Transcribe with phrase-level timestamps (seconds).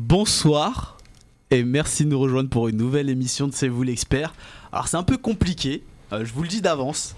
[0.00, 0.96] Bonsoir
[1.50, 4.32] et merci de nous rejoindre pour une nouvelle émission de C'est vous l'expert.
[4.70, 5.82] Alors c'est un peu compliqué,
[6.12, 7.16] euh, je vous le dis d'avance.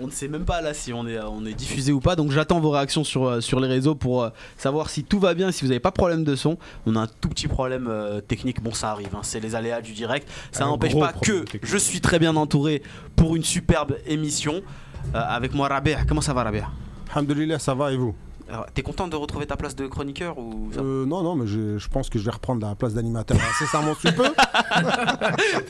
[0.00, 2.30] On ne sait même pas là si on est, on est diffusé ou pas, donc
[2.30, 5.52] j'attends vos réactions sur, euh, sur les réseaux pour euh, savoir si tout va bien,
[5.52, 6.56] si vous n'avez pas de problème de son.
[6.86, 9.82] On a un tout petit problème euh, technique, bon ça arrive, hein, c'est les aléas
[9.82, 10.26] du direct.
[10.50, 11.66] Ça n'empêche pas que technique.
[11.66, 12.82] je suis très bien entouré
[13.16, 14.62] pour une superbe émission.
[15.14, 16.70] Euh, avec moi Rabia, comment ça va Rabia?
[17.12, 18.14] Alhamdoulilah, ça va et vous?
[18.74, 22.08] T'es content de retrouver ta place de chroniqueur ou Euh, Non, non, mais je, pense
[22.08, 24.24] que je vais reprendre la place d'animateur incessamment sous peu.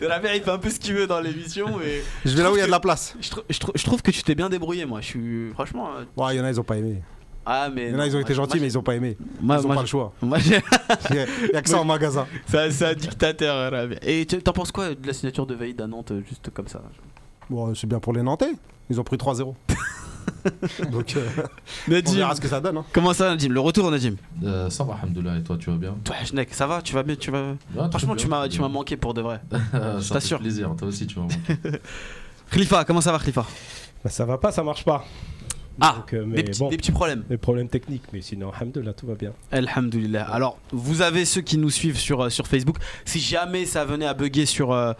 [0.07, 2.03] Rabia il fait un peu ce qu'il veut dans l'émission mais...
[2.25, 3.15] Je vais là où il y a de la place.
[3.21, 5.01] Je, trou- je trou- je trouve que tu t'es bien débrouillé, moi.
[5.01, 5.89] Je suis franchement.
[5.99, 7.03] euh, Ouais, il y en a, ils ont pas aimé.
[7.51, 7.87] Ah, mais.
[7.89, 9.17] Il y en a, ils ont été gentils, mais ils ont pas aimé.
[9.41, 10.13] Moi, Ils ont moi, pas le choix.
[10.23, 10.29] Il
[11.53, 12.27] y a- que ça en magasin.
[12.47, 13.73] c'est un- dictateur.
[13.73, 13.89] euh.
[14.03, 16.83] Et t'en penses quoi de la signature de Vaïd à Nantes, euh, juste comme ça?
[17.49, 18.53] Bon, c'est bien pour les Nantais.
[18.91, 19.55] Ils ont pris 3-0.
[20.91, 21.27] Donc, euh,
[21.89, 22.79] on Nadim, verra ce que ça donne.
[22.79, 22.85] hein.
[22.93, 25.95] comment ça, Nadim Le retour, Nadim Euh, ça va, Alhamdoulilah, et toi, tu vas bien?
[26.05, 27.55] Toi, Schneck, ça va Tu vas bien tu vas...
[27.91, 29.41] Franchement, bien, tu m'as manqué pour de vrai.
[29.73, 30.39] Ça fait t'assure.
[30.41, 31.79] plaisir, toi aussi, tu m'as manqué.
[32.51, 33.45] Khalifa, comment ça va, Khalifa?
[34.03, 35.05] Bah, ça va pas, ça marche pas.
[35.81, 37.23] Ah, Donc, euh, mais des, petits, bon, des petits problèmes.
[37.29, 39.33] des problèmes techniques, mais sinon, alhamdoulilah, tout va bien.
[39.53, 40.25] Alhamdulillah.
[40.29, 42.79] Alors, vous avez ceux qui nous suivent sur, euh, sur Facebook.
[43.05, 44.93] Si jamais ça venait à bugger sur, euh,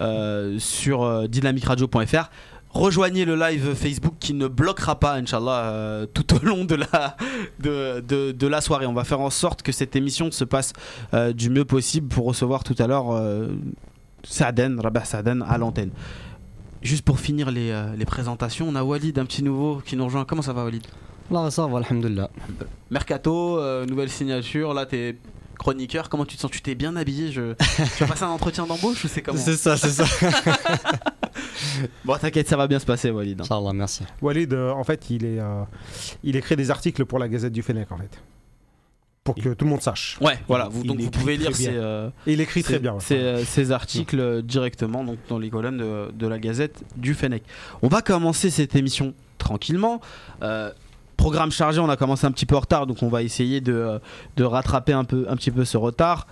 [0.00, 2.30] euh, sur euh, dynamicradio.fr,
[2.74, 7.16] rejoignez le live Facebook qui ne bloquera pas, Inch'Allah, euh, tout au long de la,
[7.60, 8.86] de, de- de la soirée.
[8.86, 10.72] On va faire en sorte que cette émission se passe
[11.14, 13.48] euh, du mieux possible pour recevoir tout à l'heure euh,
[14.24, 15.90] Saaden, Rabah Saaden à l'antenne.
[16.82, 20.04] Juste pour finir les, euh, les présentations, on a Walid, un petit nouveau qui nous
[20.04, 20.24] rejoint.
[20.26, 20.82] Comment ça va, Walid?
[21.30, 22.28] Là, ça va, alhamdoulilah.
[22.90, 25.16] Mercato, euh, nouvelle signature, là t'es
[25.58, 26.50] chroniqueur, comment tu te sens?
[26.50, 27.32] Tu t'es bien habillé?
[27.32, 27.54] Je...
[27.96, 29.38] Tu vas passer un entretien d'embauche ou c'est comment?
[29.38, 30.04] C'est ça, c'est ça.
[32.04, 33.40] Bon t'inquiète, ça va bien se passer Walid.
[33.40, 33.44] hein.
[33.44, 34.04] Inch'Allah, merci.
[34.22, 35.62] Walid, euh, en fait, il, est, euh,
[36.22, 38.22] il écrit des articles pour la Gazette du Fennec, en fait.
[39.22, 40.18] Pour que tout le monde sache.
[40.20, 41.70] Ouais, voilà, vous, donc vous écrit pouvez lire très bien.
[41.72, 42.92] ces, euh, il écrit très bien.
[42.94, 43.00] ouais.
[43.12, 47.42] euh, ces articles directement donc, dans les colonnes de, de la Gazette du Fennec.
[47.80, 50.02] On va commencer cette émission tranquillement.
[50.42, 50.70] Euh,
[51.16, 53.98] programme chargé, on a commencé un petit peu en retard, donc on va essayer de,
[54.36, 56.26] de rattraper un, peu, un petit peu ce retard.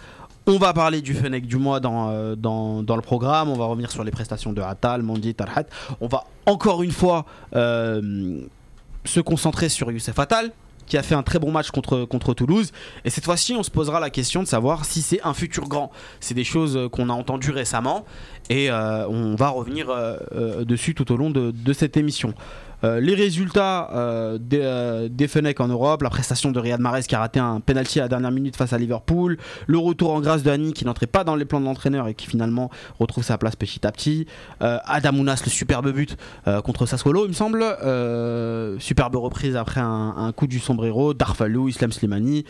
[0.47, 3.48] On va parler du Fennec du mois dans, euh, dans, le programme.
[3.48, 5.64] On va revenir sur les prestations de Atal, Mondi, Tarhat.
[6.00, 8.41] On va encore une fois euh,
[9.04, 10.50] se concentrer sur Youssef Atal,
[10.86, 12.72] qui a fait un très bon match contre, Toulouse.
[13.04, 15.92] Et cette fois-ci, on se posera la question de savoir si c'est un futur grand.
[16.19, 18.04] C'est des choses euh, qu'on a entendues récemment
[18.50, 19.94] et on va revenir
[20.66, 22.34] dessus tout au long de cette émission.
[22.84, 27.15] Euh, les résultats euh, des, euh, Fenech en Europe, la prestation de Riyad Mahrez qui
[27.15, 30.43] a raté un penalty à la dernière minute face à Liverpool, le retour en grâce
[30.43, 33.38] de Hani qui n'entrait pas dans les plans de l'entraîneur et qui finalement retrouve sa
[33.38, 34.26] place petit à petit,
[34.60, 36.16] Adamounas le superbe but
[36.65, 37.65] contre Sassuolo il me semble,
[38.81, 42.44] superbe reprise après un, coup du sombrero, Darfalou, Islam Slimani,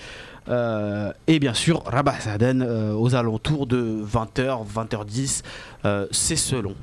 [0.49, 5.43] et bien sûr Rabah Saden aux alentours de 20h, 20h10,
[5.85, 6.75] euh, c'est selon.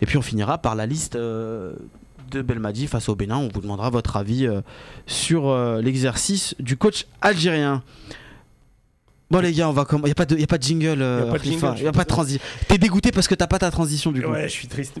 [0.00, 1.18] Et puis on finira par la liste
[2.30, 3.36] de Belmadi face au Bénin.
[3.36, 4.60] On vous demandera votre avis euh,
[5.06, 7.82] sur euh, l'exercice du coach algérien.
[9.30, 10.62] Bon les gars, on va comme il y a pas de y a pas de
[10.62, 12.40] jingle euh, Y a pas de pas de transition.
[12.66, 14.30] T'es dégoûté parce que t'as pas ta transition du coup.
[14.30, 14.94] Ouais, je suis triste.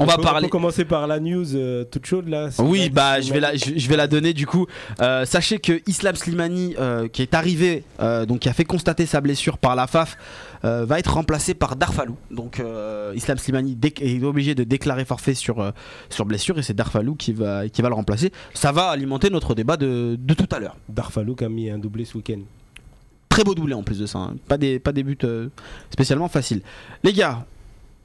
[0.00, 2.48] on va peut- parler peut commencer par la news euh, toute chaude là.
[2.58, 4.66] oui, bah je vais la, je, vais la donner du coup.
[5.00, 9.06] Euh, sachez que Islam Slimani, euh, qui est arrivé, euh, donc qui a fait constater
[9.06, 10.16] sa blessure par la FAF,
[10.64, 12.16] euh, va être remplacé par Darfalou.
[12.30, 15.70] Donc euh, Islam Slimani est obligé de déclarer forfait sur, euh,
[16.10, 18.32] sur blessure et c'est Darfalou qui va, qui va le remplacer.
[18.54, 20.76] Ça va alimenter notre débat de, de tout à l'heure.
[20.88, 22.40] Darfalou qui a mis un doublé ce week-end.
[23.28, 24.18] Très beau doublé en plus de ça.
[24.18, 24.34] hein.
[24.46, 25.18] Pas, des, pas des buts
[25.90, 26.60] spécialement faciles.
[27.02, 27.44] Les gars,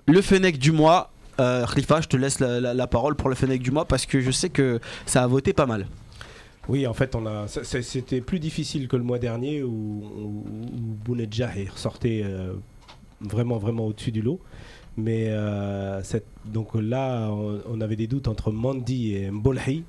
[0.08, 1.12] le Fennec du mois.
[1.40, 4.08] Euh, Khalifa, je te laisse la, la- la parole pour le Fennec du mois parce
[4.08, 5.86] que je sais que ça a voté pas mal.
[6.70, 7.48] Oui, en fait, on a.
[7.48, 10.04] C'était plus difficile que le mois dernier où,
[11.08, 11.16] où,
[12.06, 12.54] est euh,
[13.22, 14.40] vraiment, vraiment au-dessus du lot.
[14.98, 16.02] Mais euh,
[16.46, 19.84] donc là, on, avait des doutes entre Mandi et Mbolhi.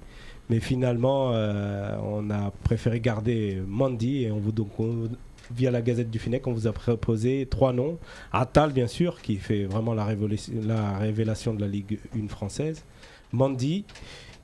[0.50, 5.08] Mais finalement, euh, on a préféré garder Mandi et on vous donc on-
[5.50, 7.98] via la Gazette du Finec, on vous a proposé trois noms.
[8.32, 12.84] Attal, bien sûr, qui fait vraiment la, révélation de la Ligue 1 française.
[13.32, 13.84] Mandi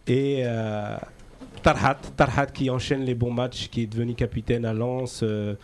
[0.06, 0.44] et
[1.62, 5.54] Tarhat, Tarhat qui enchaîne les bons matchs, qui est devenu capitaine à Lens, euh,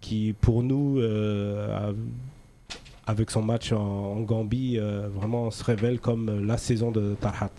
[0.00, 5.98] qui pour nous, euh, a- avec son match en, en Gambie, euh, vraiment se révèle
[5.98, 7.50] comme la saison de Tarhat.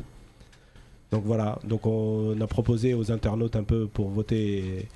[1.12, 4.88] Donc voilà, donc on a proposé aux internautes un peu pour voter.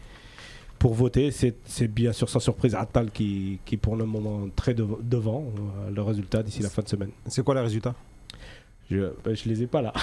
[0.79, 4.85] Pour voter, c'est bien sûr sans surprise Attal qui, qui pour le moment très de-
[5.01, 5.45] devant
[5.93, 7.09] le résultat d'ici la fin de semaine.
[7.27, 7.95] C'est quoi les résultats
[8.91, 9.93] Je, ben, je les ai pas là.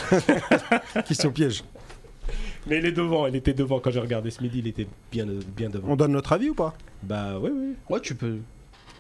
[1.06, 1.62] Question piège.
[2.67, 5.26] Mais il est devant, il était devant quand j'ai regardé ce midi, il était bien,
[5.56, 5.88] bien devant.
[5.88, 6.75] On donne notre avis ou pas?
[7.03, 7.75] Bah oui, oui.
[7.91, 8.38] Ouais, tu peux.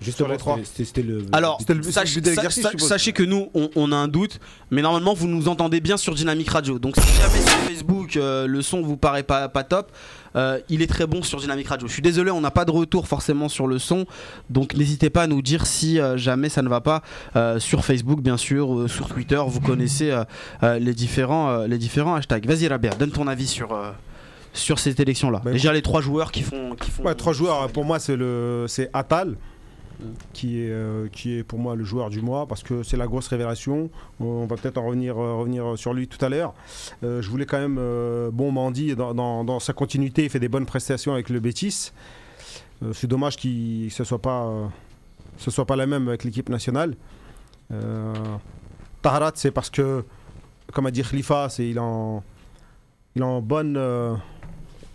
[0.02, 0.58] Justement, les trois.
[0.74, 1.24] c'était- le.
[1.32, 4.38] Alors, le- sach- le sachez que nous, on, on a un doute,
[4.70, 6.78] mais normalement, vous nous entendez bien sur Dynamic Radio.
[6.78, 9.90] Donc, si jamais sur Facebook, euh, le son vous paraît pas, pas top,
[10.36, 11.86] euh, il est très bon sur Dynamic Radio.
[11.88, 14.06] Je suis désolé, on n'a pas de retour forcément sur le son,
[14.50, 17.02] donc n'hésitez pas à nous dire si euh, jamais ça ne va pas
[17.36, 19.40] euh, sur Facebook, bien sûr, euh, sur Twitter.
[19.46, 20.24] Vous connaissez euh,
[20.62, 22.46] euh, les, différents, euh, les différents hashtags.
[22.46, 23.72] Vas-y, Rabert, donne ton avis sur.
[23.72, 23.90] euh,
[24.54, 25.40] sur cette élection-là.
[25.42, 27.68] Bah, Déjà les trois joueurs qui font, qui font Ouais, trois joueurs.
[27.70, 29.36] Pour moi, c'est le, c'est Atal.
[30.32, 33.06] Qui est, euh, qui est pour moi le joueur du mois parce que c'est la
[33.06, 33.90] grosse révélation.
[34.20, 36.54] On va peut-être en revenir, euh, revenir sur lui tout à l'heure.
[37.02, 37.76] Euh, je voulais quand même,
[38.32, 41.92] bon, Mandy dans, dans- sa continuité, il fait des bonnes prestations avec le Bétis.
[42.92, 44.50] C'est dommage qu'il ce soit pas,
[45.36, 46.96] soit pas la même avec l'équipe nationale.
[49.02, 50.04] Taharat, c'est parce que,
[50.72, 52.22] comme a dit Khalifa, c'est il en,
[53.14, 53.76] il est en bonne.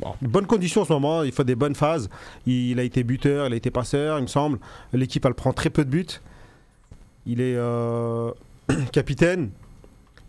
[0.06, 2.10] Euh, Bonne condition en ce moment, il fait des bonnes phases.
[2.46, 4.60] Il a été buteur, il a été passeur, il me semble.
[4.94, 6.06] L'équipe, elle prend très peu de buts.
[7.26, 8.32] Il est euh,
[8.92, 9.50] capitaine.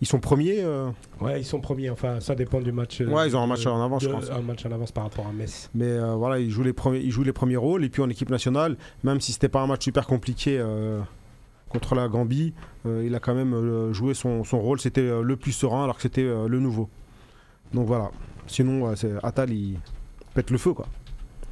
[0.00, 0.58] Ils sont premiers.
[0.62, 3.00] euh, Ouais, ils sont premiers, enfin, ça dépend du match.
[3.00, 4.30] euh, Ouais, ils ont un match en avance, je pense.
[4.30, 5.68] Un match en avance par rapport à Metz.
[5.74, 7.84] mais voilà, il joue, les premiers, il joue les premiers rôles.
[7.84, 10.64] Et puis en équipe nationale, même si c'était pas un match super compliqué
[11.68, 12.54] contre la Gambie,
[12.86, 14.80] il a quand même joué son, son rôle.
[14.80, 16.88] C'était le plus serein alors que c'était le nouveau.
[17.72, 18.10] Donc voilà.
[18.46, 19.78] Sinon, euh, c'est- Atal, il
[20.34, 20.86] pète le feu quoi.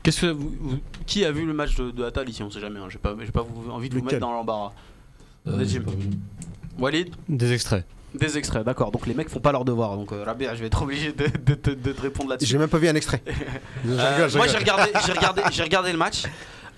[0.02, 2.42] Qu'est-ce que vous- vous- qui a vu le match de, de Atal ici?
[2.42, 2.78] On sait jamais.
[2.78, 2.86] Hein.
[2.88, 4.16] J'ai pas, j'ai pas vous- envie de vous Lequel?
[4.18, 4.72] mettre dans l'embarras.
[5.48, 5.64] Euh.
[6.78, 7.84] Walid, Des extraits.
[8.14, 8.90] des extraits, d'accord.
[8.90, 9.96] Donc les mecs font pas leur devoir.
[9.96, 12.50] Donc euh, Rabia, je vais être obligé de, de- de- de te répondre là-dessus.
[12.50, 13.22] J'ai même pas vu un extrait.
[13.86, 16.24] Euh, moi j'ai regardé, j'ai regardé, j'ai regardé le match.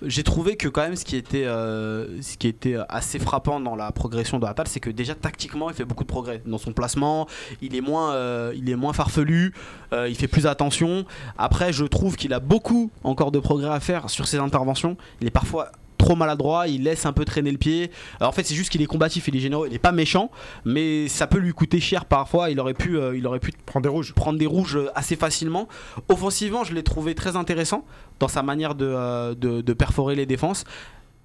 [0.01, 3.75] J'ai trouvé que quand même ce qui était, euh, ce qui était assez frappant dans
[3.75, 6.71] la progression de Atal, c'est que déjà tactiquement il fait beaucoup de progrès dans son
[6.71, 7.27] placement.
[7.61, 9.53] Il est moins, euh, il est moins farfelu.
[9.93, 11.05] euh, il fait plus attention.
[11.37, 14.97] Après, je trouve qu'il a beaucoup encore de progrès à faire sur ses interventions.
[15.21, 17.91] Il est parfois trop maladroit, il laisse un peu traîner le pied.
[18.19, 20.31] Alors, en fait, c'est juste qu'il est combatif, il est généreux, il est pas méchant,
[20.65, 22.49] mais ça peut lui coûter cher parfois.
[22.49, 24.13] Il aurait pu, euh, il aurait pu Prends des rouges.
[24.15, 25.67] prendre des rouges euh, assez facilement.
[26.07, 27.85] Offensivement, je l'ai trouvé très intéressant
[28.19, 30.63] dans sa manière de, euh, de, de perforer les défenses.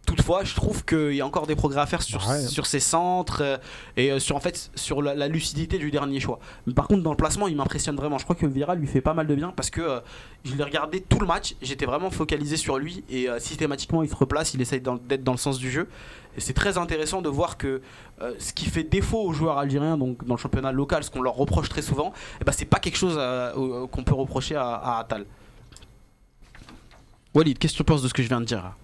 [0.07, 2.41] Toutefois, je trouve qu'il y a encore des progrès à faire sur, Ouais.
[2.41, 3.57] sur ses centres euh,
[3.97, 6.39] et euh, sur, en fait, sur la, la lucidité du dernier choix.
[6.67, 8.19] Mais par contre, dans le placement, il m'impressionne vraiment.
[8.19, 10.01] Je crois que Vira lui fait pas mal de bien parce que euh,
[10.45, 11.55] je l'ai regardé tout le match.
[11.63, 15.33] J'étais vraiment focalisé sur lui et euh, systématiquement, il se replace, il essaye d'être dans
[15.33, 15.89] le sens du jeu.
[16.37, 17.81] Et c'est très intéressant de voir que
[18.21, 21.23] euh, ce qui fait défaut aux joueurs algériens donc dans le championnat local, ce qu'on
[21.23, 24.75] leur reproche très souvent, eh ben, c'est pas quelque chose euh, qu'on peut reprocher à,
[24.75, 25.25] à Atal.
[27.35, 28.75] Walid, qu'est-ce que tu penses de ce que je viens de dire là?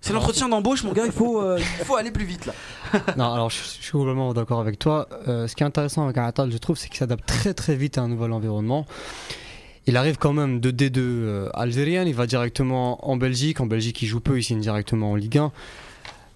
[0.00, 2.52] C'est l'entretien d'embauche, mon gars, il faut, euh, faut aller plus vite là.
[3.16, 5.08] Non, alors je, suis complètement d'accord avec toi.
[5.26, 7.98] Euh, ce qui est intéressant avec Atal, je trouve, c'est qu'il s'adapte très très vite
[7.98, 8.86] à un nouvel environnement.
[9.86, 13.60] Il arrive quand même de D2 euh, algérienne, il va directement en Belgique.
[13.60, 15.52] En Belgique, il joue peu, il signe directement en Ligue 1.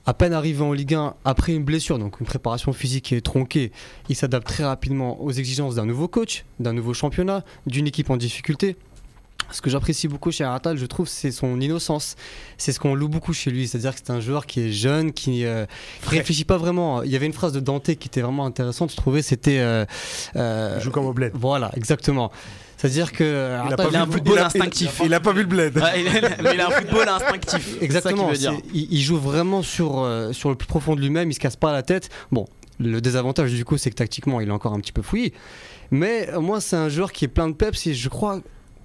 [0.07, 3.21] À peine arrivé en Ligue 1, après une blessure, donc une préparation physique qui est
[3.21, 3.71] tronquée,
[4.09, 8.17] il s'adapte très rapidement aux exigences d'un nouveau coach, d'un nouveau championnat, d'une équipe en
[8.17, 8.77] difficulté.
[9.53, 12.17] Ce que j'apprécie beaucoup chez Atal, je trouve, c'est son innocence.
[12.59, 13.67] C'est ce qu'on loue beaucoup chez lui.
[13.69, 15.67] C'est-à-dire que c'est un joueur qui est jeune, qui euh,
[16.03, 17.03] qui réfléchit pas vraiment.
[17.03, 19.59] Il y avait une phrase de Dante qui était vraiment intéressante, je trouvais, c'était...
[19.59, 19.85] euh,
[20.37, 21.33] euh, Il joue comme au bled.
[21.35, 22.31] Voilà, exactement.
[22.77, 23.25] C'est-à-dire que...
[23.25, 25.01] euh, Il a il un le- football il a- instinctif.
[25.05, 25.77] Il a pas vu le bled.
[25.77, 27.77] Ouais, il, a, mais il a un football instinctif.
[27.83, 28.55] Exactement, ça veut dire.
[28.73, 31.57] il, il joue vraiment sur, euh, sur le plus profond de lui-même, il se casse
[31.57, 32.09] pas la tête.
[32.33, 32.47] Bon,
[32.79, 35.35] le désavantage du coup, c'est que tactiquement, il est encore un petit peu fouillé.
[35.91, 38.41] Mais euh, moi, c'est un joueur qui est plein de peps et je crois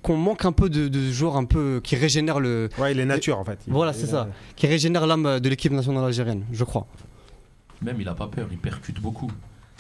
[0.06, 3.06] qu'on manque un peu de, de joueurs un peu qui régénèrent le Ouais, il est
[3.06, 3.60] nature en fait.
[3.68, 4.28] Il- Voilà, il c'est est- ça.
[4.56, 6.86] qui régénère l'âme de l'équipe nationale algérienne, je crois.
[7.82, 9.32] Même il a pas peur, il percute beaucoup.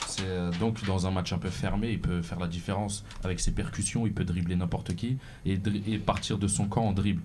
[0.08, 3.40] C'est, euh, donc dans un match un peu fermé, il peut faire la différence avec
[3.40, 6.92] ses percussions, il peut dribbler n'importe qui et, dri- et partir de son camp en
[6.92, 7.22] dribble.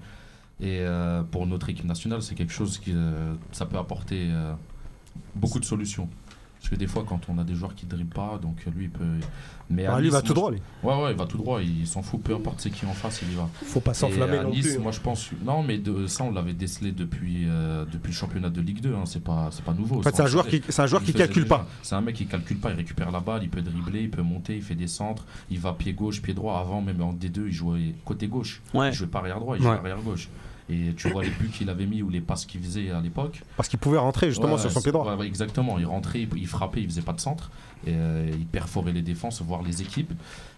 [0.60, 4.52] Et euh, pour notre équipe nationale, c'est quelque chose qui euh, ça peut apporter euh,
[5.34, 6.08] beaucoup de solutions.
[6.60, 8.90] Parce que des fois, quand on a des joueurs qui dribblent pas, donc lui il
[8.90, 9.04] peut.
[9.70, 10.60] Mais Ah, lui, il va tout droit, lui.
[10.82, 13.22] Ouais, ouais, il va tout droit, il s'en fout, peu importe c'est qui en face,
[13.22, 13.48] il y va.
[13.64, 14.78] Faut pas s'enflammer non plus.
[14.78, 15.30] moi je pense.
[15.42, 18.94] Non, mais de, ça, on l'avait décelé depuis, euh, depuis le championnat de Ligue 2.
[18.94, 20.00] Hein, c'est pas, c'est pas nouveau.
[20.00, 21.56] En fait, c'est un joueur qui, c'est un joueur qui calcule déjà.
[21.56, 21.66] pas.
[21.82, 24.22] C'est un mec qui calcule pas, il récupère la balle, il peut dribbler, il peut
[24.22, 26.58] monter, il fait des centres, il va pied gauche, pied droit.
[26.60, 28.60] Avant, même en D2, il jouait côté gauche.
[28.74, 28.88] Ouais.
[28.90, 29.68] Il jouait pas arrière droit, il Ouais.
[29.68, 30.28] jouait arrière gauche.
[30.70, 33.42] Et tu vois les buts qu'il avait mis ou les passes qu'il faisait à l'époque.
[33.56, 35.16] Parce qu'il pouvait rentrer justement Ouais, sur son pied droit.
[35.16, 37.50] ouais, exactement, il rentrait, il, il frappait, il faisait pas de centre.
[37.86, 40.12] Et, euh, il perforait les défenses, voire les équipes.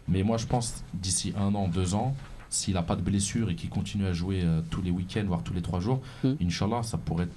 [0.09, 2.15] Mais moi, je pense d'ici un an, deux ans,
[2.51, 5.43] s'il n'a pas de blessure et qu'il continue à jouer euh, tous les week-ends, voire
[5.43, 6.33] tous les trois jours, Mm.
[6.43, 7.29] Inch'Allah, ça pourrait.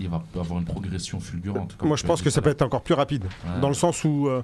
[0.00, 1.76] Il va avoir une progression fulgurante.
[1.82, 3.24] Moi, je pense que ça peut être encore plus rapide.
[3.62, 4.42] Dans le sens où, euh,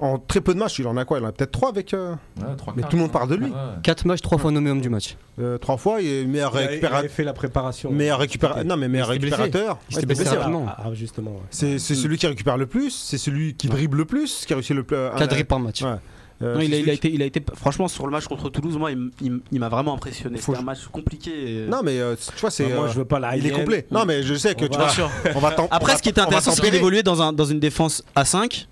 [0.00, 1.18] En très peu de matchs, il en a quoi?
[1.18, 1.92] Il en a peut-être trois avec.
[1.94, 2.44] euh, Ouais,
[2.76, 3.12] Mais tout le monde hein.
[3.12, 3.46] parle de lui.
[3.46, 3.52] Ouais.
[3.82, 5.16] 4 matchs, 3 fois nommé homme du match.
[5.38, 6.98] euh, trois fois, il est meilleur Il a- il récupérateur.
[7.00, 7.90] avait fait la préparation.
[7.90, 8.64] Meilleur récupérateur.
[8.64, 9.78] Non, mais meilleur il récupérateur.
[9.90, 10.64] Il s'était Ouais, blessé rapidement.
[10.68, 11.30] Ah, ah, justement.
[11.32, 11.36] ouais.
[11.50, 14.56] C'est c'est celui qui récupère le plus, c'est celui qui dribble le plus, qui a
[14.56, 14.96] réussi le plus.
[15.18, 15.82] 4 dribbles par match.
[15.82, 15.90] Ouais.
[16.42, 18.78] Euh, Non, il, a, il été, il a été, franchement, sur le match contre Toulouse,
[18.78, 20.38] moi, il, il il m'a vraiment impressionné.
[20.38, 21.30] C'était un match compliqué.
[21.64, 22.64] et- Non, mais euh, tu vois, c'est.
[22.64, 23.86] Bah, moi, euh, je veux pas la Il est complet.
[23.90, 25.10] Non, mais je sais que On tu va- vois.
[25.34, 27.44] On va on Après, va- ce qui était intéressant, c'est qu'il évoluait dans, un, dans
[27.44, 28.68] une défense à 5.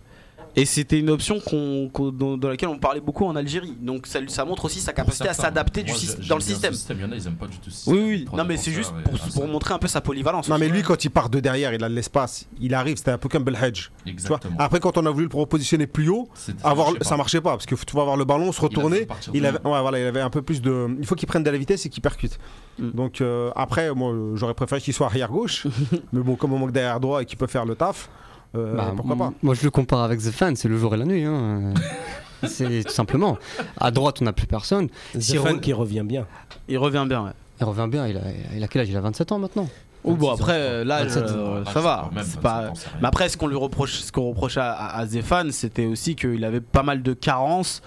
[0.56, 3.76] Et c'était une option qu'on, qu'on- dans, dans laquelle on parlait beaucoup en Algérie.
[3.80, 6.74] Donc ça, ça montre aussi sa capacité à s'adapter du syst- dans le système.
[6.90, 7.94] Il y en a, ils aiment pas du tout ce système.
[7.94, 8.24] Oui, oui.
[8.36, 8.92] Non, mais c'est juste
[9.34, 10.48] pour, montrer un peu sa polyvalence.
[10.48, 13.10] Non, mais lui, quand il part de derrière, il a de l'espace, il arrive, c'était
[13.12, 13.90] un peu comme Belhedge.
[14.04, 14.12] Tu vois?
[14.12, 14.56] Exactement.
[14.58, 17.66] Après, quand on a voulu le repositionner plus haut, C'était- avoir, ça marchait pas parce
[17.66, 19.06] que tu vas avoir le ballon, se retourner.
[19.34, 19.74] Il avait, loin.
[19.76, 20.88] ouais, voilà, il avait un peu plus de.
[20.98, 22.38] Il faut qu'il prenne de la vitesse et qu'il percute.
[22.78, 22.90] Mm.
[22.90, 25.66] Donc euh, après, moi, j'aurais préféré qu'il soit arrière gauche,
[26.12, 28.10] mais bon, comme on manque derrière droit et qu'il peut faire le taf, euh,
[28.54, 31.04] Bah, pourquoi pas Moi, je le compare avec The Fan, c'est le jour et la
[31.04, 31.24] nuit.
[31.24, 31.74] hein.
[32.46, 33.36] c'est tout simplement.
[33.78, 34.88] À droite, on n'a plus personne.
[35.14, 36.26] On- qui revient bien.
[36.68, 37.24] Il revient bien.
[37.24, 37.30] Ouais.
[37.60, 38.06] Il revient bien.
[38.06, 38.20] Il a,
[38.56, 38.88] il a quel âge?
[38.88, 39.68] Il a 27 ans maintenant?
[40.04, 42.02] Ou bon, 26 ans, après, euh, là, 27 euh, ça va.
[42.08, 42.70] quand même, C'est 27 pas.
[42.70, 42.98] ans, c'est rien.
[43.02, 46.44] Mais après, ce qu'on lui reproche, ce qu'on reprochait à, à Zéphane, c'était aussi qu'il
[46.44, 47.82] avait pas mal de carences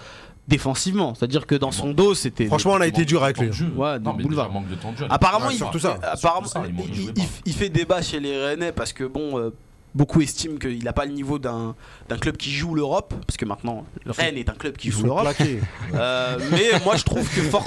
[0.48, 1.14] défensivement.
[1.14, 2.46] C'est-à-dire que dans son dos, c'était.
[2.46, 3.48] Franchement, on a été dur avec lui.
[3.48, 4.52] Ouais, Non, dans mais boulevard.
[4.52, 5.06] manque de temps de jeu.
[5.08, 5.92] Apparemment, Ouais, il, surtout ça.
[6.02, 7.30] euh, apparemment, Surtout ça, il manque- il il- jouait il- pas.
[7.46, 9.54] il fait débat chez les Rennais parce que bon, euh,
[9.94, 11.74] beaucoup estiment qu'il n'a pas le niveau d'un
[12.08, 15.04] d'un club qui joue l'Europe, parce que maintenant, le Rennes est un club qui joue
[15.04, 15.26] l'Europe.
[15.94, 17.66] Euh, mais moi, je trouve que fort,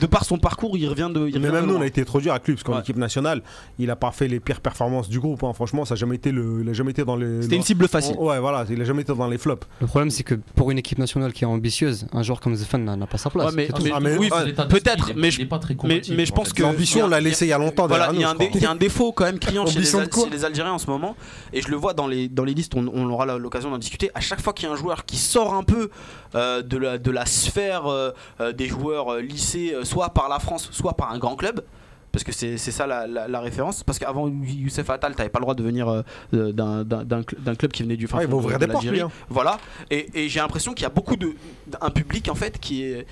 [0.00, 1.28] de par son parcours, il revient de.
[1.28, 2.80] il Mais même de nous, on a été trop dur avec lui parce qu'en Ouais.
[2.80, 3.42] équipe nationale,
[3.78, 5.42] il a pas fait les pires performances du groupe.
[5.42, 5.52] hein.
[5.52, 7.42] Franchement, ça a jamais été le, il a jamais été dans les.
[7.42, 8.16] C'était une cible facile.
[8.18, 9.66] Ouais, voilà, il a jamais été dans les flops.
[9.80, 12.64] Le problème, c'est que pour une équipe nationale qui est ambitieuse, un joueur comme The
[12.64, 13.46] Fan n'a n'a pas sa place.
[13.48, 13.82] Ouais, mais- c'est tout.
[13.82, 15.76] mais- Ah, mais- oui, ouais, L'état d'esprit, peut-être, il est- mais je- est pas très
[15.84, 17.94] mais- je en pense que- L'ambition, on l'a laissé il y a longtemps il y,
[17.96, 18.60] a nous, un je dé- crois.
[18.60, 21.16] il y a un défaut quand même criant chez les Algériens en ce moment,
[21.52, 24.10] et je le vois dans les, dans les listes, on, on aura l'occasion d'en discuter.
[24.14, 25.90] À chaque fois qu'il y a un joueur qui sort un peu
[26.34, 30.68] euh, de, la, de la sphère euh, euh, des joueurs lycées, soit par la France,
[30.72, 31.62] soit par un grand club,
[32.12, 33.84] parce que c'est ça la, la- la référence.
[33.84, 36.02] Parce qu'avant Youssef Attal, t'avais pas le droit de venir euh,
[36.32, 39.10] d'un- d'un d'un cl- d'un club qui venait du fin ouvrir de des portes, hein.
[39.28, 39.58] Voilà,
[39.90, 41.34] et, et j'ai l'impression qu'il y a beaucoup de
[41.80, 43.06] un public en fait qui est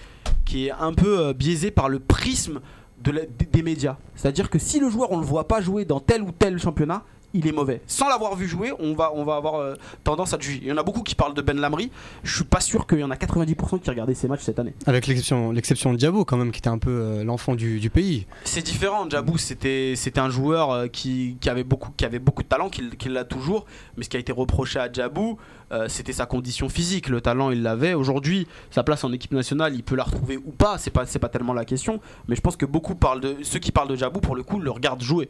[0.44, 2.60] qui est un peu euh, biaisé par le prisme
[3.04, 3.96] de la- des, des médias.
[4.16, 7.02] C'est-à-dire que si le joueur on le voit pas jouer dans tel ou tel championnat,
[7.34, 7.82] il est mauvais.
[7.86, 10.60] Sans l'avoir vu jouer, on va on va avoir euh, tendance à le juger.
[10.62, 11.90] Il y en a beaucoup qui parlent de Ben Lamry.
[12.22, 14.74] Je suis pas sûr qu'il y en a 90% qui regardaient ces matchs cette année.
[14.86, 17.90] Avec l'exception l'exception de Diabo, quand même, qui était un peu euh, l'enfant du, du
[17.90, 18.26] pays.
[18.44, 19.08] C'est différent.
[19.08, 22.70] Djabou, c'était c'était un joueur euh, qui, qui avait beaucoup qui avait beaucoup de talent,
[22.70, 23.66] qui, qui l'a toujours.
[23.96, 25.38] Mais ce qui a été reproché à Djabou,
[25.72, 27.08] euh, c'était sa condition physique.
[27.08, 27.94] Le talent, il l'avait.
[27.94, 30.78] Aujourd'hui, sa place en équipe nationale, il peut la retrouver ou pas.
[30.78, 32.00] C'est pas c'est pas tellement la question.
[32.26, 34.60] Mais je pense que beaucoup parlent de ceux qui parlent de Djabou pour le coup
[34.60, 35.28] le regardent jouer.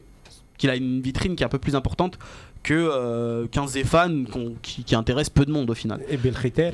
[0.59, 2.19] Qu'il a une vitrine qui est un peu plus importante
[2.63, 4.27] que euh, qu'un Zéphane
[4.61, 6.01] qui, qui intéresse peu de monde au final.
[6.11, 6.73] Et Belkhiter,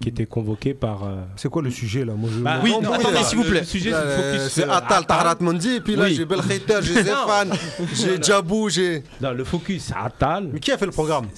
[0.00, 1.04] qui était convoqué par.
[1.04, 2.14] euh, C'est quoi le sujet là?
[2.14, 3.60] Moi, je- Bah, Oui, non, attendez, s'il vous plaît.
[3.60, 5.06] Le sujet, Là, c'est le euh, focus c'est sur Attal, Attal.
[5.06, 6.14] Taharat Mandi, et puis là Oui.
[6.14, 7.52] j'ai Belkhiter, j'ai Zéphane,
[7.92, 9.02] j'ai Djabou, j'ai.
[9.20, 10.48] Non, le focus, c'est Attal.
[10.50, 11.26] Mais qui a fait le programme?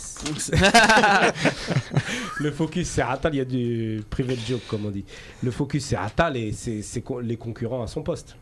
[2.38, 3.34] Le focus, c'est Attal.
[3.34, 5.04] Il y a du private joke, comme on dit.
[5.42, 6.82] Le focus, c'est Attal et c'est
[7.22, 8.37] les concurrents à son poste.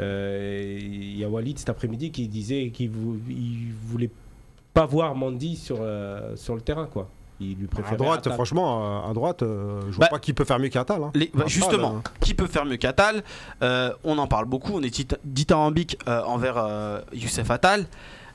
[0.00, 4.10] Euh, Il y a Walid cet après-midi qui disait qu'il vou- il voulait
[4.74, 7.08] pas voir Mandy sur, euh, sur le terrain, quoi.
[7.40, 8.32] Il lui À droite, Attal.
[8.32, 11.00] franchement, à droite, euh, je vois Bah, pas qui peut faire mieux qu'Attal.
[11.04, 11.12] hein.
[11.34, 13.22] Bah, justement, euh, qui peut faire mieux qu'Atal?
[13.62, 17.86] Euh, On en parle beaucoup, on est dit- dithyrambique euh, envers euh, Youssef Attal.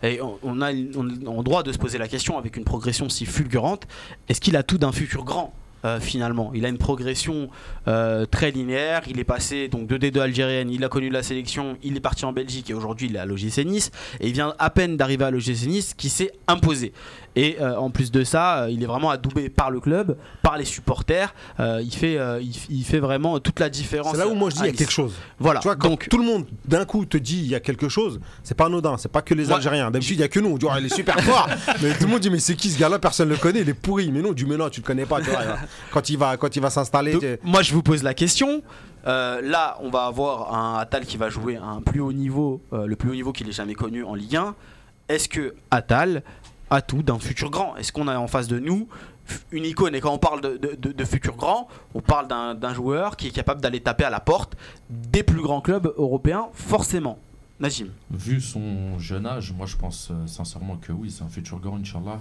[0.04, 3.08] Et on, on a on, on droit de se poser la question avec une progression
[3.10, 3.88] si fulgurante
[4.30, 5.54] est-ce qu'il a tout d'un futur grand?
[5.86, 7.50] Euh, finalement Il a une progression
[7.88, 9.02] euh, très linéaire.
[9.10, 12.26] Il est passé donc de D2 algérienne, il a connu la sélection, il est parti
[12.26, 13.92] en Belgique et aujourd'hui il est à l'OGC Nice.
[14.20, 16.94] Et il vient à peine d'arriver à l'OGC Nice qui s'est imposé.
[17.36, 20.58] Et euh, en plus de ça, euh, il est vraiment adoubé par le club, par
[20.58, 21.34] les supporters.
[21.60, 24.14] Euh, il, fait, il, il fait vraiment toute la différence.
[24.14, 25.14] C'est là où moi je dis il y a quelque chose.
[25.40, 25.60] Voilà.
[25.60, 27.90] Tu vois, quand donc tout le monde d'un coup te dit il y a quelque
[27.90, 29.92] chose, c'est pas anodin, c'est pas que les Algériens.
[29.92, 30.50] D'habitude, il y a que nous.
[30.50, 31.48] On dit, oh, il est super fort.
[31.82, 33.00] mais tout le monde dit, mais c'est qui ce gars-là?
[33.00, 34.12] Personne le connaît, il est pourri.
[34.12, 35.22] Mais non, du mais non, tu le connais pas.
[35.22, 35.40] tu vois,
[35.92, 37.40] quand il va, quand il va s'installer.
[37.44, 38.62] Moi, je vous pose la question.
[39.06, 42.62] Euh, là, on va avoir un Attal qui va jouer à un plus haut niveau,
[42.72, 44.56] euh, le plus haut niveau qu'il ait jamais connu en Ligue 1.
[45.10, 46.24] Est-ce que Attal
[46.70, 48.88] a tout d'un futur grand Est-ce qu'on a en face de nous
[49.52, 49.96] une icône?
[49.96, 53.80] Et quand on parle de, futur grand, on parle d'un joueur qui est capable d'aller
[53.80, 54.56] taper à la porte
[54.90, 57.20] des plus grands clubs européens, forcément.
[57.60, 57.88] Najim.
[58.12, 61.78] Vu son jeune âge, moi je pense euh, sincèrement que oui, c'est un futur grand,
[61.78, 62.20] Inch'Allah.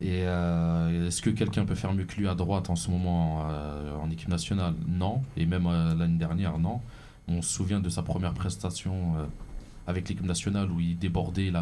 [0.00, 3.46] Et euh, est-ce que quelqu'un peut faire mieux que lui à droite en ce moment
[3.50, 4.74] euh, en équipe nationale?
[4.86, 5.22] Non.
[5.36, 6.80] Et même l'année dernière, non.
[7.26, 9.16] On se souvient de sa première prestation
[9.86, 11.60] avec l'équipe nationale où il débordait, il,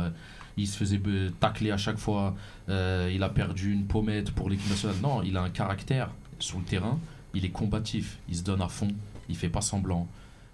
[0.56, 1.00] il se faisait
[1.40, 2.34] tacler à chaque fois,
[2.68, 4.96] euh, il a perdu une pommette pour l'équipe nationale.
[5.02, 6.98] Non, il a un caractère sur le terrain,
[7.34, 8.88] il est combatif, il se donne à fond,
[9.28, 10.06] il fait pas semblant,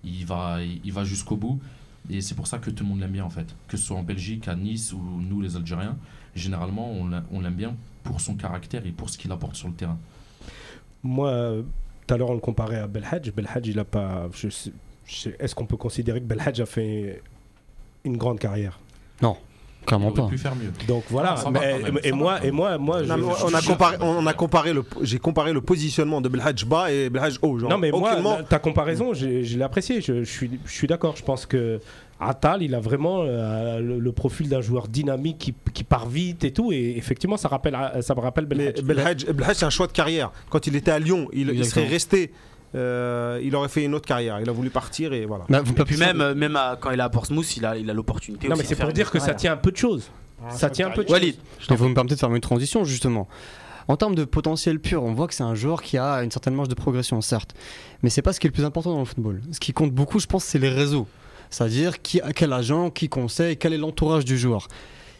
[0.04, 1.60] il va, il va jusqu'au bout.
[2.10, 3.54] Et c'est pour ça que tout le monde l'aime bien en fait.
[3.68, 5.96] Que ce soit en Belgique, à Nice ou nous les Algériens,
[6.34, 9.68] généralement on l'a- on l'aime bien pour son caractère et pour ce qu'il apporte sur
[9.68, 9.98] le terrain.
[11.04, 11.62] Moi,
[12.06, 13.30] tout à l'heure, on le comparait à Belhadj.
[13.30, 14.28] Belhadj, il a pas.
[15.38, 17.22] Est-ce qu'on peut considérer que Belhadj a fait
[18.04, 18.80] une grande carrière?
[19.20, 19.26] Il
[19.86, 20.28] Clairement aurait pas.
[20.28, 20.70] pu faire mieux.
[20.86, 21.34] Donc voilà.
[21.44, 24.26] Ah, mais- même, et moi, et moi, moi, Non, je- on, a je- comparé, on
[24.26, 27.58] a comparé le, j'ai comparé le positionnement de Belhadj bas et Belhadj haut.
[27.58, 30.00] Genre, Non, mais moi, la- ta comparaison, je l'ai appréciée.
[30.00, 31.16] Je, suis, je suis d'accord.
[31.16, 31.80] Je pense que
[32.20, 36.44] Atal, il a vraiment euh, le, le profil d'un joueur dynamique qui, qui part vite
[36.44, 36.70] et tout.
[36.70, 38.46] Et effectivement, ça, rappelle, ça me rappelle.
[38.46, 40.30] Belhadj, Belhadj, c'est un choix de carrière.
[40.48, 42.30] Quand il était à Lyon, il, serait resté.
[42.74, 44.40] Euh, il aurait fait une autre carrière.
[44.40, 45.44] Il a voulu partir et voilà.
[45.48, 47.76] Bah, vous Et puis même, euh, même à- quand il est à Portsmouth, il a
[47.76, 48.48] il a l'opportunité.
[48.48, 50.10] Non, aussi mais c'est pour dire que ça tient un peu de choses.
[50.50, 51.14] Ça tient un peu de choses.
[51.14, 51.36] Walid,
[51.70, 53.28] Et vous me permettez de faire une transition justement.
[53.88, 56.54] En termes de potentiel pur, on voit que c'est un joueur qui a une certaine
[56.54, 57.54] marge de progression, certes.
[58.02, 59.40] Mais c'est pas ce qui est le plus important dans le football.
[59.50, 61.06] Ce qui compte beaucoup, je pense, c'est les réseaux.
[61.50, 64.68] C'est-à-dire qui, quel agent, qui conseille, quel est l'entourage du joueur.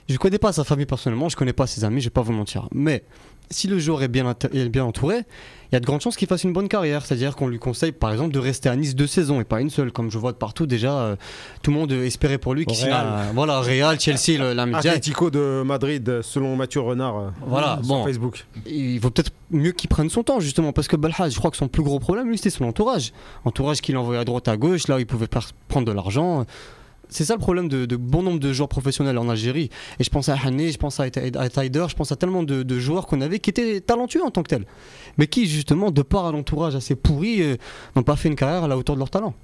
[0.08, 2.32] Je connais pas sa famille personnellement, je connais pas ses amis, je vais pas vous
[2.32, 2.68] mentir.
[2.72, 3.04] Mais
[3.50, 5.24] si le joueur est bien, inter- est bien entouré,
[5.70, 7.04] il y a de grandes chances qu'il fasse une bonne carrière.
[7.06, 9.70] C'est-à-dire qu'on lui conseille, par exemple, de rester à Nice deux saisons et pas une
[9.70, 9.90] seule.
[9.90, 11.16] Comme je vois de partout déjà, euh,
[11.62, 12.94] tout le monde espérait pour lui qu'il signe
[13.34, 14.90] Voilà, Real, Chelsea, le- la média.
[14.90, 18.04] Atlético de Madrid, selon Mathieu Renard euh, Voilà, sur bon.
[18.04, 18.44] Facebook.
[18.66, 21.58] il vaut peut-être mieux qu'il prenne son temps justement parce que Belhaj je crois que
[21.58, 23.12] son plus gros problème lui c'était son entourage
[23.44, 25.26] entourage qu'il envoyait à droite à gauche là où il pouvait
[25.68, 26.46] prendre de l'argent
[27.12, 29.70] c'est ça le problème de, bon nombre de joueurs professionnels en Algérie.
[29.98, 32.78] Et je pense à Hané je pense à, à Taider je pense à tellement de,
[32.78, 34.66] joueurs qu'on avait qui étaient talentueux en tant que tels.
[35.18, 37.56] Mais qui justement de par à l'entourage assez pourri euh,
[37.94, 39.34] n'ont pas fait une carrière à la hauteur de leur talent.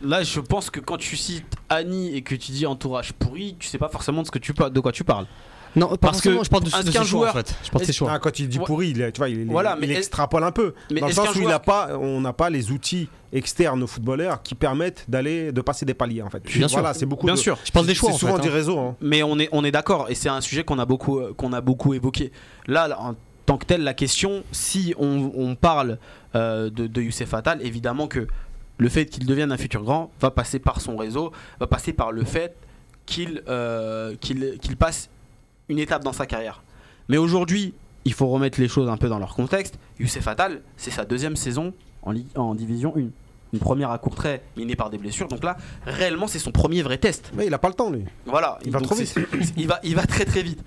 [0.00, 3.68] Là je pense que quand tu cites Annie et que tu dis entourage pourri, tu
[3.68, 5.26] sais pas forcément de quoi tu parles.
[5.76, 7.70] Non pas Parce que je parle de, de qu'un ses choix joueur- en fait je
[7.70, 9.46] parle de ses est-ce- choix Ah, quand il dit pourri, il, est- tu vois, il,
[9.46, 10.74] Voilà, il mais est- extrapole un peu.
[10.90, 13.86] mais dans le sens où il a pas, on n'a pas les outils externes aux
[13.86, 16.42] footballeurs qui permettent d'aller, de passer des paliers en fait.
[16.44, 16.78] Bien sûr.
[16.80, 17.26] voilà, c'est beaucoup.
[17.26, 17.58] Bien de- sûr.
[17.64, 18.52] je parle des choix C'est en souvent fait, du hein.
[18.52, 18.78] réseau.
[18.78, 18.96] hein.
[19.00, 21.52] Mais on est, on est d'accord, et c'est un sujet qu'on a, beaucoup, euh, qu'on
[21.54, 22.32] a beaucoup évoqué.
[22.66, 23.14] Là, là, en
[23.46, 25.98] tant que tel, la question, si on, on parle
[26.34, 28.26] euh, de, de Youssef Attal, évidemment que
[28.78, 32.12] le fait qu'il devienne un futur grand va passer par son réseau, va passer par
[32.12, 32.54] le fait
[33.06, 35.08] qu'il euh, qu'il qu'il passe
[35.68, 36.62] une étape dans sa carrière.
[37.08, 39.78] Mais aujourd'hui, il faut remettre les choses un peu dans leur contexte.
[40.00, 41.72] Youssef Attal, c'est sa deuxième saison
[42.02, 43.00] en, Division 1.
[43.52, 45.28] Une première à court trait, minée par des blessures.
[45.28, 47.30] Donc là, réellement, c'est son premier vrai test.
[47.34, 48.04] Mais il a pas le temps lui.
[48.24, 49.14] Voilà, Il va trop c'est-
[49.58, 50.60] il va, il va très très vite.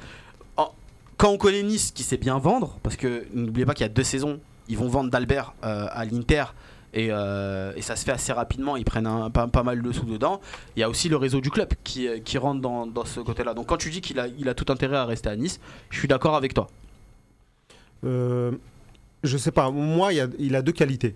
[0.55, 0.69] En-
[1.17, 3.91] quand on connaît Nice qui sait bien vendre, parce que n'oubliez pas qu'il y a
[3.91, 6.45] deux saisons, ils vont vendre d'Albert euh, à l'Inter
[6.95, 10.39] et, euh, et ça se fait assez rapidement, ils prennent pas, mal de sous dedans.
[10.75, 13.53] Il y a aussi le réseau du club qui, euh, rentre dans, ce côté-là.
[13.53, 16.35] Donc quand tu dis qu'il a, tout intérêt à rester à Nice, je suis d'accord
[16.35, 16.67] avec toi.
[18.05, 18.53] Euh,
[19.23, 19.71] je sais pas.
[19.71, 21.15] Moi, il, a- deux qualités.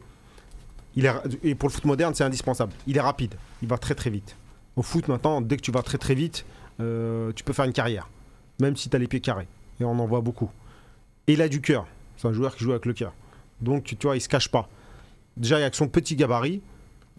[0.97, 1.13] Il est,
[1.43, 2.73] et pour le foot moderne, c'est indispensable.
[2.85, 3.35] Il est rapide.
[3.61, 4.35] Il va très très vite.
[4.75, 6.45] Au foot, maintenant, dès que tu vas très très vite,
[6.81, 8.09] euh, tu peux faire une carrière.
[8.59, 9.47] Même si tu as les pieds carrés.
[9.79, 10.49] Et on en voit beaucoup.
[11.27, 11.87] Et il a du cœur.
[12.17, 13.13] C'est un joueur qui joue avec le cœur.
[13.61, 14.67] Donc, tu, tu vois, il se cache pas.
[15.39, 16.61] Déjà, avec son petit gabarit,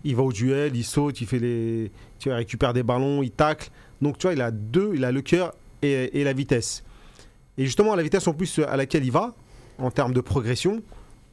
[0.05, 1.91] il va au duel, il saute, il fait les,
[2.25, 3.71] il récupère des ballons, il tacle.
[4.01, 5.53] Donc, tu vois, il a deux, il a le cœur
[5.83, 6.85] et, la vitesse.
[7.59, 9.35] Et justement, la vitesse en plus à laquelle il va,
[9.79, 10.83] en termes de progression,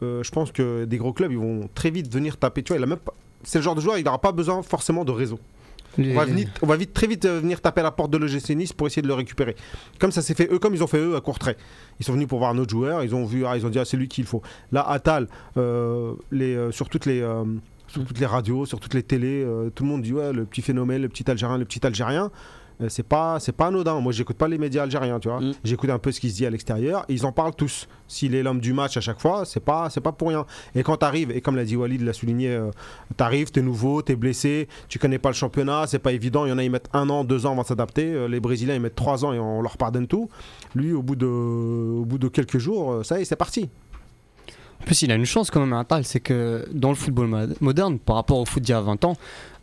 [0.02, 2.63] euh, je pense que des gros clubs, ils vont très vite venir taper.
[2.63, 2.97] Tu vois, même
[3.43, 5.39] c'est le genre de joueur, il n'aura pas besoin forcément de réseau.
[5.97, 8.88] On va, vite, très vite euh, venir taper à la porte de l'OGC Nice pour
[8.88, 9.55] essayer de le récupérer.
[9.99, 11.57] Comme ça s'est fait eux, comme ils ont fait eux à court trait.
[11.99, 13.79] Ils sont venus pour voir un autre joueur, ils ont vu, ah, ils ont dit
[13.79, 14.41] ah, c'est lui qu'il faut.
[14.71, 17.25] Là, Atal, euh, euh, sur toutes les
[17.88, 20.62] sur toutes les radios, sur toutes les télés, tout le monde dit ouais le petit
[20.62, 22.31] phénomène, le petit Algérien, le petit Algérien.
[22.79, 23.99] Euh, c'est pas c'est pas anodin.
[23.99, 25.39] Moi, j'écoute pas les médias algériens, tu vois.
[25.41, 25.53] Mm.
[25.63, 27.05] J'écoute un peu ce qui se dit à l'extérieur.
[27.09, 27.87] Ils en parlent tous.
[28.07, 30.45] S'il est l'homme du match à chaque fois, c'est pas c'est pas pour rien.
[30.75, 32.69] Et quand t'arrives, et comme l'a dit Walid, l'a souligné, euh,
[33.17, 36.45] t'arrives, t'es nouveau, t'es blessé, tu connais pas le championnat, c'est pas évident.
[36.45, 38.13] Il y en a ils mettent un an, deux ans avant de s'adapter.
[38.13, 40.29] Euh, les Brésiliens ils mettent trois ans et on leur pardonne tout.
[40.75, 43.69] Lui, au bout de au bout de quelques jours, euh, ça y est, c'est parti.
[44.79, 47.25] En plus, il a une chance quand même à Atal, c'est que dans le football
[47.27, 49.17] mo- moderne, par rapport au foot d'il y a 20 ans,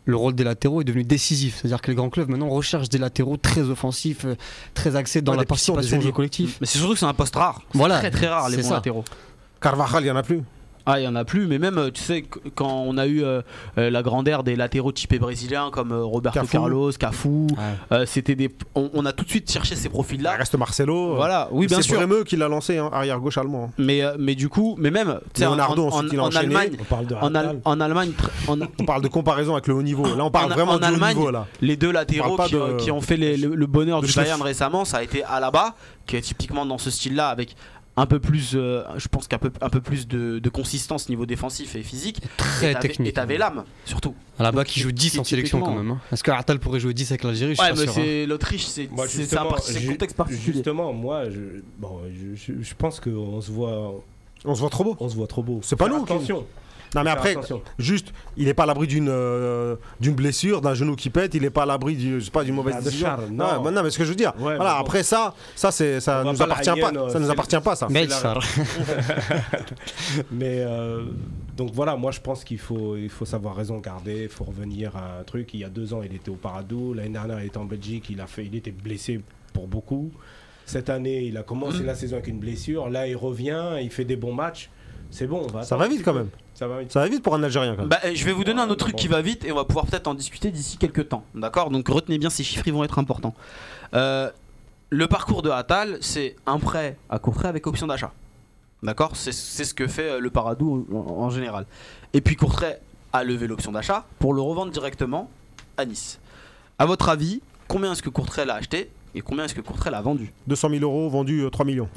[0.05, 1.57] le rôle des latéraux est devenu décisif.
[1.61, 4.35] C'est-à-dire que les grands clubs maintenant recherchent des latéraux très offensifs, euh,
[4.73, 6.11] très axés dans Ouais, la participation des au jeu ailiers.
[6.13, 6.57] collectif.
[6.61, 7.61] Mais c'est surtout que c'est un poste rare.
[7.71, 8.75] C'est Voilà, très très rare les bons ça.
[8.75, 9.03] latéraux.
[9.61, 10.41] Carvajal, il y en a plus.
[10.85, 13.07] Ah, il y en a plus, mais même, euh, tu sais, qu- quand on a
[13.07, 13.41] eu euh,
[13.77, 16.51] euh, la grande ère des latéraux typés brésiliens comme euh, Roberto Cafu.
[16.51, 17.47] Carlos, Cafu,
[17.91, 20.33] euh, c'était des, on, on a tout de suite cherché ces Il profils-là.
[20.37, 21.15] reste Marcelo.
[21.15, 21.97] Voilà, oui, bien c'est sûr.
[21.97, 23.71] Bremeux qui l'a lancé, hein, arrière gauche allemand.
[23.77, 26.29] Mais, euh, mais du coup, mais même, tu sais, en, Leonardo, en- en.
[26.35, 27.59] Allemagne, On parle de en, Al- Hatal.
[27.65, 28.11] en Allemagne,
[28.47, 30.03] On parle de comparaison avec le haut niveau.
[30.15, 31.47] Là, on parle En- vraiment en du haut niveau là.
[31.61, 34.13] les deux latéraux qui, pas de- qui ont fait les- le, le bonheur du.
[34.13, 35.73] Bayern récemment, ça a été Alaba,
[36.05, 37.55] qui est typiquement dans ce style-là, avec
[37.97, 41.25] un peu plus, euh, je pense qu'un peu, un peu plus de, de consistance niveau
[41.25, 42.21] défensif et physique.
[42.37, 43.07] Très et technique.
[43.09, 44.13] Et t'avais l'âme, surtout.
[44.37, 45.91] Là-bas Donc, qui joue 10 en sélection quand même.
[45.91, 45.99] hein.
[46.11, 47.91] Est-ce que Atal pourrait jouer 10 avec l'Algérie Je suis Ouais, pas mais sûr.
[47.91, 48.03] hein.
[48.05, 50.53] c'est l'Autriche, c'est c'est- c'est un, c'est contexte particulier.
[50.53, 54.03] Justement, moi, je, bon, je, je- je pense qu'on se voit,
[54.43, 54.97] On se voit trop beau.
[54.99, 55.59] on se voit trop beau.
[55.63, 56.45] C'est pas nous qui- Attention.
[56.95, 57.61] Non, mais après, attention.
[57.77, 61.41] juste, il n'est pas à l'abri d'une euh, d'une blessure, d'un genou qui pète, il
[61.41, 63.07] n'est pas à l'abri du- je sais pas, d'une mauvaise Ah, décision.
[63.07, 63.63] Charles, Ouais, non.
[63.63, 64.81] mais non, mais ce que je veux dire, Ouais, voilà, bon.
[64.81, 67.59] après ça, ça, c'est, ça nous la appartient pas, hyène, euh, ça nous c'est- appartient
[67.63, 67.87] pas, ça.
[67.89, 68.07] Mais
[70.31, 71.03] Mais euh,
[71.57, 74.95] donc voilà, moi je pense qu'il faut, il faut savoir raison garder, il faut revenir
[74.95, 75.53] à un truc.
[75.53, 76.93] Il y a deux ans, il était au Paradou.
[76.93, 78.09] L'année dernière, il était en Belgique.
[78.09, 79.21] Il, a fait, il était blessé
[79.53, 80.11] pour beaucoup.
[80.65, 81.85] Cette année, il a commencé Mm.
[81.85, 82.89] la saison avec une blessure.
[82.89, 84.69] Là, il revient, il fait des bons matchs.
[85.11, 86.29] C'est bon, on va Ça va vite quand même.
[86.55, 86.91] Ça va vite.
[86.91, 87.89] Ça va vite pour un Algérien quand même.
[87.89, 89.85] Bah, je vais vous donner un autre truc qui va vite et on va pouvoir
[89.85, 91.23] peut-être en discuter d'ici quelques temps.
[91.35, 91.69] D'accord?
[91.69, 93.33] Donc retenez bien ces chiffres, ils vont être importants.
[93.93, 94.31] Euh,
[94.89, 98.11] le parcours de Atal, c'est un prêt à court trait avec option d'achat.
[98.83, 99.15] D'accord?
[99.15, 101.65] C'est c'est ce que fait euh, le Paradou en, en général.
[102.13, 102.77] Et puis Courtrai
[103.11, 105.29] a levé l'option d'achat pour le revendre directement
[105.77, 106.19] à Nice.
[106.79, 110.01] À votre avis, combien est-ce que Courtrai l'a acheté et combien est-ce que Courtrai l'a
[110.01, 110.31] vendu?
[110.47, 111.89] 200 000 euros, vendu euh, 3 millions.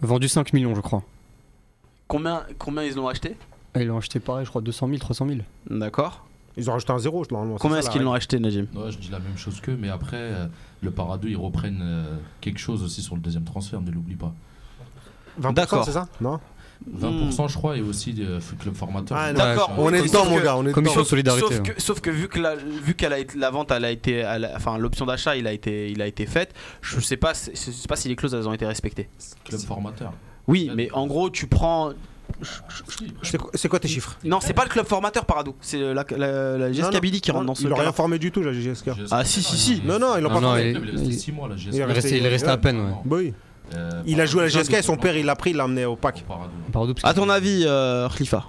[0.00, 1.02] Vendu 5 millions, je crois.
[2.06, 3.36] combien, combien ils l'ont acheté?
[3.76, 5.40] Ils l'ont acheté pareil, je crois 200 000, 300 000.
[5.70, 7.56] D'accord Ils ont rajouté un zéro, normalement.
[7.56, 8.66] c'est Combien est-ce qu'ils l'ont acheté, Najim?
[8.74, 10.46] Ouais, je dis la même chose qu'eux, mais après, euh,
[10.82, 14.34] le Paradou, ils reprennent euh, quelque chose aussi sur le deuxième transfert, ne l'oublie pas.
[15.40, 15.84] 20%, D'accord.
[15.84, 16.08] c'est ça?
[16.20, 16.38] Non?
[16.98, 19.16] 20%, je crois, et aussi euh, club formateur.
[19.18, 19.72] Ah, d'accord.
[19.78, 21.04] On est dedans, mon gars, on est Commission dedans.
[21.04, 21.46] de solidarité.
[21.46, 21.62] Sauf hein.
[21.62, 24.16] que, sauf que vu que la, vu qu'elle a été, la vente, elle a été,
[24.16, 26.52] elle a- enfin l'option d'achat, il a été, il a été faite.
[26.80, 29.08] Je sais pas, je sais pas si les clauses elles ont été respectées.
[29.44, 30.12] club formateur.
[30.48, 31.92] Oui, mais en gros tu prends.
[33.54, 36.72] C'est quoi- tes chiffres Non, c'est pas le club formateur Paradou, c'est la, la, la
[36.72, 37.00] GSK.
[37.00, 37.82] Billy qui rentre dans ce Ils l'ont cas.
[37.82, 38.90] rien formé du tout, la GSK.
[39.10, 39.82] Ah, si, si, si.
[39.84, 40.70] Non, non, ils l'ont Non, pas formé.
[40.70, 41.68] il- Il est resté 6 mois, la GSK.
[41.72, 42.92] Il est Il est resté, il est resté à peine, ouais.
[43.04, 43.34] Bah oui.
[43.74, 45.64] Euh, Il a joué à la GSK et son père, il l'a pris, il l'a
[45.64, 45.96] emmené au
[46.94, 48.44] que- À ton avis, euh, Khalifa?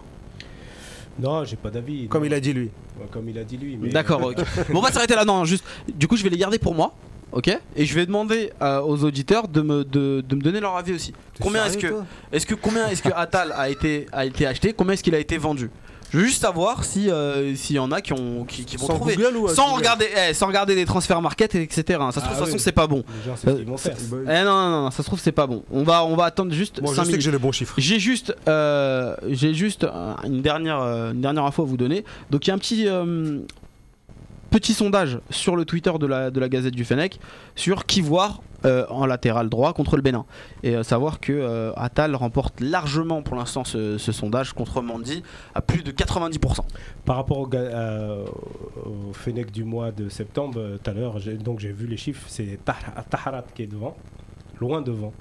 [1.20, 2.08] Non, j'ai pas d'avis.
[2.08, 2.28] Comme non.
[2.28, 2.70] il a dit lui.
[3.00, 3.78] Ouais, Comme il a dit lui.
[3.78, 4.38] mais- D'accord, ok.
[4.72, 5.26] Bon, on va s'arrêter là.
[5.26, 5.64] Non, juste.
[5.94, 6.94] Du coup, je vais les garder pour moi.
[7.32, 7.50] Ok?
[7.76, 10.94] Et je vais demander euh, aux auditeurs de me, de, de me donner leur avis
[10.94, 11.14] aussi.
[11.42, 11.88] Combien est-ce que,
[12.32, 14.74] est-ce que combien est-ce que Atal a été, a été acheté?
[14.74, 15.72] Combien est-ce qu'il a été vendu?
[16.14, 18.86] Je veux juste savoir si euh, s'il y en a qui, ont, qui, qui vont
[18.86, 19.16] Sans trouver.
[19.16, 21.82] Google ou avec sans Google regarder, eh, sans regarder les transferts market, etc.
[21.82, 23.04] Ça se trouve, Ah de toute façon, c'est pas bon.
[23.26, 23.50] Gens, c'est.
[23.50, 25.64] Eh non, non, non, ça se trouve, c'est pas bon.
[25.72, 27.74] On va, on va attendre juste Moi, je 5 sais que j'ai les bons chiffres.
[27.80, 32.06] J'ai juste, euh, j'ai juste euh, une dernière, euh, une dernière info à vous donner.
[32.30, 33.40] Donc il y a un petit, euh,
[34.52, 37.20] petit sondage sur le Twitter de la, de la Gazette du Fennec
[37.56, 40.26] sur qui voir euh, en latéral droit contre le Bénin.
[40.64, 45.24] Et euh, savoir que euh, Attal remporte largement pour l'instant ce, sondage contre Mandy
[45.56, 46.60] à plus de 90%.
[47.06, 48.26] Par rapport au, euh,
[48.86, 49.12] au
[49.52, 53.46] du mois de septembre, tout à l'heure, donc j'ai vu les chiffres, c'est Tah- Taharat
[53.54, 53.96] qui est devant,
[54.60, 55.14] loin devant.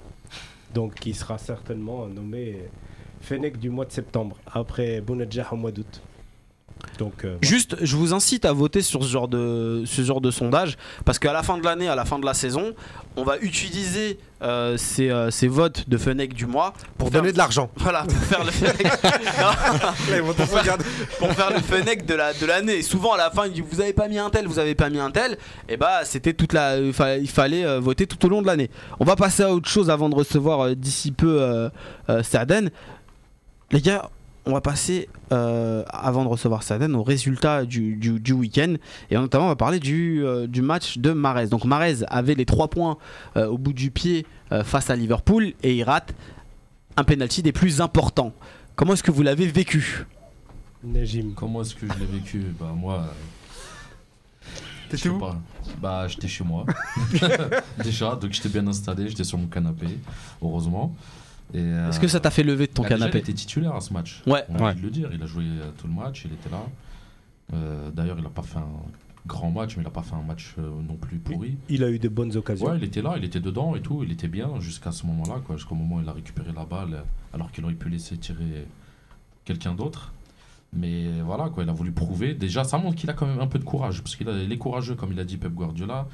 [0.74, 2.68] Donc qui sera certainement nommé
[3.20, 6.00] Fennec du mois de septembre, après Bounedjah au mois d'août.
[6.99, 7.38] Donc euh, voilà.
[7.42, 11.18] Juste, je vous incite à voter sur ce genre de, ce genre de sondage parce
[11.18, 12.73] qu'à la fin de l'année, à la fin de la saison,
[13.16, 17.33] on va utiliser euh, ces, euh, ces votes de Fennec du mois Pour faire- donner
[17.33, 17.71] de l'argent.
[17.77, 18.51] Voilà, pour faire le
[20.59, 20.85] regarder.
[21.18, 21.61] pour faire le
[22.07, 22.79] de la de l'année.
[22.79, 24.75] Et Souvent à la fin, ils disent vous avez pas mis un tel, vous avez
[24.75, 25.38] pas mis un tel.
[25.68, 28.47] Et bah c'était toute la, il fa- il fallait euh, voter tout au long de
[28.47, 28.71] l'année.
[29.01, 31.68] On va passer à autre chose avant de recevoir euh, d'ici peu euh,
[32.11, 32.71] euh, Saaden.
[33.71, 34.11] Les gars,
[34.44, 38.74] on va passer euh, avant de recevoir Saaden aux résultats du, du, du week-end
[39.11, 41.46] et notamment on va parler du, euh, du match de Marez.
[41.46, 42.98] Donc Marez avait les 3 points
[43.37, 46.14] euh, au bout du pied euh, face à Liverpool et il rate
[46.96, 48.33] un penalty des plus importants.
[48.74, 50.07] Comment est-ce que vous l'avez vécu?
[50.83, 51.33] Najim.
[51.37, 52.44] Comment est-ce que je l'ai vécu?
[52.59, 53.05] Bah, moi.
[54.90, 55.18] T'étais où?
[55.18, 55.40] pas.
[55.81, 56.66] Bah, j'étais chez moi.
[57.83, 59.87] Déjà, donc j'étais bien installé, j'étais sur mon canapé,
[60.42, 60.94] heureusement.
[61.54, 63.92] Euh, Est-ce que ça t'a fait lever de ton canapé Il était titulaire à ce
[63.92, 64.22] match.
[64.26, 64.44] Ouais.
[64.48, 64.64] On a Ouais.
[64.70, 65.10] envie de le dire.
[65.12, 65.44] Il a joué
[65.78, 66.62] tout le match, il était là.
[67.54, 68.68] Euh, D'ailleurs, il n'a pas fait un
[69.26, 71.56] grand match, mais il n'a pas fait un match euh, non plus pourri.
[71.68, 72.66] Il a eu de bonnes occasions.
[72.66, 75.40] Ouais, il était là, il était dedans et tout, il était bien jusqu'à ce moment-là,
[75.54, 78.66] jusqu'au moment où il a récupéré la balle, alors qu'il aurait pu laisser tirer
[79.44, 80.12] quelqu'un d'autre.
[80.74, 82.32] Mais voilà, quoi, il a voulu prouver.
[82.34, 84.94] Déjà, ça montre qu'il a quand même un peu de courage, parce qu'il est courageux,
[84.94, 86.08] comme il a dit Pep Guardiola.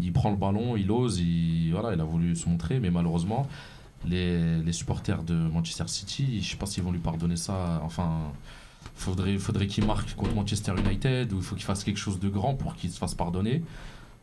[0.00, 3.46] Il prend le ballon, il ose, il, voilà, il a voulu se montrer, mais malheureusement,
[4.06, 7.80] les, les supporters de Manchester City, je sais pas s'ils vont lui pardonner ça.
[7.84, 8.32] Enfin,
[8.94, 12.28] faudrait, faudrait qu'il marque contre Manchester United ou il faut qu'il fasse quelque chose de
[12.28, 13.62] grand pour qu'il se fasse pardonner.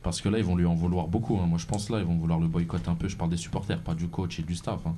[0.04, 1.38] Parce que là, ils vont lui en vouloir beaucoup.
[1.40, 1.48] hein.
[1.48, 3.08] Moi, je pense là, ils vont vouloir le boycotter un peu.
[3.08, 4.80] Je parle des supporters, pas du coach et du staff.
[4.86, 4.96] hein.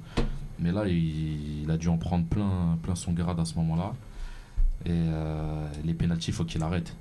[0.60, 3.94] Mais là, il, il a dû en prendre plein, plein son grade à ce moment-là.
[4.86, 6.94] Et euh, les pénalties, il faut qu'il arrête.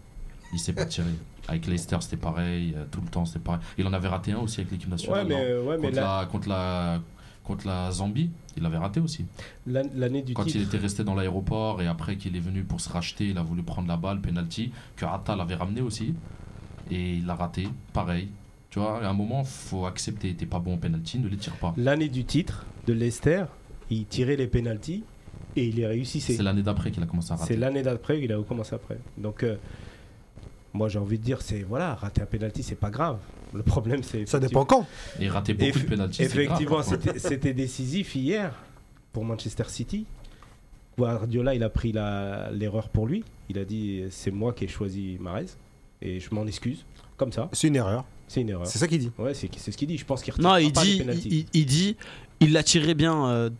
[0.52, 1.10] Il s'est pas tiré.
[1.48, 2.72] Avec Leicester, c'était pareil.
[2.76, 3.60] euh, Tout le temps, c'était pareil.
[3.76, 5.26] Il en avait raté un aussi avec l'équipe Ouais, nationale.
[5.28, 7.00] mais, euh, ouais, mais la, contre, la,
[7.48, 9.24] contre la Zambie, il avait raté aussi.
[9.66, 10.56] l'an- l'année du Quand titre.
[10.58, 13.42] il était resté dans l'aéroport et après qu'il est venu pour se racheter, il a
[13.42, 16.14] voulu prendre la balle, penalty, que Attal avait ramené aussi.
[16.90, 18.28] Et il l'a raté, pareil.
[18.70, 20.34] Tu vois, à un moment, faut accepter.
[20.34, 21.72] T'es pas bon au penalty, ne les tire pas.
[21.78, 23.44] L'année du titre de Leicester,
[23.90, 25.02] il tirait les pénalties
[25.56, 26.34] et il les réussissait.
[26.34, 27.56] C'est l'année d'après qu'il a commencé à C'est rater.
[27.56, 28.98] l'année d'après qu'il a commencé après.
[29.16, 29.56] Donc, euh,
[30.74, 33.18] moi j'ai envie de dire, c'est voilà, rater un penalty, c'est pas grave.
[33.54, 34.26] Le problème, c'est.
[34.28, 34.86] Ça dépend quand.
[35.20, 36.22] Il ratait beaucoup Eff- de penalty.
[36.22, 38.52] Effectivement, c'était c'était décisif hier
[39.12, 40.06] pour Manchester City.
[40.96, 43.24] Guardiola, il a pris la- l'erreur pour lui.
[43.48, 45.46] Il a dit c'est moi qui ai choisi Mahrez
[46.02, 46.84] et je m'en excuse.
[47.16, 48.04] Comme ça, C'est une erreur.
[48.28, 48.66] c'est une erreur.
[48.66, 49.10] C'est ça qu'il dit.
[49.18, 49.98] Ouais, c'est c'est ce qu'il dit.
[49.98, 51.96] Je pense qu'il retire Non, pas il les dit, il, il- dit,
[52.40, 53.50] il l'a tiré bien euh,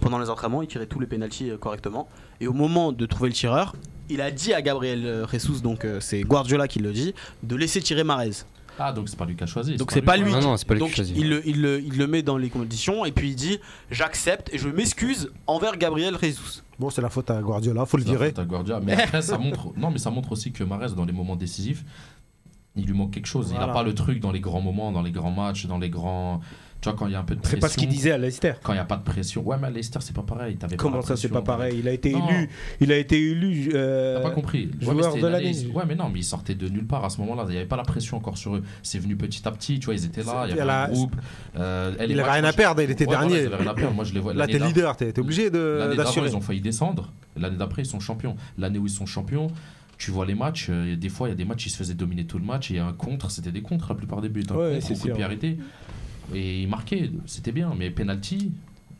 [0.00, 2.08] pendant les entraînements, il tirait tous les pénalties euh, correctement.
[2.40, 3.74] Et au moment de trouver le tireur,
[4.08, 7.56] il a dit à Gabriel euh, Jesus, donc euh, c'est Guardiola qui le dit, de
[7.56, 8.30] laisser tirer Marez.
[8.78, 9.76] Ah, donc c'est pas lui qui a choisi.
[9.76, 10.30] Donc c'est pas lui.
[10.32, 11.16] Non, non, c'est pas lui qui choisit.
[11.16, 13.58] il le, il, le, il le met dans les conditions et puis il dit
[13.90, 16.62] j'accepte et je m'excuse envers Gabriel Jesus.
[16.78, 18.28] Bon, c'est la faute à Guardiola, faut le C'est la virer.
[18.30, 18.80] faute à Guardiola.
[18.80, 19.68] Mais après, ça montre.
[19.76, 21.84] Non, mais ça montre aussi que Mahrez, dans les moments décisifs,
[22.74, 23.48] il lui manque quelque chose.
[23.50, 23.70] Il Voilà.
[23.72, 26.40] a pas le truc dans les grands moments, dans les grands matchs, dans les grands.
[26.82, 27.56] Tu vois, quand il y a un peu de pression.
[27.56, 28.54] C'est pas ce qu'il disait à Leicester.
[28.60, 29.42] Quand il n'y a pas de pression.
[29.46, 30.58] Ouais, mais à Leicester, c'est pas pareil.
[30.76, 32.28] Comment ça, c'est pas pareil Il a été Non.
[32.28, 32.50] élu.
[32.80, 33.70] Il a été élu.
[33.72, 34.68] euh, T'as pas compris.
[34.80, 35.54] Ouais, joueur c'était de l'année.
[35.72, 37.44] Ouais, mais non, mais ils sortaient de nulle part à ce moment-là.
[37.46, 38.64] Il n'y avait pas la pression encore sur eux.
[38.82, 39.78] C'est venu petit à petit.
[39.78, 40.42] Tu vois, ils étaient là.
[40.46, 41.14] Il y avait la- un groupe.
[41.56, 43.44] euh, elle Il rien à perdre, il était Ouais, voilà, dernier.
[43.44, 43.94] ils rien à perdre.
[43.94, 44.34] Moi, je les vois.
[44.34, 47.12] Là, t'es leader, t'es obligé de- L'année ils ont failli descendre.
[47.36, 48.34] L'année d'après, ils sont champions.
[48.58, 49.46] L'année où ils sont champions,
[49.98, 50.66] tu vois les matchs.
[50.68, 52.70] euh, des fois, il y a des matchs, ils se faisaient dominer tout le match.
[52.72, 54.42] Et un contre, c'était des contres la plupart des buts.
[54.50, 55.58] Un Ouais, contre coup de pied arrêté.
[56.34, 57.74] Et ils marquaient, c'était bien.
[57.76, 58.52] Mais penalty,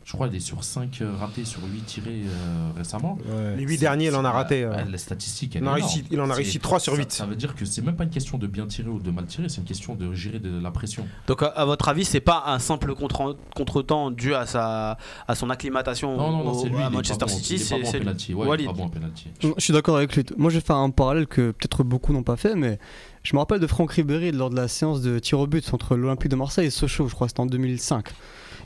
[0.05, 3.17] je crois, il est sur 5 ratés sur 8 tirés euh, récemment.
[3.25, 3.55] ouais.
[3.55, 4.63] Les 8 C'est- derniers, il en a raté.
[4.63, 4.73] euh.
[4.89, 6.07] la statistique, Il elle en a est réussi- énorme.
[6.11, 7.11] il en a C'est- réussi trois sur ça- huit.
[7.11, 9.25] Ça veut dire que c'est même pas une question de bien tirer ou de mal
[9.25, 11.07] tirer, c'est une question de gérer de la pression.
[11.27, 15.35] Donc à, à votre avis c'est pas un simple contre- contretemps dû à sa à
[15.35, 16.81] son acclimatation Non, non, non, au- lui.
[16.81, 17.83] à Manchester bon, City c'est lui.
[17.99, 18.33] penalty.
[18.33, 19.27] Ouais, bon en penalty.
[19.43, 20.23] Non, Je suis d'accord avec lui.
[20.37, 22.77] Moi, je vais faire un parallèle que peut-être beaucoup n'ont pas fait, mais
[23.23, 25.95] je me rappelle de Franck Ribéry lors de la séance de tir au but entre
[25.95, 28.09] l'Olympique de Marseille et Sochaux, je crois que c'était en 2005.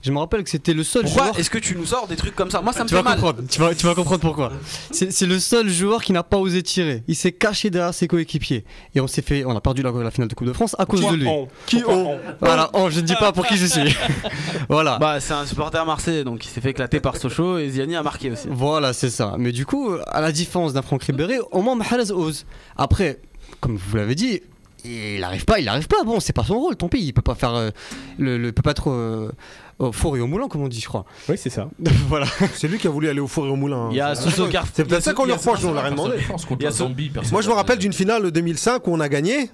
[0.01, 1.39] Je me rappelle que c'était le seul Pourquoi joueur.
[1.39, 3.09] est-ce que tu nous sors des trucs comme ça Moi ça me tu fait vas
[3.09, 3.19] mal.
[3.19, 4.51] comprendre, tu vas, tu vas comprendre pourquoi.
[4.91, 7.03] C'est c'est le seul joueur qui n'a pas osé tirer.
[7.07, 8.63] Il s'est caché derrière ses coéquipiers.
[8.95, 10.85] Et on s'est fait, on a perdu la, la finale de Coupe de France à
[10.85, 11.27] cause de lui.
[11.65, 13.95] Qui ont Voilà, oh, je ne dis pas pour qui je suis.
[14.69, 14.97] voilà.
[14.99, 18.03] Bah c'est un supporter marseillais donc il s'est fait éclater par Sochaux et Ziani a
[18.03, 18.47] marqué aussi.
[18.49, 19.35] Voilà, c'est ça.
[19.37, 22.45] Mais du coup, à la différence d'un Franck Ribéry, au moins Mahrez ose.
[22.77, 23.19] Après,
[23.59, 24.41] comme vous l'avez dit,
[24.85, 26.03] il arrive pas, il arrive pas.
[26.05, 26.99] Bon, c'est pas son rôle, tant pis.
[26.99, 27.69] Il peut pas faire euh,
[28.17, 29.31] le, peut pas être euh,
[29.79, 31.05] au four et au moulin, comme on dit, je crois.
[31.29, 31.69] Oui, c'est ça.
[32.09, 32.25] voilà.
[32.55, 33.89] C'est lui qui a voulu aller au four et au moulin.
[33.91, 35.81] Il y a C'est- Soso Carf- C'est peut-être ça qu'on lui reproche, nous on l'a
[35.81, 36.15] rien demandé.
[37.31, 39.49] Moi je me rappelle d'une finale de 2005 où on a gagné.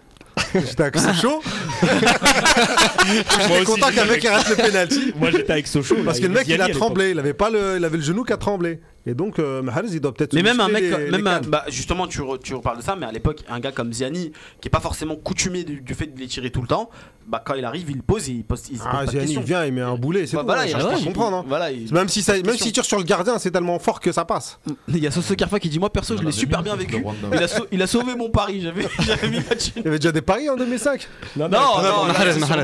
[0.55, 1.41] J'étais avec Sochaux.
[1.83, 5.13] J'étais content qu'un mec arrête le penalty.
[5.19, 5.97] Moi, j'étais avec Sochaux.
[6.05, 8.23] Parce que le mec il a tremblé, il avait pas le, il avait le genou
[8.23, 8.79] qui a tremblé.
[9.05, 10.33] Et donc euh, Mahrez il doit peut-être.
[10.33, 11.45] Mais même un mec, les- même les un- cannes.
[11.49, 14.31] bah, justement, tu, re- tu reparles de ça, mais à l'époque, un gars comme Ziani,
[14.61, 16.89] qui est pas forcément coutumier du, du fait de les tirer tout le temps,
[17.27, 19.39] bah quand il arrive, il pose, il pose, il se pose Ah pas Ziani il
[19.41, 20.45] vient, il met un boulet, c'est Bah, tout.
[20.47, 21.37] voilà, hein, il il- comprendre.
[21.37, 21.45] hein.
[21.47, 22.65] Voilà, il- Même si ça, même question.
[22.65, 24.57] si tire sur le gardien, c'est tellement fort que ça passe.
[24.87, 27.03] il y a Soso Carfa qui dit moi perso, je l'ai super mis bien vécu.
[27.33, 29.73] Il a, sau- il a sauvé mon pari, j'avais j'avais mis la thune.
[29.77, 31.07] Il y avait déjà des paris en 2005.
[31.35, 32.61] Non, Non, non, non, là, Mahrez, Mahrez.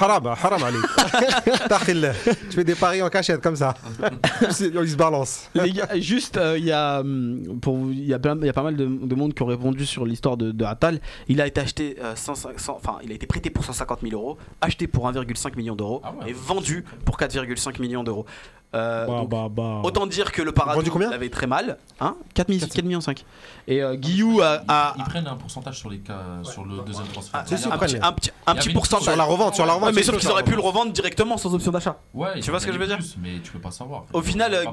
[0.00, 0.62] Haram, haram.
[1.68, 2.12] Takhil.
[2.24, 3.74] Tu fais des paris en cachette comme ça.
[4.92, 5.50] Se balancent.
[5.54, 8.46] Les gars, juste, euh, il y a, hum, pour vous- il y a, plein- il
[8.46, 11.00] y a pas mal de, de monde qui ont répondu sur l'histoire de, de Attal.
[11.28, 14.12] Il a été acheté, euh, 100 100 enfin, il a été prêté pour 150 000
[14.14, 16.30] euros, acheté pour 1,5 million d'euros Ah ouais.
[16.30, 18.26] et vendu pour 4,5 millions d'euros.
[18.74, 19.80] Euh, Bah, donc, bah, bah.
[19.82, 23.24] Autant dire que le Paradou l'avait très mal, hein 4 millions, 4 millions 5.
[23.68, 27.06] Et euh, Guillou a, a- Ils prennent un pourcentage sur, les cas, sur le deuxième
[27.08, 27.40] transfert.
[27.40, 29.04] a- Si, si, un, petit, un petit- un avait pourcentage.
[29.04, 29.88] Sur la revente, sur la revente.
[29.90, 31.98] Ouais, mais sauf qu'ils auraient pu le revendre directement sans option d'achat.
[32.14, 32.96] Ouais, Tu vois ce que je veux dire?
[32.96, 34.04] Plus, Mais tu peux pas savoir.
[34.12, 34.64] Au final, euh,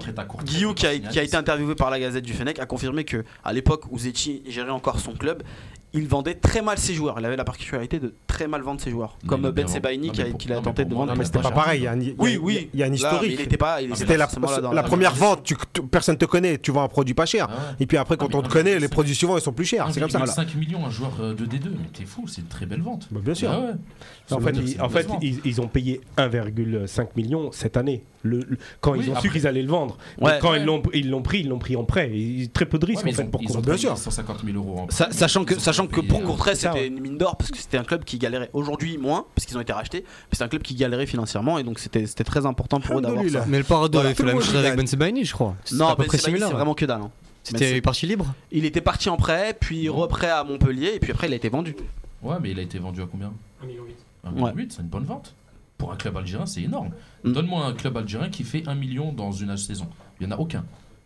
[0.43, 3.51] Guillaume, qui a, qui été interviewé par la Gazette du Fennec, a confirmé que à
[3.53, 5.43] l'époque où Zetchi gérait encore son club,
[5.93, 7.15] il vendait très mal ses joueurs.
[7.19, 9.17] Il avait la particularité de très mal vendre ses joueurs.
[9.23, 11.13] Mais Comme Ben Sebaini qui a- tenté de vendre.
[11.17, 11.81] mais c'était pas pareil.
[11.81, 12.69] Il y a, il y a- Oui, oui.
[12.73, 13.21] il y a un Là, historique.
[13.29, 13.81] mais il était pas.
[13.81, 14.27] il était C'était la,
[14.83, 17.47] première vente, tu, tu- personne te connaît, tu vends un produit pas cher.
[17.49, 17.75] Ah ouais.
[17.79, 19.87] Et puis après, quand Ah, on te connaît, les produits suivants ils sont plus chers.
[19.91, 20.25] C'est comme ça.
[20.25, 23.07] 5 millions un joueur euh, de D2, mais t'es fou, c'est une très belle vente.
[23.11, 23.49] Bah, bien sûr.
[23.51, 23.71] Ah ouais.
[24.31, 25.07] En fait, ils, en fait,
[25.59, 28.03] ont payé 1,5 million cette année.
[28.21, 29.97] Le, le- quand Oui, ils ont su qu'ils allaient le vendre.
[30.19, 30.37] Ouais.
[30.41, 30.59] Quand Ouais.
[30.59, 32.11] ils l'ont ils l'ont pris, ils l'ont pris en prêt.
[32.53, 33.73] Très peu de risques en fait ils ont- pour ils ont Courtois.
[33.73, 33.93] Bien sûr.
[33.93, 35.17] payé 150 000 euros en Sa- prime.
[35.17, 36.87] Sachant que, sachant que pour Courtrai c'était ouais.
[36.87, 39.61] une mine d'or parce que c'était un club qui galérait aujourd'hui moins parce qu'ils ont
[39.61, 42.79] été rachetés mais c'est un club qui galérait financièrement et donc c'était c'était très important
[42.79, 43.45] pour eux d'avoir ça.
[43.47, 44.75] Mais le Parado Voilà, avait fait la même chose avec.
[44.75, 45.55] Ben Sebaini, je crois.
[45.73, 47.01] Non Ben c'est vraiment que dalle.
[47.01, 47.11] hein.
[47.43, 51.27] C'était parti libre Il était parti en prêt puis reprêt à Montpellier et puis après
[51.27, 51.75] il a été vendu.
[52.21, 53.31] Ouais, mais il a été vendu à combien?
[53.63, 53.83] 1,8 million.
[54.43, 54.51] Ouais.
[54.69, 55.33] c'est une bonne vente.
[55.77, 56.89] Pour un club algérien, c'est énorme.
[57.23, 57.31] Mm.
[57.31, 59.87] Donne-moi un club algérien qui fait 1 million dans une saison.
[60.19, 60.65] Il n'y en a aucun.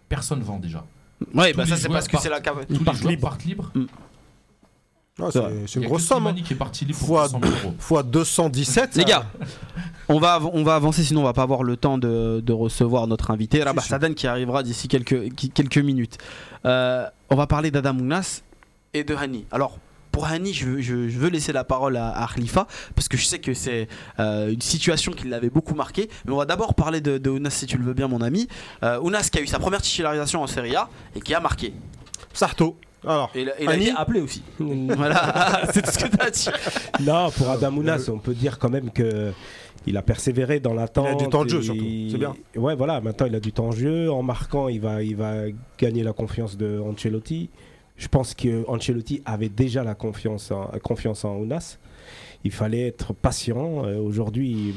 [0.09, 0.83] Personne vend déjà.
[1.33, 2.57] Ouais Tous bah ça c'est parce que c'est la partent.
[2.57, 2.65] cave.
[2.67, 3.21] Tous les partent joueurs libres.
[3.29, 3.71] partent libres.
[3.75, 3.79] Ah,
[5.31, 6.27] C'est une a grosse que somme.
[6.27, 6.33] hein.
[6.43, 7.73] Qui est parti Fois- 200 000 euros.
[7.77, 8.95] Fois 217.
[8.95, 9.25] Les gars,
[10.09, 13.05] on va, on va avancer sinon on va pas avoir le temps de, de recevoir
[13.07, 13.89] notre invité Rabat si.
[13.89, 16.17] Sadan qui arrivera d'ici quelques, quelques minutes.
[16.65, 18.41] Euh, on va parler d'Adam Ounas
[18.93, 19.45] et de Hani.
[19.51, 19.77] Alors
[20.11, 23.17] pour Hani, je, veux- je- je veux laisser la parole à, à Khalifa parce que
[23.17, 23.87] je sais que c'est
[24.19, 26.09] euh, une situation qui l'avait beaucoup marqué.
[26.25, 28.47] Mais on va d'abord parler de, de Ounas si tu le veux bien, mon ami.
[28.83, 31.73] Euh, Ounas qui a eu sa première titularisation en Serie A et qui a marqué.
[32.33, 32.77] Sarto.
[33.05, 34.43] Alors, Et il a, il a appelé aussi.
[34.59, 36.49] voilà, c'est tout ce que tu as dit.
[37.01, 39.31] Non, pour Adamounas, on peut dire quand même que
[39.85, 41.07] il a persévéré dans l'attente.
[41.09, 41.85] Il a du temps de jeu, et- surtout.
[42.11, 42.35] C'est bien.
[42.55, 43.01] Ouais, voilà.
[43.01, 44.11] Maintenant, il a du temps de jeu.
[44.11, 45.43] En marquant, il va, il va
[45.77, 47.49] gagner la confiance de Ancelotti.
[47.97, 51.77] Je pense que Ancelotti avait déjà la confiance en, confiance en Ounas.
[52.45, 53.85] Il fallait être patient.
[53.85, 54.73] Euh, Aujourd'hui,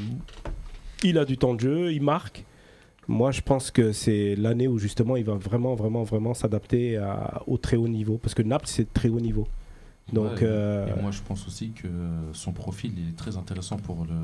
[1.03, 2.43] il, il a du temps de jeu, il marque.
[3.07, 7.41] Moi, je pense que c'est l'année où justement il va vraiment, vraiment, vraiment s'adapter à-
[7.47, 8.17] au très haut niveau.
[8.17, 9.47] Parce que Naples, c'est très haut niveau.
[10.11, 11.87] Donc, Ouais, euh, Et moi, je pense aussi que
[12.33, 14.15] son profil il est très intéressant pour le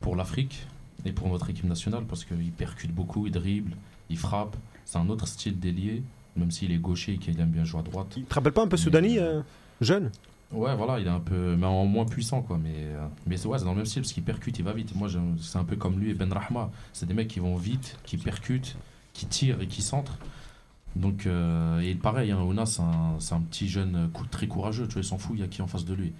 [0.00, 0.66] pour l'Afrique
[1.04, 3.76] et pour notre équipe nationale parce qu'il percute beaucoup, il dribble,
[4.10, 4.56] il frappe.
[4.84, 6.02] C'est un autre style d'ailier,
[6.36, 8.08] même s'il est gaucher et qu'il aime bien jouer à droite.
[8.14, 9.40] tu te rappelles pas un peu Soudani, euh,
[9.80, 10.10] jeune?
[10.52, 12.58] Ouais, voilà, il est un peu, mais en moins puissant, quoi.
[12.58, 14.94] Mais, euh, mais ouais, c'est dans le même style parce qu'il percute, il va vite.
[14.94, 15.08] Moi,
[15.40, 16.70] c'est un peu comme lui et Ben Rahma.
[16.92, 18.76] C'est des mecs qui vont vite, qui percutent,
[19.14, 20.18] qui tirent et qui centrent.
[20.94, 24.86] Donc, euh, et pareil, hein, Ona, c'est un, un petit jeune euh, cou- très courageux.
[24.88, 26.12] Tu vois, il s'en fout, il y a qui en face de lui.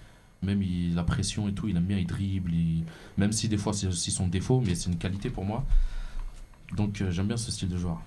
[0.43, 2.51] Même il, la pression et tout, il aime bien, il dribble.
[3.19, 5.65] même si des fois c'est aussi son défaut, mais c'est une qualité pour moi.
[6.75, 8.01] Donc, j'aime bien ce style de joueur.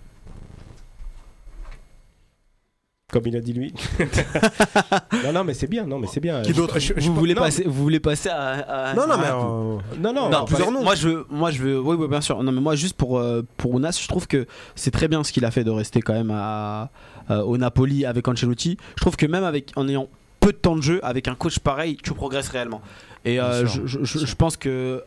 [3.15, 3.73] Comme il a dit lui.
[5.23, 6.41] non, non, mais c'est bien, non, mais c'est bien.
[6.41, 8.89] Qui d'autre Je- je- Vous voulez, passer, vous voulez passer à.
[8.89, 9.28] à- Non, non, à- mais.
[9.28, 10.84] euh, Non, non, non, plusieurs moi- noms.
[10.84, 12.43] Moi je veux, moi je veux, oui, oui, bien sûr.
[12.43, 15.32] Non, mais moi juste pour euh, pour Ounas, je trouve que c'est très bien ce
[15.32, 16.89] qu'il a fait de rester quand même à,
[17.32, 18.75] euh, au Napoli avec Ancelotti.
[18.97, 20.10] Je trouve que même avec en ayant
[20.41, 22.82] peu de temps de jeu, avec un coach pareil, tu progresses réellement.
[23.23, 25.01] Et euh, je pense que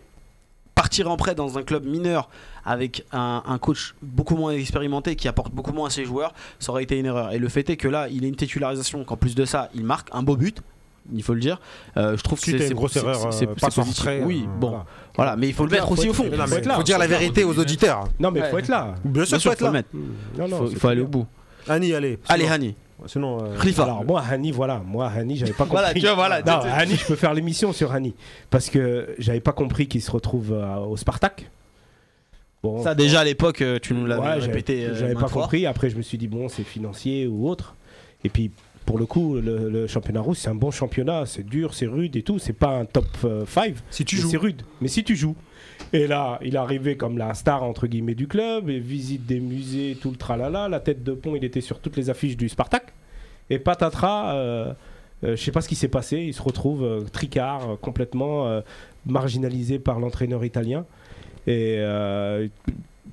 [0.78, 2.28] partir en prêt dans un club mineur
[2.64, 6.70] avec un, un coach beaucoup moins expérimenté qui apporte beaucoup moins à ses joueurs, ça
[6.70, 7.32] aurait été une erreur.
[7.32, 9.82] Et le fait est que là, il a une titularisation, qu'en plus de ça, il
[9.84, 10.58] marque un beau but.
[11.12, 11.58] Il faut le dire.
[11.96, 14.68] Euh, je trouve que c'est une grosse erreur, c'est- euh, pas retrait, Oui, euh, bon,
[14.68, 14.84] voilà.
[15.16, 16.24] voilà, mais il faut le mettre aussi au fond.
[16.24, 18.04] faut mais Faut dire la vérité aux auditeurs.
[18.20, 18.50] Non, mais Ouais.
[18.50, 18.94] faut être là.
[19.04, 19.70] Bien sûr, sûr, faut être là.
[19.72, 19.88] mettre.
[19.94, 21.26] Non, Il non, faut, il aller au bout.
[21.66, 22.18] Annie, allez.
[22.28, 22.74] Allez, Hani.
[23.06, 23.44] Sinon.
[23.44, 23.84] euh, Khalifa.
[23.84, 25.70] Alors moi Hani voilà, moi Hani j'avais pas compris.
[25.78, 26.42] Voilà, tu vois, voilà.
[26.42, 28.14] Non, Hani je peux faire l'émission sur Hani
[28.50, 31.50] parce que j'avais pas compris qu'il se retrouve euh, au Spartak.
[32.62, 34.88] Bon, Ça déjà à l'époque, euh, tu nous l'avais ouais, j'avais- répété.
[34.94, 35.42] J'avais pas fois.
[35.42, 35.64] compris.
[35.66, 37.76] Après je me suis dit bon c'est financier ou autre.
[38.24, 38.50] Et puis
[38.84, 42.16] pour le coup le, le championnat russe c'est un bon championnat, c'est dur, c'est rude
[42.16, 42.38] et tout.
[42.40, 43.06] C'est pas un top
[43.46, 44.28] 5 Si tu joues.
[44.30, 45.36] C'est rude, mais si tu joues.
[45.92, 49.96] Et là, il arrivé comme la star entre guillemets du club, et visite des musées,
[50.00, 50.68] tout le tralala.
[50.68, 52.92] La tête de pont, il était sur toutes les affiches du Spartak.
[53.50, 54.72] Et patatras, euh,
[55.24, 58.46] euh, je sais pas ce qui s'est passé, il se retrouve euh, tricard, euh, complètement
[58.46, 58.60] euh,
[59.06, 60.84] marginalisé par l'entraîneur italien.
[61.46, 61.82] Et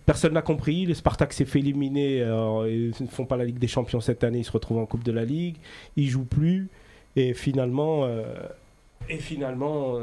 [0.05, 0.85] personne n'a compris.
[0.85, 2.17] Le Spartak s'est fait éliminer.
[2.17, 4.39] ils ne font pas la Ligue des Champions cette année.
[4.39, 5.55] Ils se retrouvent en Coupe de la Ligue.
[5.95, 6.67] Ils jouent plus.
[7.15, 8.05] Et finalement,
[9.07, 9.99] et finalement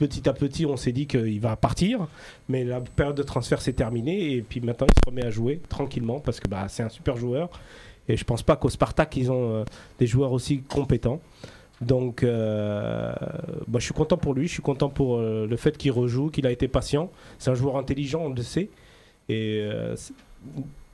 [0.00, 2.08] petit à petit, on s'est dit qu'il va partir.
[2.48, 4.32] Mais la période de transfert s'est terminée.
[4.32, 7.16] Et puis maintenant, il se remet à jouer tranquillement parce que bah, c'est un super
[7.16, 7.50] joueur.
[8.08, 9.64] Et je pense pas qu'au Spartak, ils ont euh,
[9.98, 11.20] des joueurs aussi compétents.
[11.82, 13.12] Donc, euh,
[13.68, 14.48] bah, je suis content pour lui.
[14.48, 17.10] Je suis content pour euh, le fait qu'il rejoue, qu'il a été patient.
[17.38, 18.70] C'est un joueur intelligent, on le sait.
[19.28, 19.64] Et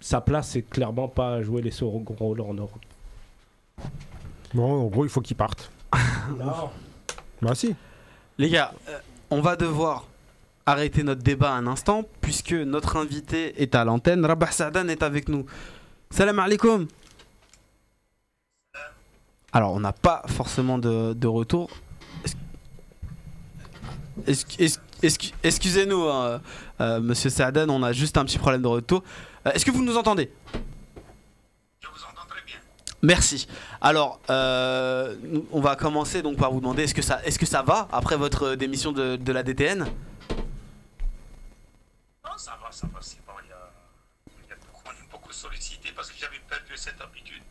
[0.01, 2.85] sa place, c'est clairement pas jouer les second rôles en Europe.
[4.53, 5.71] Bon, en gros, il faut qu'il parte.
[6.39, 6.71] Non.
[7.41, 7.75] Bah, si.
[8.39, 8.99] Les gars, euh,
[9.31, 10.05] on va devoir
[10.67, 14.25] arrêter notre débat un instant puisque notre invité est à l'antenne.
[14.25, 15.47] Rabah Saadan est avec nous.
[16.11, 16.87] Salam alaikum.
[19.53, 21.71] Alors, on n'a pas forcément de, retour.
[24.27, 26.43] Excusez-nous, hein,
[26.81, 29.03] euh, monsieur Saadan, on a juste un petit problème de retour.
[29.47, 30.31] Euh, Est-ce que vous nous entendez
[31.81, 32.57] Je vous entends très bien.
[33.03, 33.47] Merci.
[33.81, 35.17] Alors, euh,
[35.53, 38.17] on va commencer donc par vous demander est-ce que ça, est-ce que ça va après
[38.17, 39.87] votre euh, démission de, de la DTN Non,
[42.37, 43.33] ça va, ça va, c'est bon.
[43.45, 43.71] Il y a,
[44.45, 47.43] il y a beaucoup, on est beaucoup sollicité parce que j'avais perdu cette habitude.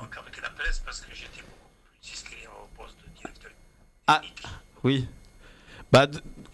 [0.00, 1.70] Donc, avec la presse, parce que j'étais beaucoup
[2.00, 3.50] plus inscrit au poste de directeur
[4.06, 4.20] Ah.
[4.84, 5.06] Oui.
[5.92, 6.06] Bah,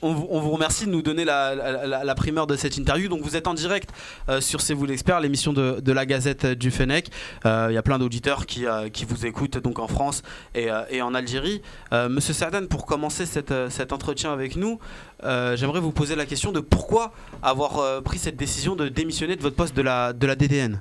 [0.03, 3.09] on, vous- remercie de nous donner la, la- primeur de cette interview.
[3.09, 3.91] Donc vous êtes en direct
[4.29, 7.11] euh, sur C'est vous l'expert, l'émission de, la Gazette du Fennec.
[7.47, 10.23] Euh, Il y a plein d'auditeurs qui, euh, qui vous écoutent donc en France
[10.55, 10.71] et,
[11.03, 11.63] en Algérie.
[11.93, 14.79] Monsieur Sardan, pour commencer cet entretien avec nous,
[15.23, 19.57] j'aimerais vous poser la question de pourquoi avoir pris cette décision de démissionner de votre
[19.57, 20.81] poste de la, de la DDN.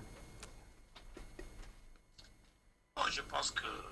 [2.96, 3.87] Que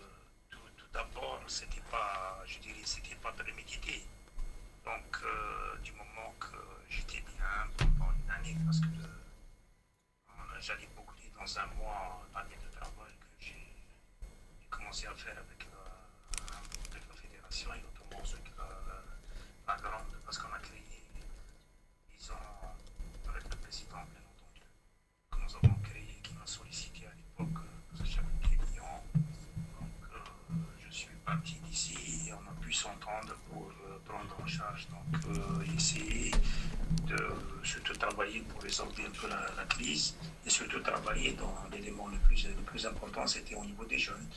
[38.82, 40.16] un peu la, crise
[40.46, 44.28] et surtout travailler dans l'élément le plus, le plus important, c'était au niveau des jeunes.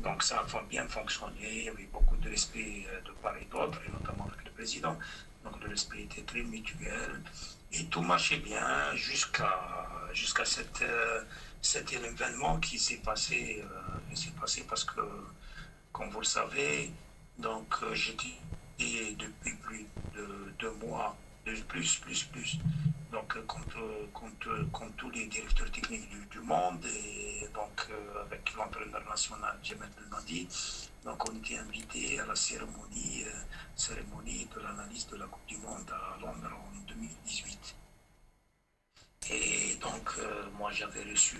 [0.00, 3.46] Donc ça a bien fonctionné, il y avait beaucoup de respect euh, de part et
[3.50, 4.96] d'autre, et notamment avec le président.
[5.44, 7.22] Donc le respect était très mutuel
[7.72, 11.22] et tout marchait bien jusqu'à jusqu'à cet, euh,
[11.60, 15.00] cet événement qui s'est passé, euh, passé parce que,
[15.92, 16.90] comme vous le savez,
[17.38, 18.36] donc euh, j'étais
[18.78, 21.16] depuis plus de deux mois,
[21.46, 22.58] de plus, plus, plus.
[23.12, 29.04] Donc, comme, euh, comme tous les directeurs techniques du, monde, et donc euh, avec l'entraîneur
[29.08, 30.48] national Djemet Belmadi,
[31.04, 33.30] donc on était invité à la cérémonie, euh,
[33.76, 37.76] cérémonie de l'analyse de la Coupe du Monde à Londres en 2018.
[39.30, 41.38] Et donc, euh, moi j'avais reçu,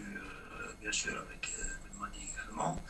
[0.81, 1.51] bien sûr, avec
[1.85, 2.81] Belmadi également,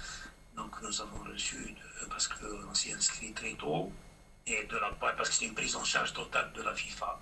[0.56, 3.92] donc nous avons reçu, de- parce qu'on s'est inscrit très tôt,
[4.46, 7.20] et de la parce que c'est une prise en charge totale de la FIFA.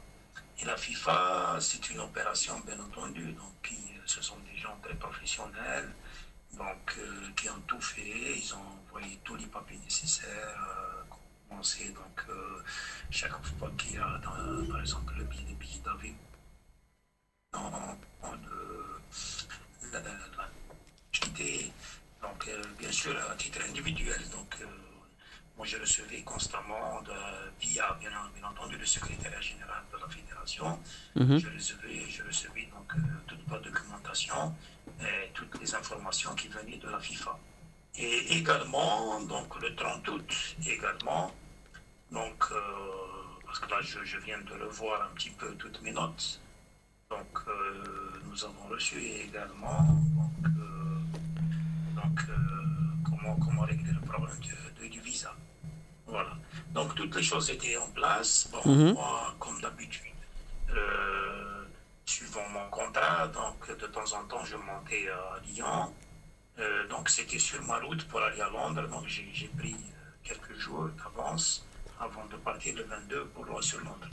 [0.60, 3.74] Et la FIFA, c'est une opération, bien entendu, donc euh,
[4.06, 5.90] ce sont des gens très professionnels,
[6.52, 11.02] donc euh, qui ont tout fait, ils ont envoyé tous les papiers nécessaires, euh,
[11.48, 12.62] commencé, donc euh,
[13.10, 16.14] chaque fois qu'il y a, par exemple, le billet, le billet d'avion,
[19.92, 20.48] la, la- la-
[21.12, 21.72] l'activité,
[22.22, 24.66] donc euh, bien sûr à titre individuel, donc euh,
[25.60, 27.12] moi, je recevais constamment, de,
[27.60, 30.80] via bien, bien entendu le secrétaire général de la fédération,
[31.16, 31.36] Mhm.
[31.38, 34.54] je recevais, je recevais donc euh, toute la documentation
[35.02, 37.38] et toutes les informations qui venaient de la FIFA.
[37.96, 40.30] Et également, donc le 30 août,
[40.66, 41.30] également,
[42.10, 42.56] donc, euh,
[43.44, 46.40] parce que là, je, je viens de revoir un petit peu toutes mes notes.
[47.10, 48.96] Donc, euh, nous avons reçu
[49.26, 49.82] également
[50.18, 50.46] donc,
[51.98, 52.18] donc,
[53.04, 55.34] comment, comment régler le problème de- de- du visa.
[56.10, 56.32] Voilà.
[56.72, 58.48] Donc, toutes les choses étaient en place.
[58.52, 58.92] Bon, Mhm.
[58.94, 60.12] moi, comme d'habitude,
[60.70, 61.64] euh,
[62.04, 65.94] suivant mon contrat, donc de temps en temps, je montais à Lyon.
[66.58, 68.86] Euh, donc, c'était sur ma route pour aller à Londres.
[68.88, 71.64] Donc, j'ai pris euh, quelques jours d'avance
[72.00, 74.08] avant de partir le 22 pour sur Londres.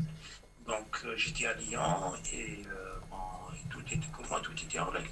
[0.67, 2.63] Donc, euh, j'étais à Lyon et,
[3.09, 3.17] bon,
[3.55, 5.09] et tout était, pour moi, tout était en règle.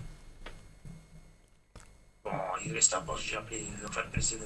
[2.24, 2.32] Bon,
[2.64, 4.46] il restait pas, j'ai appelé, enfin, le président,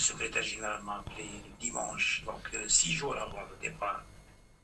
[0.00, 4.02] le secrétaire général m'a appelé le dimanche, donc euh, six jours avant le départ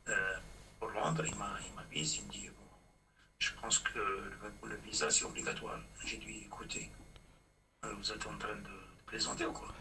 [0.09, 0.37] euh,
[0.81, 1.59] pour Londres, il m'a
[1.93, 2.65] dit, il me dit, bon,
[3.39, 4.33] je pense que le,
[4.65, 5.79] le visa c'est obligatoire.
[6.07, 6.91] J'ai dit, écoutez,
[7.85, 8.77] euh, vous êtes en train de
[9.07, 9.75] plaisanter ou quoi?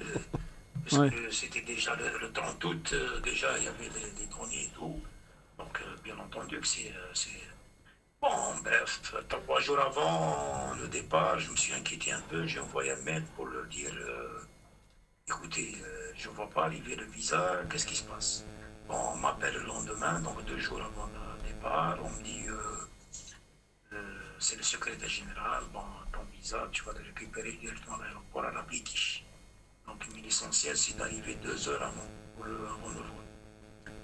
[0.00, 0.18] Euh,
[0.82, 1.10] Parce Ouais.
[1.10, 4.98] que c'était déjà le, le 30 août, déjà il y avait les, données et tout.
[5.58, 6.92] Donc, bien entendu que c'est.
[8.20, 12.46] Bon, bref, trois jours avant le départ, je me suis inquiété un peu.
[12.46, 14.39] J'ai envoyé un mail pour leur dire euh,
[16.20, 18.44] je ne vois pas arriver le visa, qu'est-ce qui se passe?
[18.86, 23.94] Bon, on m'appelle le lendemain, donc deux jours avant le départ, on me dit euh,
[23.94, 28.44] euh, c'est le secrétaire général, bon, ton visa, tu vas le récupérer directement à l'aéroport
[28.44, 29.24] à la British.
[29.86, 33.94] Donc, l'essentiel, c'est d'arriver deux heures avant, pour le, avant le vol.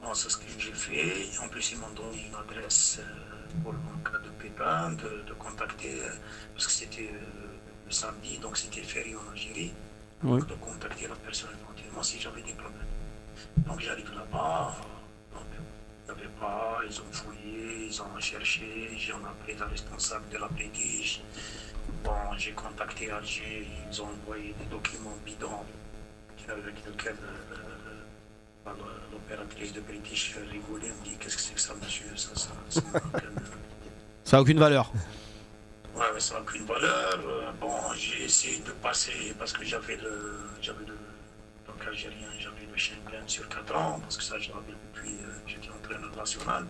[0.00, 1.38] Bon, c'est ce que j'ai fait.
[1.42, 5.32] En plus, ils m'ont donné une adresse euh, pour le cas de pépin, de, de
[5.34, 6.14] contacter, euh,
[6.52, 7.10] parce que c'était
[7.84, 9.74] le samedi, donc c'était férié en Algérie.
[10.24, 10.40] Oui.
[10.40, 12.80] Donc, de contacter la personne éventuellement si j'avais des problèmes.
[13.66, 14.74] Donc j'arrive là-bas,
[15.34, 20.28] il n'y avait pas, ils ont fouillé, ils ont cherché, j'en ai appelé la responsable
[20.30, 21.20] de la British.
[22.02, 25.64] Bon, j'ai contacté Alger, ils ont envoyé des documents bidons
[26.48, 28.70] avec lesquels euh, euh,
[29.12, 32.80] l'opératrice de British rigolait, me dit qu'est-ce que c'est que ça monsieur, ça, ça,
[34.24, 34.90] ça a aucune valeur.
[35.94, 37.18] Ouais, ça n'a aucune valeur.
[37.60, 40.40] Bon, j'ai essayé de passer parce que j'avais le.
[40.60, 40.96] J'avais le.
[41.66, 45.14] Donc algérien, j'avais le Schengen sur 4 ans, parce que ça, je l'avais depuis.
[45.22, 46.66] euh, J'étais entraîneur national.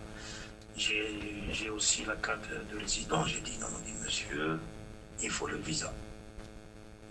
[0.77, 3.25] J'ai aussi la carte de résident.
[3.25, 4.59] J'ai dit non, dit monsieur,
[5.21, 5.91] il faut le visa.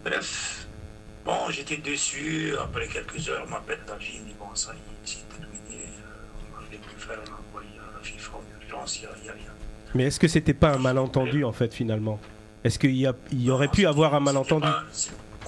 [0.05, 0.67] Bref,
[1.25, 2.55] bon, j'étais déçu.
[2.59, 5.87] Après quelques heures, m'appelle d'Alger, il bon, ça y est, c'est terminé.
[5.87, 9.33] Euh, On n'avait plus faire un envoyé à la FIFA en urgence, il n'y a
[9.33, 9.53] rien.
[9.95, 12.19] Mais est-ce que c'était pas un malentendu en fait finalement?
[12.65, 14.67] Est-ce qu'il y, a- il y aurait pu avoir un C'était malentendu?
[14.67, 14.83] pas-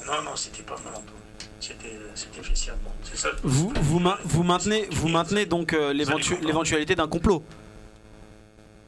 [0.06, 1.12] Non, non, c'était pas un malentendu.
[1.60, 2.92] C'était c'était officiellement.
[3.02, 3.28] C'est ça.
[3.42, 7.42] Vous, vous, ma- vous maintenez, vous maintenez donc euh, l'éventu- l'éventualité d'un complot.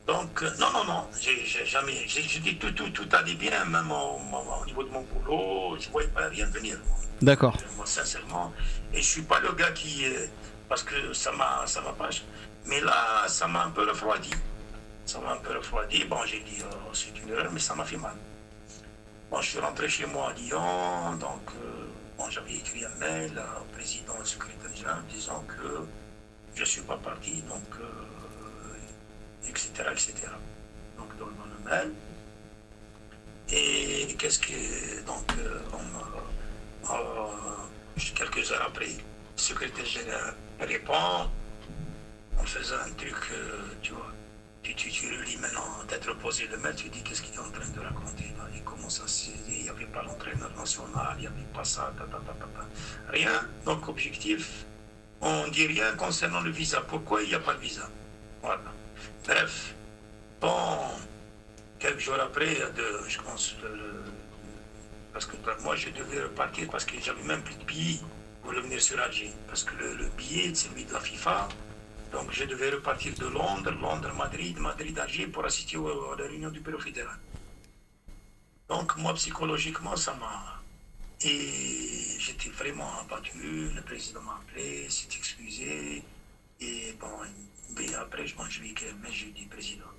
[0.06, 1.92] Donc, euh, non, non, non, j'ai j'ai jamais.
[2.06, 5.02] J'ai j'ai dit tout, tout, tout allait bien, même au, au- au niveau de mon
[5.02, 6.78] boulot, je ne voyais pas rien venir.
[7.20, 7.56] D'accord.
[7.76, 8.52] Moi, sincèrement.
[8.94, 10.04] Et je suis pas le gars qui.
[10.06, 10.26] euh,
[10.68, 12.08] parce que ça m'a ça m'a pas.
[12.66, 14.30] Mais là, ça m'a un peu refroidi.
[15.08, 16.04] Ça m'a un peu refroidi.
[16.04, 18.14] Bon, j'ai dit, oh, c'est une erreur, mais ça m'a fait mal.
[19.30, 21.86] Bon, je suis rentré chez moi à Lyon, donc euh,
[22.18, 25.86] bon, j'avais écrit un mail au président et au secrétaire général disant que
[26.54, 30.12] je ne suis pas parti, donc, euh, etc., etc.
[30.98, 31.92] Donc, dans, le mail.
[33.50, 35.00] Et qu'est-ce que.
[35.06, 37.28] Donc, euh, on, euh,
[38.14, 41.30] quelques heures après, le secrétaire général répond
[42.38, 44.12] en faisant un truc, euh, tu vois.
[44.62, 47.50] Tu, tu, tu relis maintenant, d'être posé le mail, tu dis qu'est-ce qu'il est en
[47.50, 49.30] train de raconter là, et comment ça s'est.
[49.48, 53.12] Il n'y avait pas l'entraîneur national, il n'y avait pas ça, ta, ta, ta.
[53.12, 53.48] Rien.
[53.64, 54.64] Donc, objectif,
[55.20, 56.80] on ne dit rien concernant le visa.
[56.82, 57.88] Pourquoi il n'y a pas de visa?
[58.42, 58.60] Voilà.
[59.24, 59.74] Bref.
[60.40, 60.78] Bon,
[61.78, 64.04] quelques jours après, de, je pense, le- le-
[65.12, 67.98] parce que ben, moi je devais repartir parce que j'avais même plus de billets
[68.42, 69.32] pour revenir sur Alger.
[69.48, 71.48] Parce que le, le billet, c'est celui de la FIFA.
[72.10, 76.50] Donc je devais repartir de Londres, Londres, Madrid, Madrid, Alger pour assister à la réunion
[76.50, 77.18] du bureau fédéral.
[78.68, 80.54] Donc moi psychologiquement ça m'a...
[81.20, 86.02] Et j'étais vraiment abattu, le président m'a appelé, s'est excusé.
[86.60, 87.10] Et bon,
[87.76, 89.92] mais après je m'en dit, mais j'ai dit président,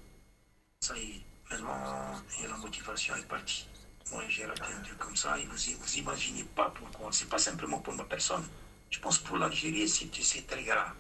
[0.82, 3.68] ça y est, maintenant et la motivation est partie.
[4.12, 7.12] Moi j'ai raté un truc comme ça et vous, vous imaginez pas pourquoi.
[7.12, 8.45] C'est pas simplement pour ma personne.
[8.89, 10.93] Je pense pour l'Algérie c'est très grave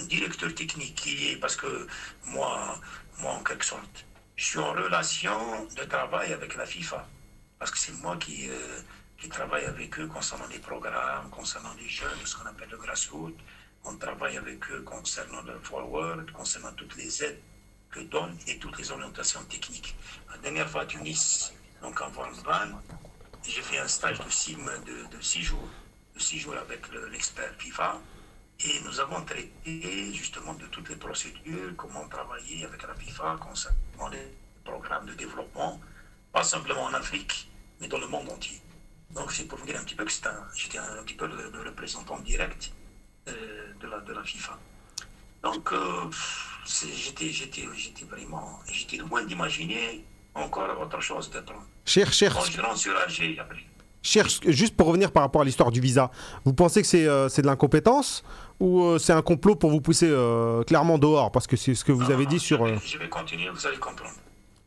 [0.00, 1.86] directeur technique qui est, parce que
[2.26, 2.78] moi,
[3.18, 4.04] moi en quelque sorte,
[4.36, 7.06] je suis en relation de travail avec la FIFA.
[7.58, 8.80] Parce que c'est moi qui, euh,
[9.18, 13.36] qui travaille avec eux concernant les programmes, concernant les jeunes, ce qu'on appelle le grassroots.
[13.84, 17.40] On travaille avec eux concernant le forward, concernant toutes les aides
[17.90, 19.94] que donnent et toutes les orientations techniques.
[20.30, 22.26] La dernière fois à Tunis, donc en Van,
[23.46, 25.68] j'ai fait un stage de six, de, six jours,
[26.16, 28.00] six jours avec le- l'expert FIFA.
[28.60, 34.08] Et nous avons traité justement de toutes les procédures, comment travailler avec la FIFA concernant
[34.10, 34.32] les
[34.64, 35.80] programmes de développement,
[36.32, 37.50] pas simplement en Afrique,
[37.80, 38.60] mais dans le monde entier.
[39.10, 41.50] Donc c'est pour vous dire un petit peu que un- j'étais un, petit peu le,
[41.52, 42.72] le représentant direct
[43.28, 44.58] euh, de, la, de la FIFA.
[45.42, 46.10] Donc euh,
[46.66, 47.30] j'étais,
[48.08, 51.66] vraiment, j'étais loin d'imaginer encore autre chose d'apprendre.
[51.84, 53.62] Cher, cher, rentre sur Alger après.
[54.02, 56.10] cher, juste pour revenir par rapport à l'histoire du visa,
[56.44, 58.24] vous pensez que c'est euh, c'est de l'incompétence
[58.60, 61.84] ou euh, c'est un complot pour vous pousser euh, clairement dehors Parce que c'est ce
[61.84, 62.64] que vous Non, avez non, dit sur.
[62.64, 64.12] vais- euh, Je vais continuer, vous allez comprendre.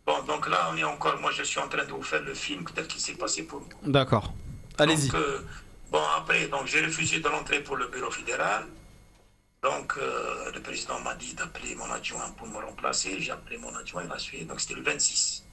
[0.06, 1.20] Bon, donc là, on est encore.
[1.20, 3.62] Moi, je suis en train de vous faire le film tel qu'il s'est passé pour
[3.62, 3.92] nous.
[3.92, 4.34] D'accord.
[4.78, 5.10] Allez-y.
[5.16, 5.40] Euh,
[5.92, 8.66] bon, après, donc j'ai refusé de rentrer pour le bureau fédéral.
[9.64, 13.20] Donc, euh, le président m'a dit d'appeler mon adjoint pour me remplacer.
[13.20, 14.46] J'ai appelé mon adjoint, il a suivi.
[14.46, 15.44] Donc, c'était le 26.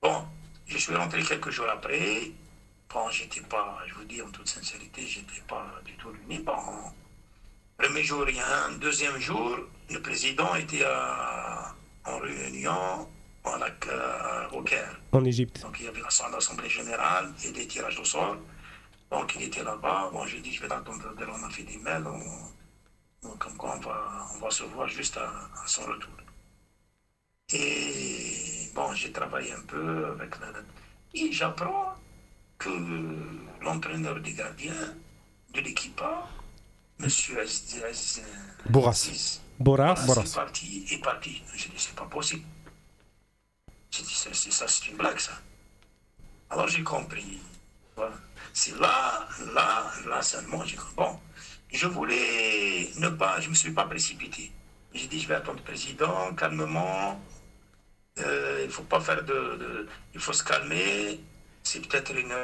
[0.00, 0.22] Bon,
[0.66, 2.30] je suis rentré quelques jours après.
[2.94, 6.42] Bon, j'étais pas, je vous dis en toute sincérité, j'étais pas du tout réuni.
[6.42, 6.54] Bon,
[7.78, 8.44] premier jour, rien.
[8.80, 9.56] Deuxième jour,
[9.90, 11.74] le président était à-
[12.04, 13.08] en réunion
[13.44, 15.00] à la, à- au Caire.
[15.12, 18.36] en Égypte Donc il y avait la- l'Assemblée générale et des tirages au sort.
[19.10, 20.10] Donc il était là-bas.
[20.12, 21.02] Bon, j'ai dit, je vais l'attendre.
[21.16, 22.04] On a fait des mails.
[22.06, 25.28] On, on- comme quoi on va, on va se voir juste à,
[25.64, 26.12] à son retour.
[27.52, 30.48] Et bon, j'ai travaillé un peu avec la.
[31.14, 31.94] Et j'apprends
[32.58, 32.68] que
[33.62, 34.94] l'entraîneur des gardiens
[35.54, 36.28] de l'équipe A,
[37.00, 37.06] M.
[37.06, 38.20] S.
[38.68, 39.10] Bourras.
[40.06, 41.42] Boras est parti, est parti.
[41.54, 42.44] J'ai dit, c'est pas possible.
[43.90, 45.32] J'ai dit, c'est ça, c'est une blague, ça.
[46.50, 47.38] Alors j'ai compris.
[47.96, 48.14] Voilà.
[48.52, 50.94] C'est là, là, là seulement, j'ai compris.
[50.96, 51.18] Bon,
[51.72, 54.52] je voulais ne pas, je ne me suis pas précipité.
[54.94, 57.20] J'ai dit, je vais attendre le président, calmement.
[58.18, 61.20] Euh, il ne faut pas faire de, de- Il faut se calmer.
[61.62, 62.34] C'est peut-être une.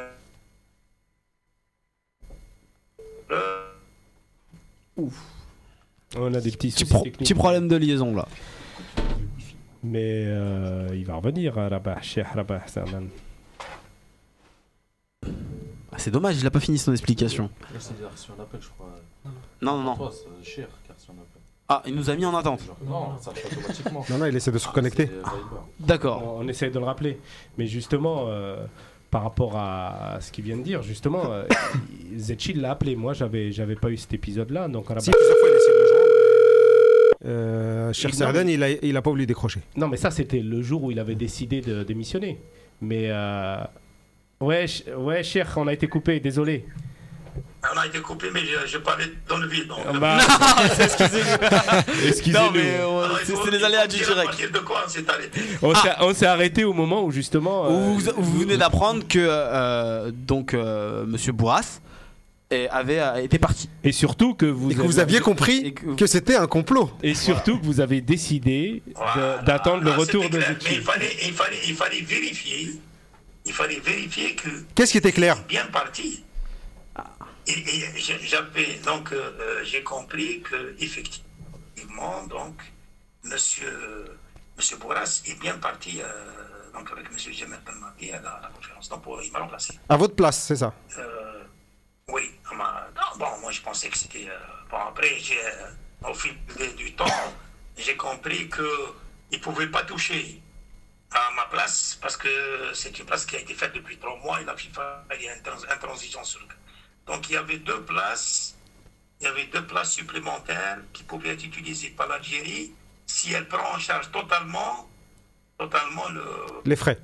[4.99, 5.03] Euh,
[6.17, 7.19] On a des petits Petit, soucis pro- techniques.
[7.19, 8.27] petit problème de liaison là.
[9.83, 13.09] Mais euh, il va revenir, Rabah, Cheikh Rabah Sanan.
[15.93, 17.51] Ah, c'est dommage, il a pas fini son explication.
[17.79, 17.93] C'est
[18.41, 18.95] appel, je crois.
[19.63, 19.97] Non, non, non.
[19.97, 20.69] Toi, cher.
[21.69, 22.61] Ah, il nous a mis en attente.
[22.87, 24.05] Non, ça fait automatiquement.
[24.11, 25.11] Non, non, il essaie de se reconnecter.
[25.25, 25.33] Ah.
[25.81, 26.23] D'accord.
[26.23, 27.19] On, on essaye de le rappeler.
[27.57, 28.67] Mais justement, euh,
[29.15, 31.45] par rapport à ce qu'il vient de dire, justement, euh,
[32.17, 32.97] Zetchi l'a appelé.
[32.97, 34.67] Moi, j'avais, j'avais pas eu cet épisode-là.
[34.67, 36.11] Donc, Si, plusieurs fois, il a essayé de le joindre.
[37.27, 39.61] Euh, Cher Sarden, il a, il a pas voulu décrocher.
[39.77, 42.41] Non, mais ça, c'était le jour où il avait décidé de démissionner.
[42.81, 43.05] Mais.
[43.11, 43.57] euh,
[44.41, 46.65] Ouais, ch- ouais, cher, on a été coupé, désolé.
[47.75, 49.69] On a été coupé, mais je, je parlais dans le vide.
[49.69, 50.19] donc, Ah bah,
[52.07, 52.33] Excusez-nous.
[52.33, 54.53] Non, mais euh, c'est les aléas du direct.
[54.53, 55.41] de quoi on s'est arrêté?
[55.63, 57.67] On s'est- on s'est arrêté au moment où justement.
[57.67, 61.81] euh, Vous, vous- vous venez d'apprendre que euh, donc euh, Monsieur Bourras
[62.71, 63.69] avait été parti.
[63.83, 66.89] Et surtout que vous, Et que vous aviez compris Et que- que c'était un complot.
[67.03, 69.39] Et surtout que vous avez décidé de- Voilà.
[69.39, 70.75] d'attendre le Ah, retour de Zetchi.
[70.77, 72.79] il fallait, il, fallait, il fallait vérifier.
[73.47, 75.37] Il fallait vérifier que Qu'est-ce qui était clair?
[75.49, 76.23] bien parti.
[77.47, 82.57] Et, j'avais donc euh, euh, j'ai compris que effectivement donc
[83.23, 84.19] Monsieur
[84.57, 88.89] Monsieur Bourras est bien parti euh, donc avec Monsieur Jamel Belmadi à la, la conférence.
[88.89, 89.79] Donc pour- il m'a remplacé.
[89.89, 90.73] À votre place, c'est ça?
[90.99, 91.45] Euh,
[92.09, 94.29] oui, à ma- non, bon, moi je pensais que c'était.
[94.71, 95.39] bon, après, j'ai,
[96.09, 96.35] au fil
[96.77, 97.05] du temps,
[97.77, 98.65] j'ai compris qu'il
[99.33, 100.41] ne pouvait pas toucher
[101.11, 104.41] à ma place parce que c'est une place qui a été faite depuis trois mois
[104.41, 106.47] et la FIFA est intran- intransigeante sur le.
[107.07, 108.55] Donc il y avait deux places,
[109.21, 112.73] il y avait deux places supplémentaires qui pouvaient être utilisées par l'Algérie
[113.07, 114.89] si elle prend en charge totalement,
[115.59, 116.25] totalement le,
[116.65, 116.99] Les frais.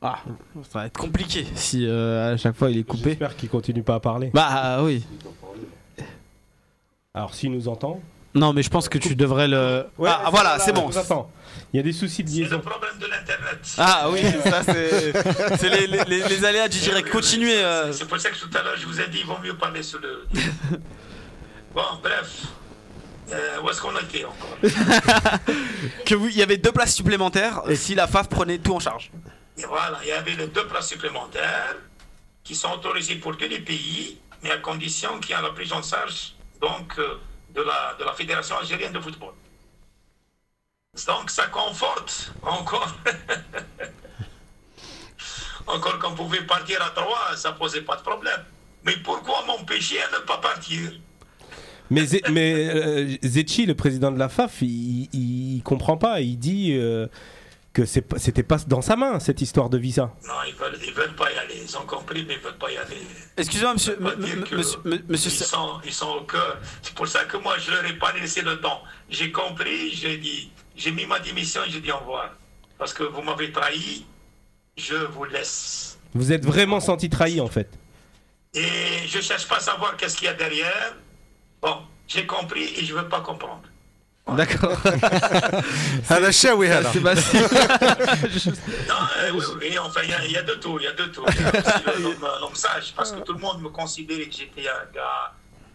[0.00, 0.20] Ah,
[0.70, 3.10] ça va être compliqué si euh, à chaque fois il est coupé.
[3.10, 4.30] J'espère qu'il continue pas à parler.
[4.32, 5.04] Bah euh, oui.
[7.14, 8.00] Alors s'il nous entend.
[8.34, 9.86] Non, mais je pense que tu devrais le.
[9.96, 10.82] Ouais, ah voilà, c'est bon.
[10.82, 11.30] on vous attend.
[11.72, 12.60] Il y a des soucis de c'est le liaison.
[12.60, 13.58] problème de l'Internet.
[13.78, 15.12] Ah oui, ça c'est
[15.58, 17.10] c'est les, les- les- les aléas du direct.
[17.10, 17.62] Continuez.
[17.62, 17.92] euh.
[17.92, 19.82] C'est pour ça que tout à l'heure je vous ai dit il vaut mieux parler
[19.82, 20.26] sur le.
[21.74, 22.42] bon, bref.
[23.30, 24.56] Euh, où est-ce qu'on était encore
[26.06, 29.10] que vous, il y avait deux places supplémentaires si la FAF prenait tout en charge.
[29.58, 31.76] Et voilà, il y avait les deux places supplémentaires
[32.42, 35.72] qui sont autorisées pour tous les pays, mais à condition qu'il y ait la prise
[35.74, 37.16] en charge donc, euh,
[37.64, 39.32] de, la, Fédération algérienne de football.
[41.06, 42.96] Donc ça conforte encore.
[45.66, 48.44] encore qu'on pouvait partir à trois, ça posait pas de problème.
[48.84, 50.92] Mais pourquoi m'empêcher à ne pas partir?
[51.90, 56.20] Mais, mais euh, Zetchi, le président de la FAF, il, il, il comprend pas.
[56.20, 57.06] Il dit euh,
[57.72, 60.12] que c'était pas dans sa main cette histoire de visa.
[60.26, 61.62] Non, ils veulent, ils veulent pas y aller.
[61.62, 62.96] Ils ont compris, mais ils veulent pas y aller.
[63.36, 63.74] Excusez-moi,
[65.08, 66.58] monsieur, sont, ils sont au cœur.
[66.82, 68.82] C'est pour ça que moi, je leur ai pas laissé le temps.
[69.08, 72.30] J'ai compris, j'ai dit, j'ai mis ma démission et j'ai dit au revoir.
[72.78, 74.06] Parce que vous m'avez trahi,
[74.76, 75.98] je vous laisse.
[76.14, 77.68] Vous êtes vraiment senti trahi en fait.
[78.54, 80.96] Et je cherche pas à savoir qu'est-ce qu'il y a derrière.
[81.60, 83.62] Bon, j'ai compris et je veux pas comprendre.
[84.36, 84.76] D'accord.
[86.08, 86.92] Halacha, oui, hala.
[86.92, 87.42] Sébastien.
[88.88, 90.86] Non, euh, oui, oui, enfin, il y a- il y, a de tout, il y
[90.86, 91.24] a de tout.
[91.28, 94.26] Il y a aussi le- l'homme l'homme sage, parce que tout le monde me considérait
[94.26, 95.32] que j'étais un gars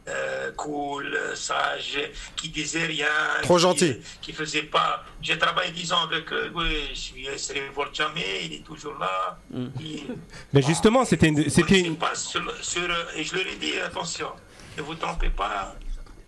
[0.09, 1.97] euh, cool, euh, sage,
[2.35, 3.07] qui disait rien.
[3.43, 3.97] Trop qui- gentil.
[4.21, 5.03] Qui faisait pas.
[5.21, 8.97] J'ai travaillé 10 ans avec eux, oui, je suis se révolte jamais, il est toujours
[8.99, 9.37] là.
[9.79, 10.03] Il-
[10.51, 12.81] Mais justement, c'était une, vous c'était connaissez une- pas sur, sur-
[13.15, 14.27] et je leur ai dit, attention,
[14.77, 15.75] ne vous trompez pas,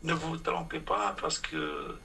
[0.03, 1.97] ne vous trompez pas, parce que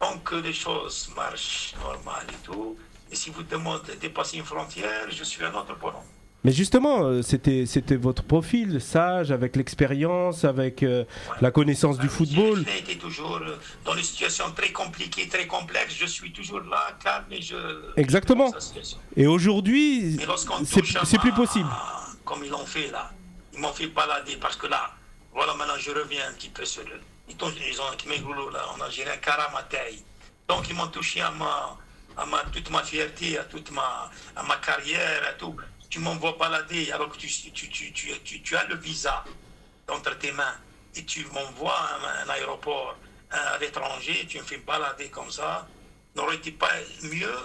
[0.00, 2.76] tant que les choses marchent normal et tout,
[3.12, 6.00] et si vous demandez de dépasser une frontière, je suis un autre bonhomme.
[6.42, 11.04] Mais justement, euh, c'était c'était votre profil sage, avec l'expérience, avec euh,
[11.42, 12.64] la connaissance du oui, football.
[12.66, 15.94] J'ai été toujours euh, dans des situations très compliquées, très complexes.
[15.98, 17.56] Je suis toujours là, calme et je.
[17.98, 18.50] Exactement.
[19.16, 20.18] Et aujourd'hui,
[20.64, 21.68] c'est plus possible.
[22.24, 23.10] Comme ils l'ont fait là.
[23.52, 24.92] Ils m'ont fait balader parce que là,
[25.34, 26.98] voilà maintenant je reviens un petit peu sur le.
[27.30, 30.02] Ils ils ont un Kmegoulou, là, en Algérie, un Karamatei.
[30.48, 31.78] Donc ils m'ont touché à ma,
[32.16, 35.56] à ma, toute ma fierté, à toute ma, à ma carrière, à tout.
[35.88, 39.24] Tu m'envoies balader alors que tu, tu, tu, tu, tu, as le visa
[39.88, 40.56] entre tes mains
[40.96, 42.96] et tu m'envoies à un, un aéroport
[43.30, 45.68] à l'étranger, tu me fais balader comme ça.
[46.16, 46.72] N'aurait-il pas
[47.02, 47.38] mieux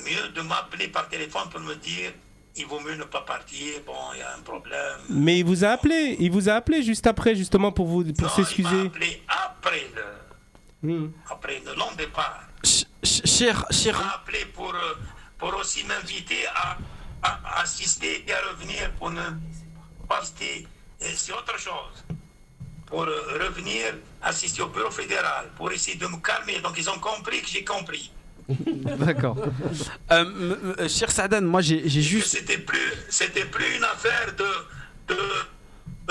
[0.00, 2.12] mieux de m'appeler par téléphone pour me dire
[2.56, 4.98] il vaut mieux ne pas partir, bon, il y a un problème.
[5.08, 8.06] Mais il vous a appelé, il vous a appelé juste après, justement, pour, vous, pour
[8.06, 8.86] Non, il m'a s'excuser.
[8.86, 10.04] appelé après le,
[10.88, 11.10] Hmm.
[11.30, 12.40] après le long départ.
[12.62, 14.94] Ch- ch- Cher, Il cher, m'a appelé pour, euh,
[15.38, 16.76] pour aussi m'inviter à,
[17.22, 19.22] à assister et à revenir pour ne
[20.08, 20.66] pas rester.
[21.00, 22.04] Et C'est autre chose.
[22.86, 26.60] Pour euh, revenir assister au bureau fédéral, pour essayer de me calmer.
[26.60, 28.12] Donc ils ont compris que j'ai compris.
[28.98, 29.36] d'accord.
[30.12, 32.28] Euh, euh, cher Sadan, moi j'ai juste.
[32.28, 35.20] c'était plus, c'était plus une affaire de, de,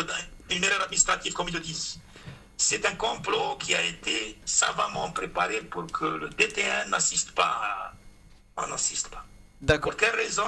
[0.02, 2.00] de- une erreur administrative comme ils le disent.
[2.58, 7.94] C'est un complot qui a été savamment préparé pour que le DTN n'assiste pas.
[8.58, 9.26] à- n'assiste pas.
[9.62, 9.92] D'accord.
[9.92, 10.44] Pour quelle raison?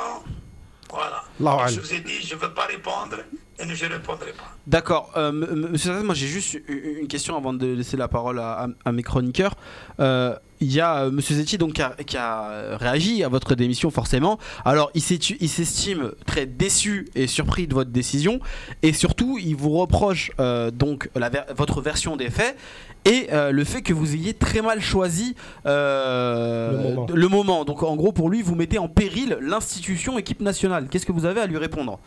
[0.90, 1.24] Voilà.
[1.68, 3.18] Je vous ai dit, je ne veux pas répondre
[3.58, 4.52] et je ne répondrai pas.
[4.68, 5.12] D'accord.
[5.18, 8.64] Euh, Monsieur Sadan, moi j'ai juste une une question avant de laisser la parole à,
[8.64, 9.56] à- à mes chroniqueurs.
[10.00, 13.54] Euh, Il y a euh, Monsieur Zetti donc qui a, qui a, réagi à votre
[13.54, 14.40] démission forcément.
[14.66, 18.40] Alors il s'est- il s'estime très déçu et surpris de votre décision
[18.82, 22.58] et surtout il vous reproche euh, donc la ver- votre version des faits
[23.06, 25.36] et euh, le fait que vous ayez très mal choisi
[25.68, 27.08] euh, Le moment.
[27.14, 27.66] le moment.
[27.66, 30.88] Donc en gros pour lui vous mettez en péril l'institution équipe nationale.
[30.90, 32.00] Qu'est-ce que vous avez à lui répondre?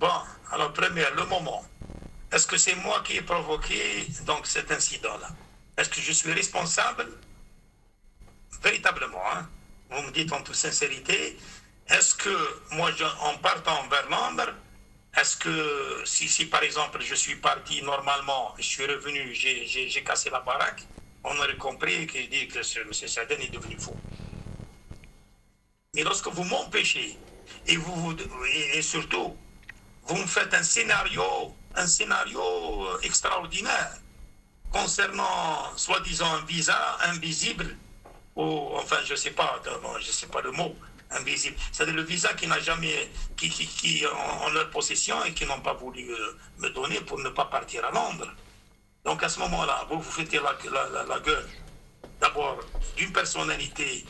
[0.00, 0.08] Bon,
[0.52, 1.62] alors première, le moment.
[2.32, 3.78] Est-ce que c'est moi qui ai provoqué
[4.26, 5.28] donc cet incident-là?
[5.76, 7.06] Est-ce que je suis responsable?
[8.62, 9.48] Véritablement, hein
[9.90, 11.38] vous me dites en toute sincérité,
[11.88, 14.52] est-ce que moi, je- en partant vers Londres,
[15.16, 20.28] est-ce que si, si par exemple je suis parti normalement, je suis revenu, j'ai- cassé
[20.30, 20.82] la baraque,
[21.24, 22.92] on aurait compris que, dit que ce- M.
[22.92, 23.96] Saden est devenu fou.
[25.94, 27.18] Mais lorsque vous m'empêchez,
[27.66, 29.36] et, vous, vous- et- et surtout,
[30.02, 32.42] vous me faites un scénario, un scénario
[32.88, 33.96] euh, extraordinaire
[34.70, 37.76] concernant soi-disant un visa invisible,
[38.38, 39.60] ou enfin je sais pas,
[40.00, 40.74] je sais pas le mot,
[41.10, 41.56] invisible.
[41.72, 45.74] C'est-à-dire le visa qui n'a jamais, qui, qui, en, leur possession et qui n'ont pas
[45.74, 48.30] voulu euh, me donner pour ne pas partir à Londres.
[49.04, 51.48] Donc à ce moment-là, vous vous faites la, la, la- gueule
[52.20, 52.60] d'abord
[52.96, 54.04] d'une personnalité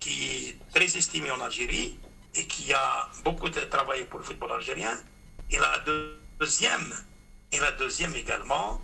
[0.00, 1.98] qui est très estimée en Algérie
[2.34, 4.96] et qui a beaucoup travaillé pour le football algérien.
[5.50, 6.94] Et la deux- deuxième,
[7.52, 8.80] et la deuxième également,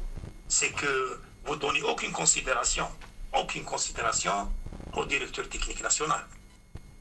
[0.49, 2.89] c'est que vous donnez aucune considération,
[3.33, 4.53] aucune considération
[4.95, 6.25] au directeur technique national.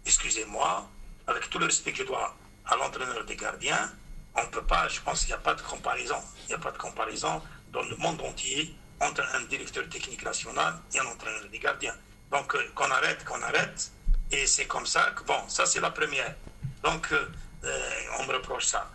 [0.05, 0.89] Excusez-moi,
[1.27, 3.91] avec tout le respect que je dois à l'entraîneur des gardiens,
[4.35, 6.17] on ne peut pas, je pense qu'il n'y a pas de comparaison.
[6.45, 10.79] Il n'y a pas de comparaison dans le monde entier entre un directeur technique national
[10.93, 11.95] et un entraîneur des gardiens.
[12.31, 13.91] Donc, euh, qu'on arrête, qu'on arrête.
[14.31, 16.35] Et c'est comme ça que, bon, ça c'est la première.
[16.83, 17.29] Donc, euh,
[17.63, 18.89] euh, on me reproche ça.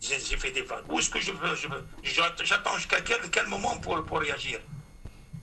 [0.00, 0.84] J'ai fait des vagues.
[0.88, 1.68] Où est-ce que je veux, je
[2.44, 4.60] J'attends jusqu'à quel, quel moment pour, pour réagir?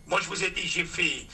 [0.06, 1.28] Moi, je vous ai dit, j'ai fait,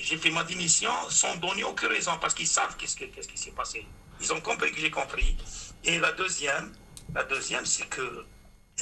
[0.00, 3.38] j'ai fait ma démission sans donner aucune raison, parce qu'ils savent qu'est-ce, que- qu'est-ce qui
[3.38, 3.86] s'est passé.
[4.20, 5.36] Ils ont compris que j'ai compris.
[5.84, 6.72] Et la deuxième,
[7.14, 8.24] la deuxième, c'est que,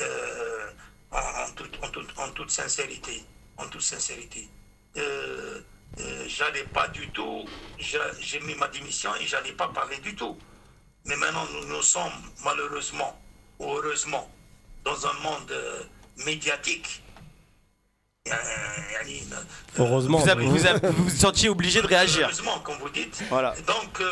[0.01, 0.71] euh,
[1.13, 1.51] en,
[2.35, 3.25] toute, sincérité,
[3.57, 4.49] en toute sincérité,
[4.97, 5.61] euh,
[5.99, 7.45] euh, j'allais pas du tout,
[7.79, 10.39] j'a- j'ai mis ma démission et j'allais pas parler du tout.
[11.05, 12.13] Mais maintenant, nous, sommes
[12.45, 13.21] malheureusement
[13.61, 14.31] heureusement
[14.85, 15.53] dans un monde
[16.25, 17.03] médiatique.
[18.29, 18.33] Euh,
[19.79, 20.19] Heureusement.
[20.19, 20.47] vous, oui.
[20.83, 22.23] vous, vous sentiez obligé de réagir.
[22.27, 23.23] Heureusement, comme vous dites.
[23.31, 23.55] Voilà.
[23.67, 24.05] Donc, euh,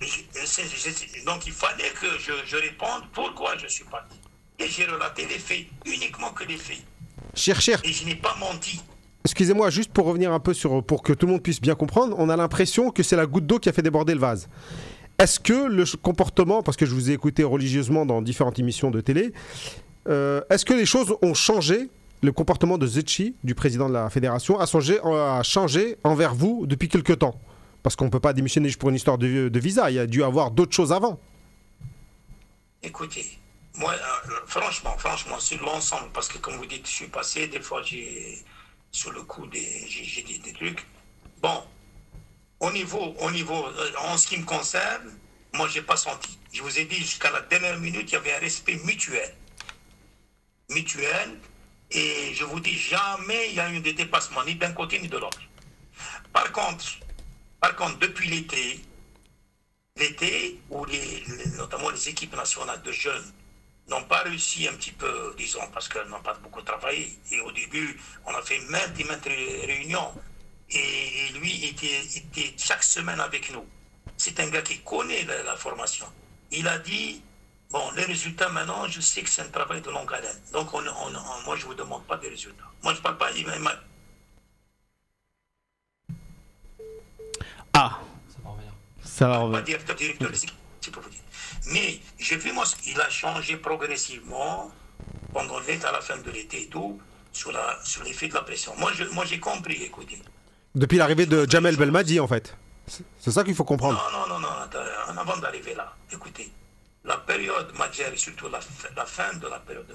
[0.00, 4.16] je- donc il fallait que je, je réponde pourquoi je suis parti.
[4.58, 6.82] Et j'ai relaté les faits, uniquement que les faits.
[7.34, 8.80] Cher, cher, Et je n'ai pas menti.
[9.24, 12.14] excusez-moi, juste pour revenir un peu sur, pour que tout le monde puisse bien comprendre,
[12.18, 14.48] on a l'impression que c'est la goutte d'eau qui a fait déborder le vase.
[15.18, 19.00] Est-ce que le comportement, parce que je vous ai écouté religieusement dans différentes émissions de
[19.00, 19.32] télé,
[20.08, 21.88] euh, est-ce que les choses ont changé
[22.24, 26.64] Le comportement de Zetchi, du président de la fédération, a changé, a changé envers vous
[26.64, 27.38] depuis quelque temps
[27.82, 29.98] Parce qu'on ne peut pas démissionner juste pour une histoire de, de visa, il y
[29.98, 31.20] a dû avoir d'autres choses avant.
[32.82, 33.26] Écoutez,
[33.74, 37.60] moi, euh, franchement, franchement, sur l'ensemble, parce que comme vous dites, je suis passé, des
[37.60, 38.42] fois, j'ai,
[38.90, 40.82] sur le coup, des, j'ai, dit des trucs.
[41.42, 41.62] Bon,
[42.58, 45.12] au niveau, au niveau, euh, en ce qui me concerne,
[45.52, 46.38] moi, j'ai pas senti.
[46.54, 49.34] Je vous ai dit, jusqu'à la dernière minute, il y avait un respect mutuel.
[50.70, 51.38] Mutuel.
[51.94, 55.08] Et je vous dis, jamais il y a eu de dépassement, ni d'un côté ni
[55.08, 55.40] de l'autre.
[56.32, 56.84] Par contre,
[57.60, 58.80] par contre, depuis l'été,
[59.96, 61.24] l'été où les,
[61.56, 63.32] notamment les équipes nationales de jeunes
[63.88, 67.16] n'ont pas réussi un petit peu, disons, parce qu'elles n'ont pas beaucoup travaillé.
[67.30, 70.12] Et au début, on a fait maintes et maintes ré- réunions.
[70.70, 73.64] Et, lui était, était chaque semaine avec nous.
[74.16, 76.06] C'est un gars qui connaît la formation.
[76.50, 77.22] Il a dit,
[77.74, 80.40] bon, les résultats maintenant, je sais que c'est un travail de longue haleine.
[80.52, 82.68] Donc, on, on- on- moi, je ne vous demande pas des résultats.
[82.82, 83.44] Moi, je ne parle pas, il
[87.72, 87.98] Ah,
[88.32, 88.72] Ça va revenir.
[89.02, 89.96] Ça va pas directeur
[90.80, 91.20] c'est pour vous dire.
[91.72, 94.70] Mais j'ai vu, moi, il a changé progressivement
[95.32, 97.00] pendant l'été, à la fin de l'été et tout,
[97.32, 98.72] sur, la, sur l'effet de la pression.
[98.76, 100.20] Moi, je, moi, j'ai compris, écoutez.
[100.74, 102.56] Depuis l'arrivée de Jamel Belmadi, en fait.
[102.86, 103.98] C'est- ça qu'il faut comprendre.
[104.12, 106.52] Non, non, non, non, avant d'arriver là, écoutez,
[107.34, 109.94] période Madjer et surtout la, fin- de la période de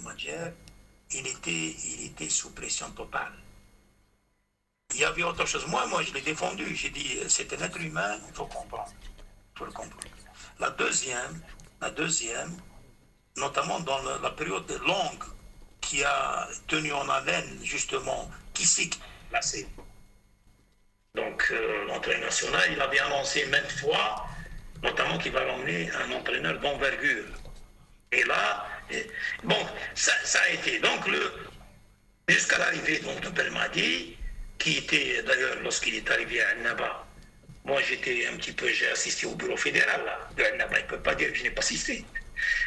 [1.11, 1.51] il était,
[1.91, 3.33] il était sous pression totale.
[4.93, 5.65] Il y avait autre chose.
[5.67, 6.75] Moi, moi, je l'ai défendu.
[6.75, 8.91] J'ai dit, euh, c'est un être humain, il faut comprendre.
[9.57, 10.05] Faut le comprendre.
[10.59, 11.41] La deuxième,
[11.81, 12.51] la deuxième,
[13.37, 15.23] notamment dans la période longue
[15.79, 18.89] qui a tenu en haleine, justement, qui s'est
[19.29, 19.67] placé.
[21.15, 24.25] Donc, euh, l'entraîneur national, il avait annoncé maintes fois,
[24.83, 27.25] notamment qu'il va emmener un entraîneur d'envergure.
[28.11, 28.67] Et là,
[29.43, 29.57] bon,
[29.95, 30.79] ça, a été.
[30.79, 31.07] Donc,
[32.27, 34.17] jusqu'à l'arrivée de Belmadi,
[34.57, 37.05] qui était d'ailleurs, lorsqu'il est arrivé à Naba,
[37.65, 40.89] moi j'étais un petit peu, j'ai assisté au bureau fédéral là, de Naba, il ne
[40.89, 42.03] peut pas dire que je n'ai pas assisté.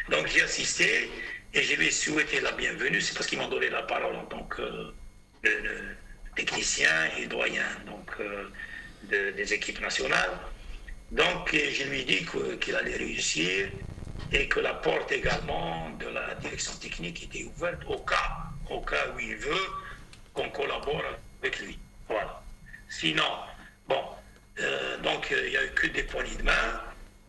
[0.09, 1.11] Donc j'ai assisté
[1.55, 4.25] et je lui ai souhaité la bienvenue, c'est parce qu'ils m'ont donné la parole en
[4.27, 4.93] tant que euh,
[5.45, 5.97] le-
[6.35, 8.49] technicien et doyen donc, euh,
[9.05, 10.31] de- des équipes nationales.
[11.13, 12.27] Donc euh, je lui ai dit
[12.59, 13.69] qu'il allait réussir
[14.33, 18.37] et que la porte également de la direction technique était ouverte au cas,
[18.71, 19.67] au cas où il veut
[20.33, 21.03] qu'on collabore
[21.43, 21.79] avec lui.
[22.09, 22.43] Voilà.
[22.89, 23.31] Sinon,
[23.87, 24.03] bon,
[24.61, 26.81] euh, donc euh, il n'y a eu que des poignées de main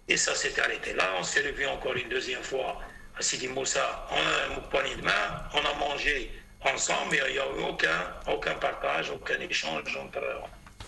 [0.08, 1.16] et ça s'est arrêté là.
[1.20, 2.80] On s'est revu encore une deuxième fois
[3.18, 4.08] à Sidi Moussa.
[4.12, 6.32] On a un poignée de main, on a mangé
[6.62, 10.22] ensemble, mais il n'y a eu aucun, aucun partage, aucun échange entre,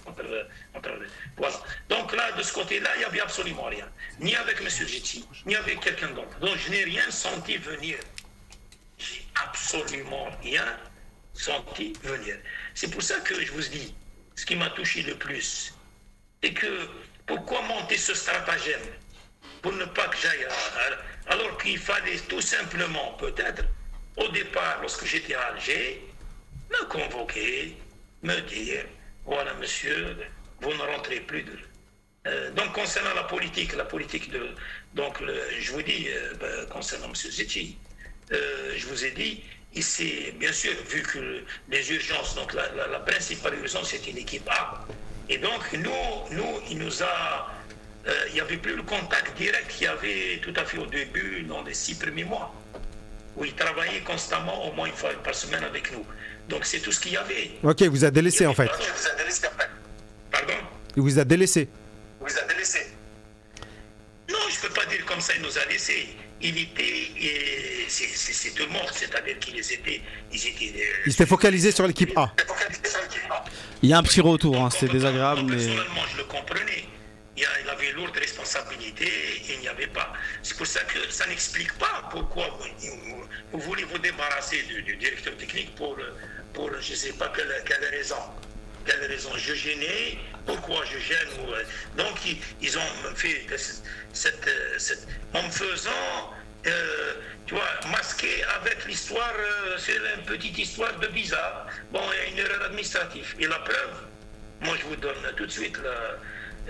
[0.06, 1.62] entre- voilà.
[1.90, 3.88] Donc là, de ce côté-là, il n'y avait absolument rien.
[4.20, 4.68] Ni avec M.
[4.70, 6.38] Gitsi, ni avec quelqu'un d'autre.
[6.40, 7.98] Donc je n'ai rien senti venir.
[8.98, 10.66] J'ai absolument rien
[11.34, 12.38] senti venir.
[12.74, 13.94] C'est pour ça que je vous dis,
[14.36, 15.74] ce qui m'a touché le plus,
[16.42, 16.88] c'est que
[17.26, 18.82] pourquoi monter ce stratagème
[19.62, 23.64] pour ne pas que j'aille à- alors qu'il fallait tout simplement peut-être
[24.18, 26.02] au départ lorsque j'étais à Alger
[26.70, 27.76] me convoquer
[28.22, 28.86] me dire
[29.26, 30.18] voilà monsieur
[30.62, 31.58] vous ne rentrez plus de
[32.28, 34.44] Euh, donc concernant la politique la politique de
[35.00, 35.16] donc
[35.64, 37.78] je vous dis euh, ben, concernant monsieur Zetchi
[38.32, 39.44] euh, je vous ai dit
[39.82, 44.86] s'est bien sûr vu que les urgences donc la, principale urgence c'était l'équipe A.
[45.30, 45.92] Et donc nous
[46.32, 47.52] nous il nous a
[48.08, 50.86] euh, il n'y avait plus le contact direct qu'il y avait tout à fait au
[50.86, 52.54] début, dans les six premiers mois,
[53.36, 56.06] où il travaillait constamment, au moins une fois par semaine avec nous.
[56.50, 57.52] Donc c'est tout ce qu'il y avait.
[57.64, 58.70] Ok, il vous a délaissé en fait.
[58.80, 59.70] Il vous a délaissé en fait.
[60.32, 60.54] Pardon?
[60.96, 61.68] Il vous a délaissé.
[62.22, 62.80] Il vous a délaissé.
[64.30, 66.08] Non, je ne peux pas dire comme ça, il nous a laissé.
[66.42, 66.84] Il était,
[67.20, 70.74] et c'est- deux morts, c'est-à-dire qu'ils étaient, ils étaient.
[70.80, 72.34] euh, Il s'était focalisé sur l'équipe A.
[72.48, 73.44] focalisés sur l'équipe A.
[73.82, 75.66] Il y a un petit retour, hein, c'est désagréable, Moi, mais.
[75.66, 76.86] Personnellement, je le comprenais.
[77.38, 80.14] Il avait lourde responsabilité et il n'y avait pas.
[80.56, 82.48] C'est pour ça que ça n'explique pas pourquoi
[83.52, 85.98] vous, voulez vous débarrasser du, directeur technique pour,
[86.54, 88.16] pour je ne sais pas quelle, quelle raison.
[88.86, 89.32] Quelle raison?
[89.36, 91.28] Je gênais, pourquoi je gêne.
[91.50, 91.62] euh,
[91.98, 92.16] donc
[92.62, 93.58] ils, ont fait euh,
[94.78, 96.34] cette- en me faisant,
[96.68, 97.16] euh,
[97.48, 99.34] tu vois, masquer avec l'histoire,
[99.78, 101.68] c'est une petite histoire de visa.
[101.92, 103.36] Bon, il y a une erreur administrative.
[103.42, 103.98] Et la preuve,
[104.62, 106.16] moi, je vous donne tout de suite la-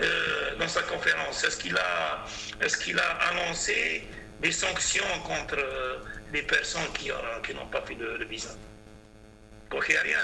[0.00, 1.42] euh, dans sa conférence.
[1.44, 2.24] Est-ce qu'il a,
[2.60, 4.06] est-ce qu'il a annoncé
[4.40, 5.96] des sanctions contre euh,
[6.32, 8.50] les personnes qui, ont- qui n'ont pas fait de, de visa?
[9.70, 10.18] Quoi qu'il n'y a rien.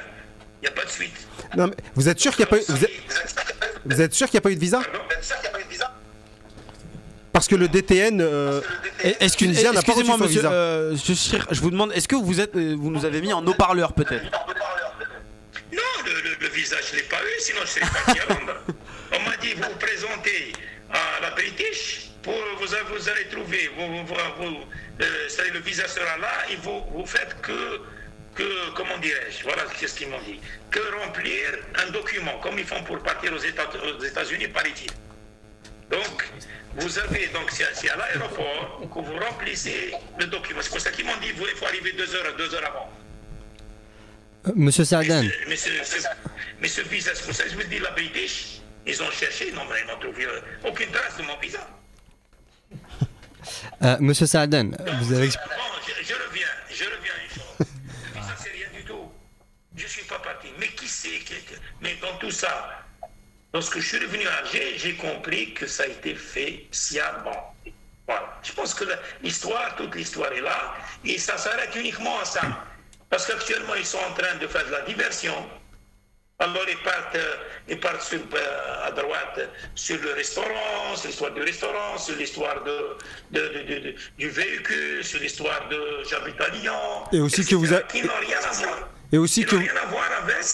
[0.61, 1.27] Il n'y a pas de suite.
[1.57, 2.91] Non, mais vous êtes sûr qu'il n'y a pas eu, vous êtes,
[3.85, 4.81] vous êtes sûr qu'il n'y a pas eu de visa?
[5.69, 5.93] Visa?
[7.33, 8.61] Parce que le DTN, euh,
[9.21, 10.41] excuse- Tunisien n'a pas Excusez-moi, reçu son monsieur.
[10.43, 10.53] visa?
[10.53, 13.45] euh, je, je vous demande, est-ce que vous êtes, euh, vous nous avez mis en
[13.47, 14.23] haut-parleur peut-être?
[15.73, 18.13] Non, le, le- le visage, je ne l'ai pas eu, sinon je ne serais pas
[18.13, 18.61] venu à Londres.
[19.15, 20.53] On m'a dit, vous vous présentez
[20.91, 24.15] à la British, pour, vous, vous allez trouver, vous, vous,
[25.01, 27.81] euh, le visa sera là, et vous, vous faites que,
[28.35, 30.41] que comment dirais-je, voilà ce qu'ils m'ont dit,
[30.71, 31.41] que remplir
[31.87, 33.69] un document, comme ils font pour partir aux États-
[34.07, 34.87] États-Unis par ici.
[35.91, 36.25] Donc,
[36.77, 40.61] vous avez, donc c'est à, l'aéroport que vous remplissez le document.
[40.63, 42.91] C'est pour ça qu'ils m'ont dit, vous, il faut arriver deux heures, deux heures avant.
[44.49, 44.53] Euh,
[45.49, 46.07] Monsieur ce-
[46.61, 49.53] mais ce visa, c'est pour ça que je vous dis, la British, ils ont cherché,
[49.53, 51.67] mais ils n'ont trouvé euh, aucune trace de mon visa.
[53.83, 54.71] euh, Monsieur Saadan,
[55.03, 55.33] vous avez Bon,
[55.87, 57.67] je, je reviens, je reviens une chose.
[58.27, 59.11] Ça, c'est rien du tout.
[59.77, 60.49] Je ne suis pas parti.
[60.59, 62.85] Mais qui sait que- Mais dans tout ça,
[63.53, 67.55] lorsque je suis revenu à Alger, j'ai compris que ça a été fait sciemment.
[68.07, 68.39] Voilà.
[68.43, 68.85] Je pense que
[69.23, 70.75] l'histoire, toute l'histoire est là,
[71.05, 72.43] et ça s'arrête uniquement à ça.
[73.09, 75.35] Parce qu'actuellement, ils sont en train de faire de la diversion
[76.43, 77.35] Alors ils partent, euh,
[77.69, 79.39] ils partent sur, euh, à droite
[79.77, 82.77] sur le restaurant, sur l'histoire du restaurant, sur l'histoire de,
[83.31, 86.81] de- de- de- de- du véhicule, sur l'histoire de j'habite à Lyon.
[87.13, 88.89] Et aussi que vous a- Qui n'ont rien à voir.
[89.13, 90.45] Et aussi que n'ont rien à voir avec,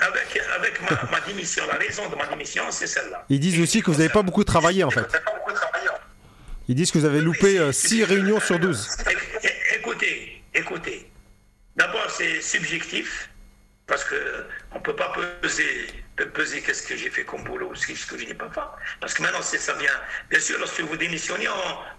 [0.00, 1.62] avec, avec ma, ma démission.
[1.66, 3.24] La raison de ma démission, c'est celle-là.
[3.28, 5.06] ils disent aussi que vous n'avez pas beaucoup travaillé en fait.
[6.68, 8.88] Ils disent que vous avez loupé 6 réunions sur 12.
[9.06, 11.10] É- é- Écoutez, écoutez.
[11.76, 13.28] D'abord, c'est subjectif,
[13.86, 14.14] parce que
[14.74, 18.18] on peut pas peser, pe- peser qu'est-ce que j'ai fait comme boulot ou ce que
[18.18, 18.60] je n'ai pas fait.
[19.00, 20.00] Parce que maintenant, ça vient.
[20.30, 21.46] Bien sûr, lorsque vous démissionnez,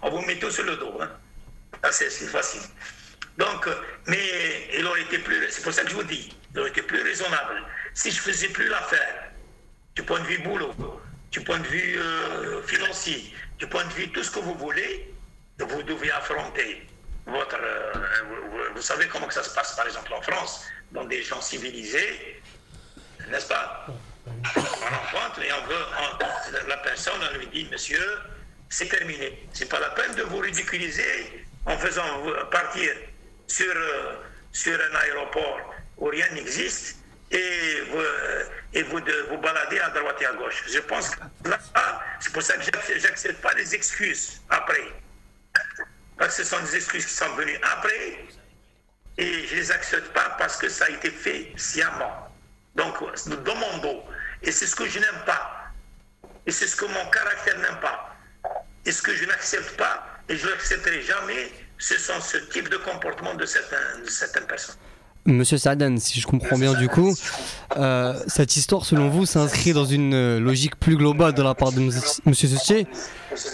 [0.02, 0.98] on, vous met tout sur le dos.
[1.00, 1.10] Hein.
[1.90, 2.62] C'est facile.
[3.36, 3.68] Donc,
[4.06, 6.82] mais il aurait été plus, c'est pour ça que je vous dis, il aurait été
[6.82, 9.24] plus raisonnable si je faisais plus l'affaire
[9.96, 10.72] du point de vue boulot,
[11.32, 15.12] du point de vue euh, financier, du point de vue tout ce que vous voulez,
[15.58, 16.86] vous devez affronter
[17.26, 17.58] votre.
[17.60, 17.92] euh,
[18.74, 22.40] vous savez comment que ça se passe, par exemple, en France, dans des gens civilisés,
[23.30, 23.86] n'est-ce pas?
[24.26, 26.66] On rencontre et on veut.
[26.68, 28.18] la- personne, on lui dit, monsieur,
[28.68, 29.46] c'est terminé.
[29.52, 32.04] C'est pas la peine de vous ridiculiser en faisant
[32.50, 32.90] partir
[33.46, 34.14] sur, euh,
[34.52, 36.96] sur un aéroport où rien n'existe
[37.30, 40.64] et vous, euh, et vous de vous balader à droite et à gauche.
[40.68, 41.20] Je pense que
[42.20, 44.84] c'est pour ça que j'ac- j'accepte pas les excuses après.
[46.18, 48.24] Parce que ce sont des excuses qui sont venues après
[49.18, 52.23] et je les accepte pas parce que ça a été fait sciemment.
[52.76, 52.94] Donc,
[53.44, 54.00] dans mon dos.
[54.42, 55.50] Et c'est ce que je n'aime pas.
[56.46, 58.14] Et c'est ce que mon caractère n'aime pas.
[58.84, 62.76] Et ce que je n'accepte pas, et je n'accepterai jamais, ce sont ce type de
[62.76, 64.74] comportement de certains- de certaines personnes.
[65.26, 67.14] Monsieur Saadan, si je comprends bien du coup,
[67.78, 71.72] euh, cette histoire selon vous s'inscrit dans une euh, logique plus globale de la part
[71.72, 72.86] de Monsieur Setier.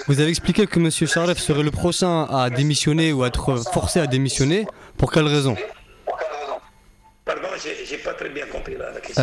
[0.08, 4.00] Vous avez expliqué que Monsieur Sharef serait le prochain à démissionner ou à être forcé
[4.00, 4.66] à démissionner.
[4.98, 5.56] Pour quelle raison?
[7.30, 9.22] Pardon, j'ai j'ai pas très bien compris la, la question.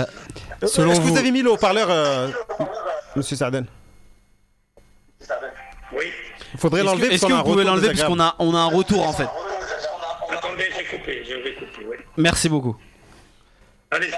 [0.63, 2.29] Euh, Selon Est-ce que vous avez mis le haut-parleur, euh,
[3.17, 3.65] Monsieur Sarden?
[5.91, 6.05] Oui.
[6.53, 8.35] Il faudrait Est-ce que, l'enlever est-ce parce que qu'on vous pouvez l'enlever puisqu'on désagréable.
[8.39, 9.27] a, on a un retour en fait?
[10.31, 11.97] Attendez, j'ai coupé, je vais couper, oui.
[12.15, 12.77] Merci beaucoup.
[13.91, 14.09] Allez.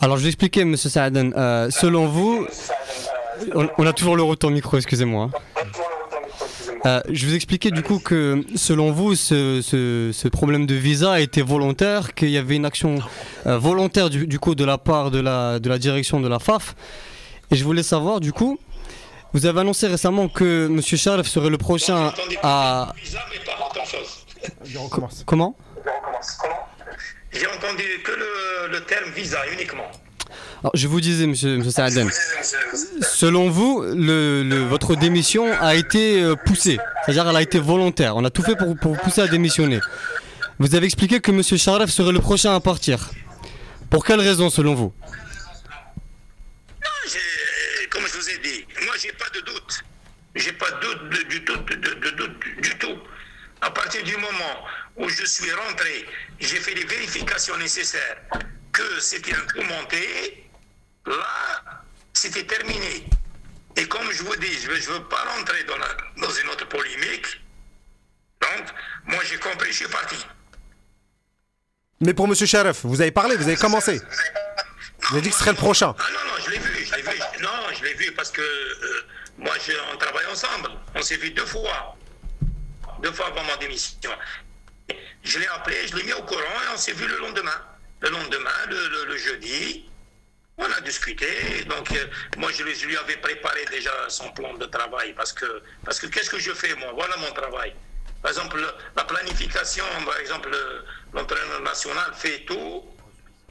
[0.00, 1.30] alors je vais expliquer Monsieur Saadan.
[1.36, 2.46] Euh, selon vous,
[3.56, 5.30] on, on a toujours le retour micro, excusez-moi.
[5.34, 5.62] hein.
[6.88, 11.12] Euh, je vous expliquais du coup que selon vous, ce, ce- ce problème de visa
[11.12, 12.98] a été volontaire, qu'il y avait une action
[13.46, 16.38] euh, volontaire du, du coup de la part de la, de la direction de la
[16.38, 16.74] FAF.
[17.50, 18.58] Et je voulais savoir du coup,
[19.34, 20.80] vous avez annoncé récemment que M.
[20.80, 22.94] Sharif serait le prochain J'ai entendu à...
[23.04, 24.24] visa, mais pas autre chose.
[24.64, 25.22] Je recommence.
[25.26, 25.56] Comment?
[27.32, 29.90] J'ai entendu que le, le terme visa uniquement.
[30.74, 31.70] Je vous disais, monsieur, monsieur
[33.02, 38.16] selon vous, le, le- votre démission a été euh, poussée, c'est-à-dire elle a été volontaire.
[38.16, 39.80] On a tout fait pour, vous pousser à démissionner.
[40.58, 43.10] Vous avez expliqué que monsieur Sharif serait le prochain à partir.
[43.90, 44.92] Pour quelle raison, selon vous?
[47.06, 49.84] J'ai- Comme je vous ai dit, moi j'ai pas de doute.
[50.34, 52.98] J'ai pas de doute de- du tout, de, doute du tout.
[53.60, 54.56] À partir du moment
[54.96, 56.04] où je suis rentré,
[56.40, 58.16] j'ai fait les vérifications nécessaires
[58.72, 60.47] que c'était un coup monté,
[61.08, 61.82] là,
[62.12, 63.04] c'était terminé.
[63.76, 66.66] Et comme je vous dis, je ne veux, pas rentrer dans, la- dans une autre
[66.68, 67.40] polémique.
[68.40, 68.66] Donc,
[69.06, 70.16] moi j'ai compris, je suis parti.
[72.00, 74.00] Mais pour Monsieur Sharif, vous avez parlé, vous avez commencé.
[75.00, 75.94] Vous avez dit que ce serait le prochain.
[75.98, 77.18] Ah non, non, je l'ai vu, je l'ai vu.
[77.40, 79.06] Non, je l'ai vu parce que euh,
[79.38, 80.70] moi, je, on travaille ensemble.
[80.94, 81.96] On s'est vu deux fois.
[83.02, 84.10] Deux fois avant ma démission.
[85.24, 87.60] Je l'ai appelé, je l'ai mis au courant et on s'est vu le lendemain.
[88.00, 89.88] Le lendemain, le, le- le jeudi,
[90.58, 91.26] on a discuté.
[91.66, 92.06] Donc, euh,
[92.36, 96.30] moi, je lui, avais préparé déjà son plan de travail parce que, parce que qu'est-ce
[96.30, 96.90] que je fais, moi?
[96.94, 97.74] Voilà mon travail.
[98.22, 100.84] Par exemple, le- la planification, par exemple, le-
[101.14, 102.84] l'entraîneur national fait tout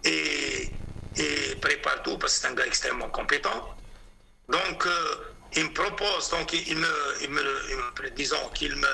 [0.04, 0.72] et,
[1.16, 3.76] et prépare tout parce que c'est un gars extrêmement compétent.
[4.50, 5.16] Donc, euh,
[5.56, 8.88] il me propose, donc il me, il disons qu'il me,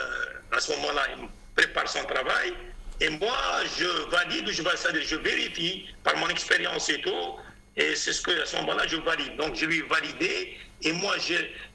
[0.52, 2.54] à ce moment-là, il me prépare son travail.
[3.02, 3.36] Et moi,
[3.78, 4.62] je valide, je,
[5.02, 7.36] je vérifie par mon expérience et tout.
[7.76, 9.36] Et c'est ce que, à ce moment-là, je valide.
[9.38, 10.58] Donc, je lui validé.
[10.84, 11.16] Et moi,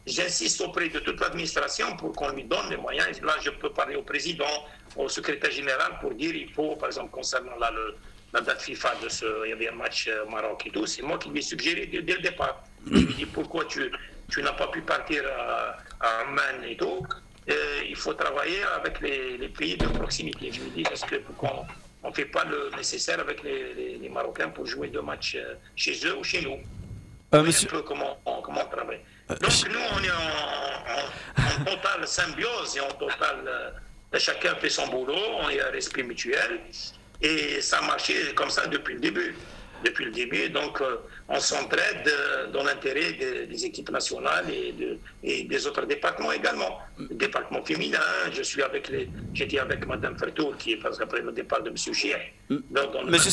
[0.07, 3.20] j'insiste auprès de toute l'administration pour qu'on lui donne les moyens.
[3.22, 7.11] Là, je peux parler au président, au secrétaire général pour dire il faut, par exemple,
[7.11, 7.96] concernant là, le,
[8.32, 9.24] la date FIFA de ce.
[9.46, 10.86] Il y avait un match euh, Maroc et tout.
[10.86, 12.62] C'est moi qui lui ai suggéré dès, le départ.
[12.86, 13.90] Je lui ai dit pourquoi tu,
[14.30, 17.05] tu n'as pas pu partir à, à Amman et tout?
[17.51, 20.53] Euh, il faut travailler avec les, les pays de proximité.
[20.53, 21.66] Je lui dis parce que pourquoi
[22.03, 25.36] on ne fait pas le nécessaire avec les, les- les Marocains pour jouer deux matchs
[25.36, 26.59] euh, chez eux ou chez nous.
[27.34, 29.01] Euh, monsieur- un peu comment on, comment on travaille.
[29.28, 30.14] Donc nous, on est en,
[30.94, 33.44] en- en totale symbiose et en totale...
[33.46, 33.70] euh,
[34.18, 36.61] chacun fait son boulot, on est à respect mutuel.
[37.20, 39.34] Et ça a marché comme ça depuis le début.
[39.85, 40.49] Depuis le début.
[40.51, 40.97] Donc, euh,
[41.29, 46.33] on s'entraide euh, dans l'intérêt des, des équipes nationales et, de- et des autres départements
[46.33, 46.79] également.
[46.99, 48.01] Le département féminin,
[48.33, 51.70] je suis avec les, j'étais avec Madame Fertour, qui est parce qu'après le départ de
[51.70, 52.16] Monsieur Chier.
[53.11, 53.31] Monsieur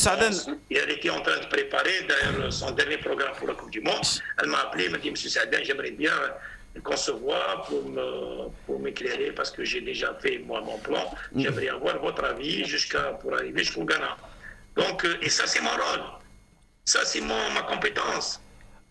[0.69, 2.07] Et elle était en train de préparer
[2.49, 4.05] son dernier programme pour la Coupe du Monde.
[4.41, 6.13] Elle m'a appelé, elle m'a dit Monsieur Sarden, j'aimerais bien
[6.83, 11.09] qu'on se voit pour me- pour m'éclairer parce que j'ai déjà fait moi mon plan.
[11.35, 14.17] J'aimerais avoir votre avis jusqu'à pour arriver jusqu'au Ghana.
[14.75, 16.01] Donc, euh, et ça c'est mon rôle.
[16.85, 18.39] Ça c'est ma compétence.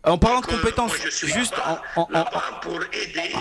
[0.02, 2.58] En parlant de Donc, euh, compétences, moi, je suis juste là-bas, en, en- en- là-bas
[2.60, 3.32] pour aider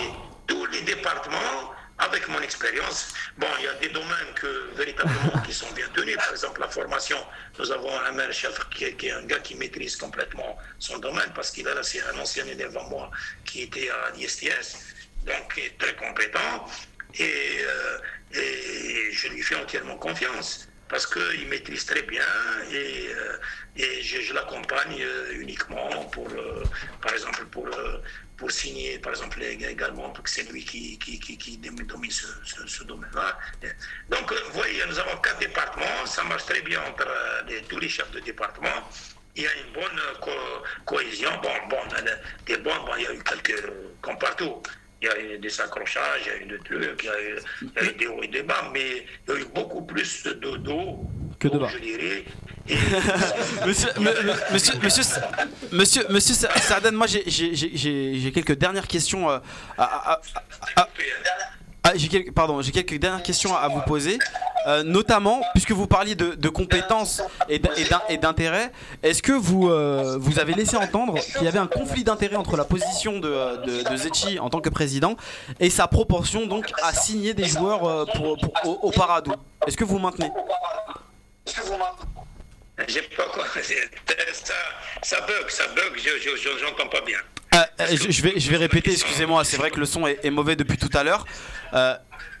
[0.46, 3.12] tous les départements avec mon expérience.
[3.36, 6.16] Bon, il y a des domaines que, véritablement qui sont bien tenus.
[6.16, 7.18] Par exemple, la formation.
[7.58, 10.98] Nous avons un maire chef qui est, qui est un gars qui maîtrise complètement son
[10.98, 13.10] domaine parce qu'il a là, c'est un ancien élève à moi
[13.44, 14.78] qui était à l'ISTS,
[15.26, 16.64] donc qui est très compétent.
[17.18, 17.98] Et, euh,
[18.40, 22.22] et je lui fais entièrement confiance parce qu'il maîtrise très bien
[22.70, 23.36] et, euh,
[23.76, 26.62] et je, l'accompagne euh, uniquement pour, euh,
[27.02, 27.68] par exemple, pour,
[28.36, 33.38] pour signer, par exemple, également, parce que c'est lui qui, qui, qui, domine ce, domaine-là.
[34.08, 37.06] Donc, vous voyez, nous avons quatre départements, ça marche très bien entre
[37.68, 38.88] tous les chefs de département.
[39.36, 41.30] Il y a une bonne co- cohésion.
[41.42, 41.78] Bon, bon,
[42.46, 43.64] des bons, bon, il y a eu quelques,
[44.00, 44.62] comme partout.
[45.04, 47.20] Il y a eu des accrochages, il y a eu des trucs, il y a
[47.20, 49.44] eu, il y a eu des hauts et des bas, mais il y a eu
[49.54, 51.00] beaucoup plus de dos
[51.38, 51.68] Que de bas.
[51.70, 52.24] je dirais.
[52.66, 52.74] Et,
[53.66, 53.90] Monsieur,
[54.50, 55.20] monsieur, monsieur,
[55.70, 59.38] monsieur, monsieur Sa- Sarden, moi j'ai- quelques dernières questions euh,
[59.76, 60.12] à, à-
[60.76, 60.88] à- à-
[61.84, 64.18] ah, j'ai quelques, pardon, j'ai quelques dernières questions à vous poser,
[64.66, 67.20] Euh, notamment puisque vous parliez de, compétences
[67.50, 68.72] et d'in- et d'in- et d'intérêts.
[69.02, 72.56] Est-ce que vous euh, vous avez laissé entendre qu'il y avait un conflit d'intérêts entre
[72.56, 73.30] la position de,
[73.66, 75.16] de, Zetchi en tant que président
[75.60, 78.06] et sa proportion donc à signer des joueurs euh,
[78.64, 78.92] au, au
[79.66, 80.30] Est-ce que vous maintenez?
[82.88, 83.44] J'ai pas quoi.
[83.62, 83.90] c'est-
[84.32, 84.54] Ça,
[85.02, 87.18] ça bug, ça bug, je, j'entends pas bien.
[87.52, 90.18] Ah, euh, je, je vais, je vais répéter, excusez-moi, c'est vrai que le son est,
[90.24, 91.24] est mauvais depuis tout à l'heure.
[91.72, 91.94] Euh,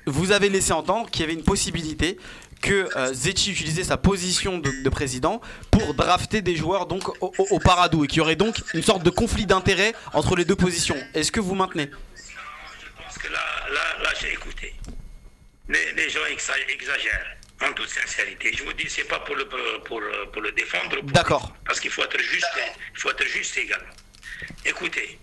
[0.06, 2.18] vous avez laissé entendre qu'il y avait une possibilité
[2.60, 7.32] que euh, Zetchi utilisait sa position de, de président pour drafter des joueurs donc au,
[7.38, 10.44] au- au Paradou et qu'il y aurait donc une sorte de conflit d'intérêts entre les
[10.44, 10.96] deux positions.
[11.14, 11.90] Est-ce que vous maintenez?
[12.16, 13.40] Je pense que là,
[13.72, 14.74] là, là j'ai écouté.
[15.68, 17.36] Les, les gens exa- exagèrent,
[17.68, 18.52] en toute sincérité.
[18.56, 20.00] Je vous dis, c'est pas pour le, pour,
[20.32, 21.00] pour le défendre.
[21.02, 21.54] D'accord.
[21.64, 22.46] Parce qu'il faut être juste,
[22.94, 23.94] il faut être juste également.
[24.64, 25.18] Écoutez,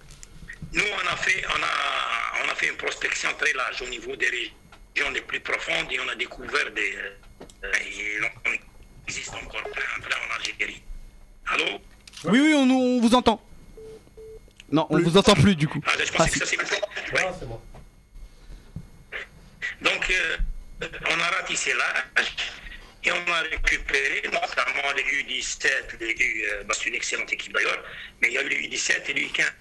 [0.74, 4.16] nous, on a fait, on a, on a fait une prospection très large au niveau
[4.16, 6.96] des régions les plus profondes et on a découvert des.
[7.64, 8.60] euh, il
[9.08, 10.82] existe encore plein, plein en Algérie.
[11.48, 11.66] Allô?
[12.26, 13.42] Oui, oui, on, on vous entend.
[14.72, 15.82] Non, on vous entend plus du coup.
[15.86, 16.76] Ah, je Ah, pensais que ça s'est coupé.
[17.14, 17.30] Ouais.
[19.82, 20.38] Donc, euh,
[20.82, 22.36] on a ratissé l'âge
[23.04, 27.54] et on a récupéré notamment les U17, les U, euh, bah, c'est une excellente équipe
[27.54, 27.84] d'ailleurs,
[28.22, 29.52] mais il y a eu les U17 et les U15.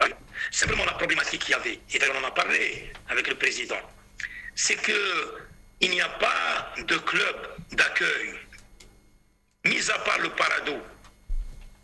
[0.00, 0.16] Voilà.
[0.50, 3.80] Simplement la problématique qu'il y avait, et d'ailleurs on en a parlé avec le président,
[4.54, 5.48] c'est que
[5.80, 8.34] il n'y a pas de club d'accueil,
[9.64, 10.82] mis à part le Parado,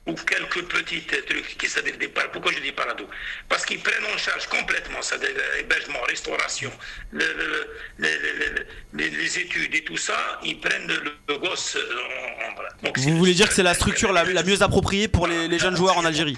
[0.06, 1.66] ou quelques petits trucs qui
[1.98, 3.08] des par- Pourquoi je dis parado
[3.48, 6.70] Parce qu'ils prennent en charge complètement, c'est-à-dire hébergement, restauration,
[7.10, 7.66] le- le-
[7.98, 12.84] le- le- le- les, études et tout ça, ils prennent le, gosse en.
[12.84, 15.58] Donc, Vous voulez dire que c'est la structure la, la mieux appropriée pour les, les
[15.58, 16.36] jeunes joueurs en Algérie?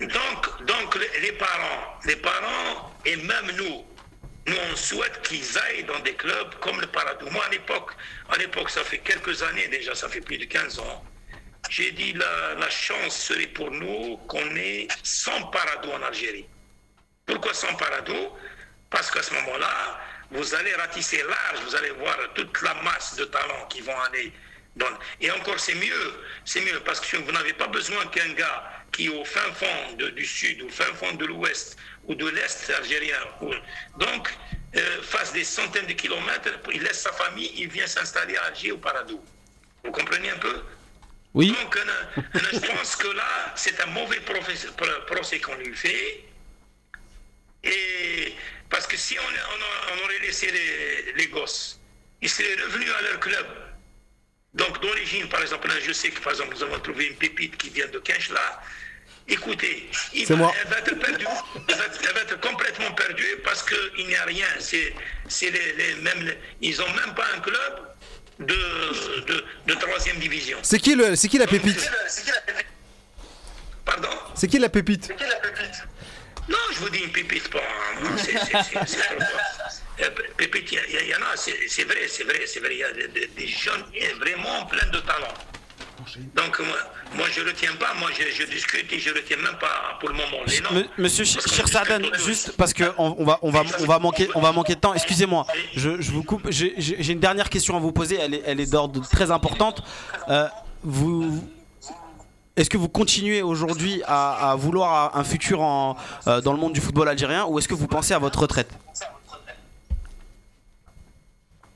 [0.00, 3.84] Donc, donc les, les parents, les parents et même nous,
[4.46, 7.28] nous on souhaite qu'ils aillent dans des clubs comme le Paradou.
[7.30, 7.90] Moi à l'époque,
[8.30, 11.04] à l'époque ça fait quelques années déjà, ça fait plus de 15 ans.
[11.68, 16.46] J'ai dit la, la chance serait pour nous qu'on ait 100 Paradou en Algérie.
[17.26, 18.30] Pourquoi sans Paradou
[18.90, 20.00] Parce qu'à ce moment-là,
[20.30, 24.32] vous allez ratisser large, vous allez voir toute la masse de talents qui vont aller
[24.76, 24.86] dans...
[25.20, 26.14] Et encore, c'est mieux,
[26.44, 29.92] c'est mieux, parce que vous n'avez pas besoin qu'un gars qui est au fin fond
[29.94, 33.52] du sud, au fin fond de l'ouest, ou de l'est algérien, ou-
[33.98, 34.32] donc,
[34.76, 38.72] euh, fasse des centaines de kilomètres, il laisse sa famille, il vient s'installer à Alger,
[38.72, 39.22] au Paradou.
[39.84, 40.62] Vous comprenez un peu?
[41.34, 41.48] Oui.
[41.52, 46.24] donc, euh, je pense que là, c'est un mauvais procès qu'on lui fait.
[47.64, 48.34] Et
[48.70, 51.80] parce que si on, on- on aurait laissé les, les gosses,
[52.22, 53.46] ils seraient revenus à leur club.
[54.54, 57.56] Donc, d'origine, par exemple, là, je sais que, par exemple, nous avons trouvé une pépite
[57.56, 58.62] qui vient de Kench, là.
[59.30, 60.52] Écoutez, il va- moi.
[60.62, 61.26] elle va être perdue.
[61.68, 64.46] Elle va, elle va être complètement perdue parce qu'il n'y a rien.
[64.58, 64.94] C'est,
[65.42, 67.87] les, les- même ils n'ont même pas un club
[68.38, 68.54] de,
[69.26, 70.58] de, de troisième division.
[70.62, 71.90] C'est qui, le, c'est qui la pépite
[73.84, 75.10] Pardon C'est qui la pépite
[76.48, 77.60] Non, je vous dis une pépite, pas.
[78.18, 82.60] C'est, c'est, c'est, c'est Pépite, il y, en a, c'est, c'est vrai, c'est vrai, c'est
[82.60, 82.74] vrai.
[82.74, 83.82] Il y a des, des- jeunes
[84.20, 85.34] vraiment pleins de talent.
[86.34, 86.76] Donc moi,
[87.14, 89.96] moi je le tiens pas, moi je, je discute et je le tiens même pas
[90.00, 90.70] pour le moment les noms.
[90.80, 94.40] M- Monsieur qu'on Chirsaden, juste parce que on, va, on, va, on, va manquer, on
[94.40, 94.94] va manquer de temps.
[94.94, 96.46] Excusez-moi, je, je vous coupe.
[96.50, 98.16] J'ai une dernière question à vous poser.
[98.20, 99.82] Elle est, elle est d'ordre très importante.
[100.28, 100.48] Euh,
[100.82, 101.42] vous,
[102.56, 106.72] est-ce que vous continuez aujourd'hui à, à vouloir un futur en, euh, dans le monde
[106.72, 108.70] du football algérien ou est-ce que vous pensez à votre retraite?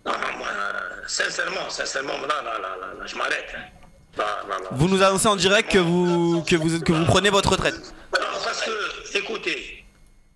[0.05, 0.49] Non, non, moi,
[1.07, 3.47] sincèrement, sincèrement, là, là, là, là, là, je m'arrête.
[3.57, 3.61] hein.
[4.73, 7.95] Vous nous annoncez en direct que vous, que vous, que vous prenez votre retraite.
[8.11, 9.85] Parce que, écoutez,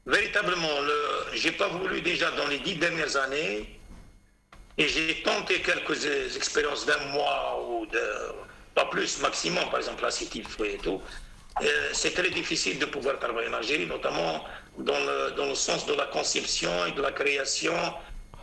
[0.07, 3.79] véritablement, le, j'ai pas voulu déjà dans les dix dernières années,
[4.79, 6.05] et j'ai tenté quelques
[6.37, 8.01] expériences d'un mois ou de,
[8.75, 11.01] pas plus, maximum, par exemple à Sétif et tout.
[11.63, 14.45] Euh, c'est très difficile de pouvoir travailler en Algérie, notamment
[14.79, 17.73] dans le, dans le sens de la conception et de la création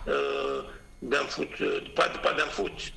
[0.07, 0.63] euh,
[1.03, 2.91] d'un foot, euh, pas, pas d'un foot,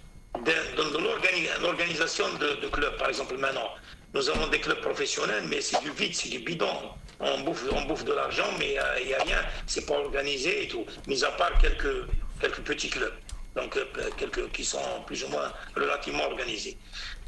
[0.76, 3.70] dans de l'organi- l'organisation de, de clubs, par exemple maintenant.
[4.14, 6.90] Nous avons des clubs professionnels, mais c'est du vide, c'est du bidon.
[7.20, 10.64] On bouffe, on bouffe de l'argent, mais euh, il n'y a rien, c'est pas organisé
[10.64, 12.06] et tout, mis à part quelques,
[12.40, 13.14] quelques petits clubs,
[13.54, 13.84] donc euh,
[14.18, 16.76] quelques qui sont plus ou moins relativement organisés.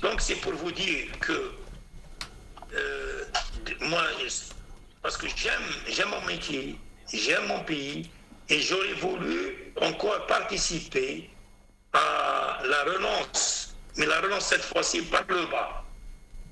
[0.03, 1.53] Donc c'est pour vous dire que
[2.75, 3.25] euh,
[3.81, 4.03] moi,
[5.03, 6.77] parce que j'aime, j'aime mon métier,
[7.13, 8.11] j'aime mon pays,
[8.51, 11.31] et j'aurais voulu encore participer
[11.99, 15.85] à la relance, mais la relance cette fois-ci par le bas.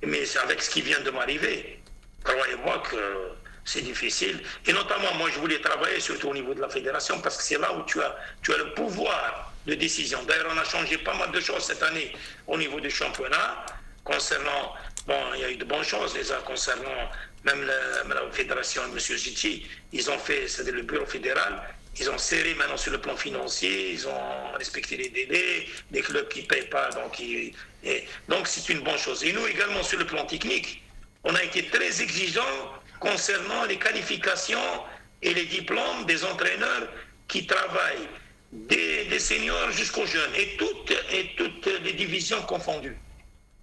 [0.03, 1.81] Mais c'est avec ce qui vient de m'arriver.
[2.23, 3.31] Croyez-moi que
[3.65, 4.41] c'est difficile.
[4.67, 7.59] Et notamment, moi, je voulais travailler surtout au niveau de la fédération parce que c'est
[7.59, 10.23] là où tu as, tu as le pouvoir de décision.
[10.25, 12.13] D'ailleurs, on a changé pas mal de choses cette année
[12.47, 13.67] au niveau du championnat
[14.05, 14.75] concernant.
[15.07, 17.11] Bon, il y a eu de bonnes choses déjà concernant
[17.45, 18.99] même la, fédération de M.
[18.99, 19.67] Zichi.
[19.93, 21.63] Ils ont fait, c'est-à-dire le bureau fédéral,
[21.99, 26.29] ils ont serré maintenant sur le plan financier, ils ont respecté les délais, des clubs
[26.29, 27.53] qui ne payent pas, donc ils-
[27.85, 29.25] et- donc c'est une bonne chose.
[29.25, 30.83] Et nous également sur le plan technique,
[31.25, 34.85] on a été très exigeants concernant les qualifications
[35.23, 36.89] et les diplômes des entraîneurs
[37.29, 38.09] qui travaillent
[38.53, 42.97] des, seniors jusqu'aux jeunes et toutes, et toutes les divisions confondues.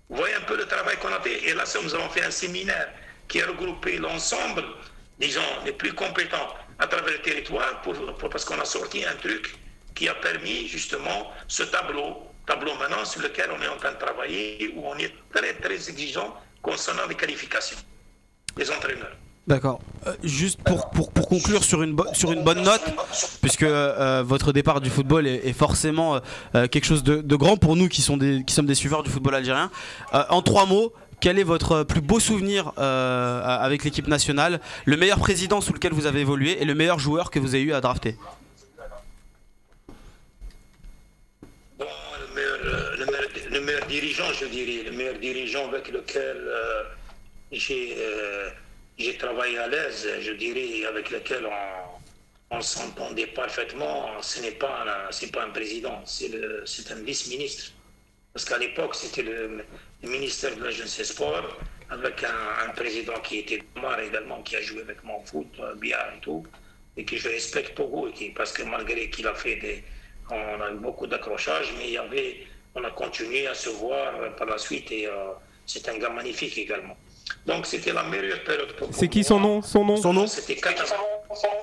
[0.09, 1.43] Vous voyez un peu le travail qu'on a fait.
[1.47, 2.89] Et là, nous avons fait un séminaire
[3.27, 4.63] qui a regroupé l'ensemble
[5.19, 7.81] des gens les plus compétents à travers le territoire
[8.29, 9.55] parce qu'on a sorti un truc
[9.95, 12.17] qui a permis justement ce tableau,
[12.47, 15.89] tableau maintenant sur lequel on est en train de travailler, où on est très très
[15.89, 17.77] exigeant concernant les qualifications
[18.55, 19.15] des entraîneurs.
[19.45, 19.81] D'accord.
[20.07, 22.81] Euh, juste pour, pour, pour conclure sur une, sur une bonne note,
[23.41, 26.19] puisque euh, votre départ du football est, forcément euh,
[26.55, 29.03] euh, quelque chose de, de grand pour nous qui, sont des, qui sommes des suiveurs
[29.03, 29.69] du football algérien.
[30.13, 30.93] Euh, en trois mots,
[31.23, 35.93] quel est votre plus beau souvenir euh, avec l'équipe nationale, le meilleur président sous lequel
[35.93, 38.17] vous avez évolué et le meilleur joueur que vous avez eu à drafter?
[41.79, 41.85] Bon,
[42.19, 46.43] le meilleur, euh, le meilleur- le meilleur dirigeant, je dirais, le meilleur dirigeant avec lequel
[46.45, 48.49] euh,
[48.97, 51.47] j'ai travaillé à l'aise, je dirais, avec lequel
[52.51, 54.83] on, s'entendait parfaitement, ce n'est pas,
[55.31, 57.71] pas un président, c'est un vice-ministre.
[58.33, 59.63] Parce qu'à l'époque, c'était le
[60.07, 61.57] ministère de la Jeunesse et Sport,
[61.89, 65.75] avec un, un président qui était Omar également, qui a joué avec mon foot, euh,
[65.75, 66.45] bien et tout,
[66.97, 69.83] et que je respecte beaucoup, et qui, parce que malgré qu'il a fait des.
[70.29, 74.13] On a eu beaucoup d'accrochages, mais il y avait, on a continué à se voir
[74.37, 75.31] par la suite, et euh,
[75.65, 76.97] c'est un gars magnifique également.
[77.45, 79.97] Donc c'était la meilleure période pour C'est qui son nom Son nom?
[79.97, 80.27] Son nom?
[80.27, 80.95] C'était 80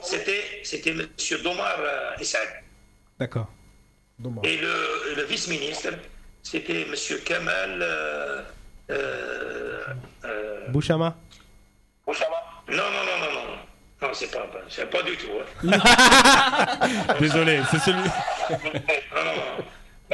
[0.02, 1.06] C'était c'était M.
[1.42, 2.46] Domar euh, Essaï.
[3.18, 3.48] D'accord.
[4.44, 5.88] Et le, le vice-ministre,
[6.42, 6.94] c'était M.
[7.24, 7.78] Kamal.
[7.82, 8.42] Euh,
[8.90, 9.84] euh,
[10.24, 11.16] euh, Bouchama
[12.68, 13.56] non, non, non, non, non.
[14.02, 15.28] Non, c'est pas, c'est pas du tout.
[15.64, 15.78] hein.
[17.20, 17.98] Désolé, c'est celui.
[18.00, 19.64] Non, non, non.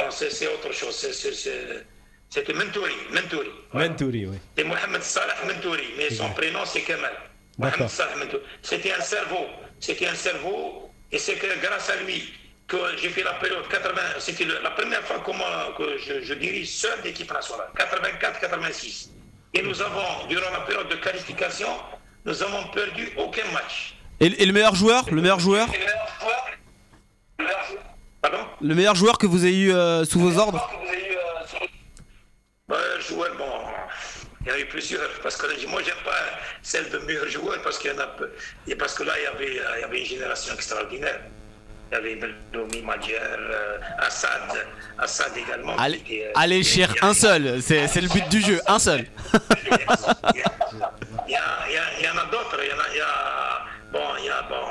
[0.03, 0.95] Non, c'est c'est autre chose.
[0.95, 1.85] C'est- c'est- c'est-
[2.29, 2.91] C'était Mentouri.
[3.13, 3.49] Mentouri.
[3.71, 3.89] Voilà.
[3.89, 4.37] Mentouri, oui.
[4.57, 7.13] C'est Mohamed Salah Mentouri, mais son prénom c'est Kamal.
[7.57, 7.77] D'accord.
[7.79, 8.43] Mohamed Salah Mentouri.
[8.61, 9.45] C'était un cerveau.
[9.79, 12.33] C'était un cerveau, et c'est que grâce à lui
[12.67, 14.01] que j'ai fait la période 80.
[14.19, 19.09] C'était la première fois que, moi- que je, je dirige seul l'équipe nationale, 84-86.
[19.53, 21.69] Et nous avons, durant la période de qualification,
[22.25, 23.95] nous avons perdu aucun match.
[24.19, 25.67] et, et le meilleur joueur Le meilleur joueur?
[25.69, 25.95] Meilleur
[27.39, 27.65] meilleur
[28.21, 28.45] Pardon?
[28.61, 30.69] Le meilleur joueur que vous avez eu euh, sous vos ordres?
[32.67, 33.49] Bah, joueur, bon,
[34.41, 35.09] il y en a eu plusieurs.
[35.23, 36.19] Parce que moi, j'aime pas
[36.61, 38.29] celle de meilleur joueur parce qu'il y en a peu.
[38.67, 41.21] Et parce que là, il y avait, il y avait une génération extraordinaire.
[41.91, 42.83] Il y avait Beldomi,
[43.99, 44.41] Assad,
[44.97, 45.75] Assad également.
[45.77, 48.79] Allez, était, euh, allez il cher, un seul, c'est c'est le but du jeu, un
[48.79, 49.05] seul.
[49.65, 51.37] Il y, il
[51.99, 52.57] il il en a d'autres.
[52.61, 53.61] Il y en a, il y a-
[53.91, 54.63] bon, il y a, bon,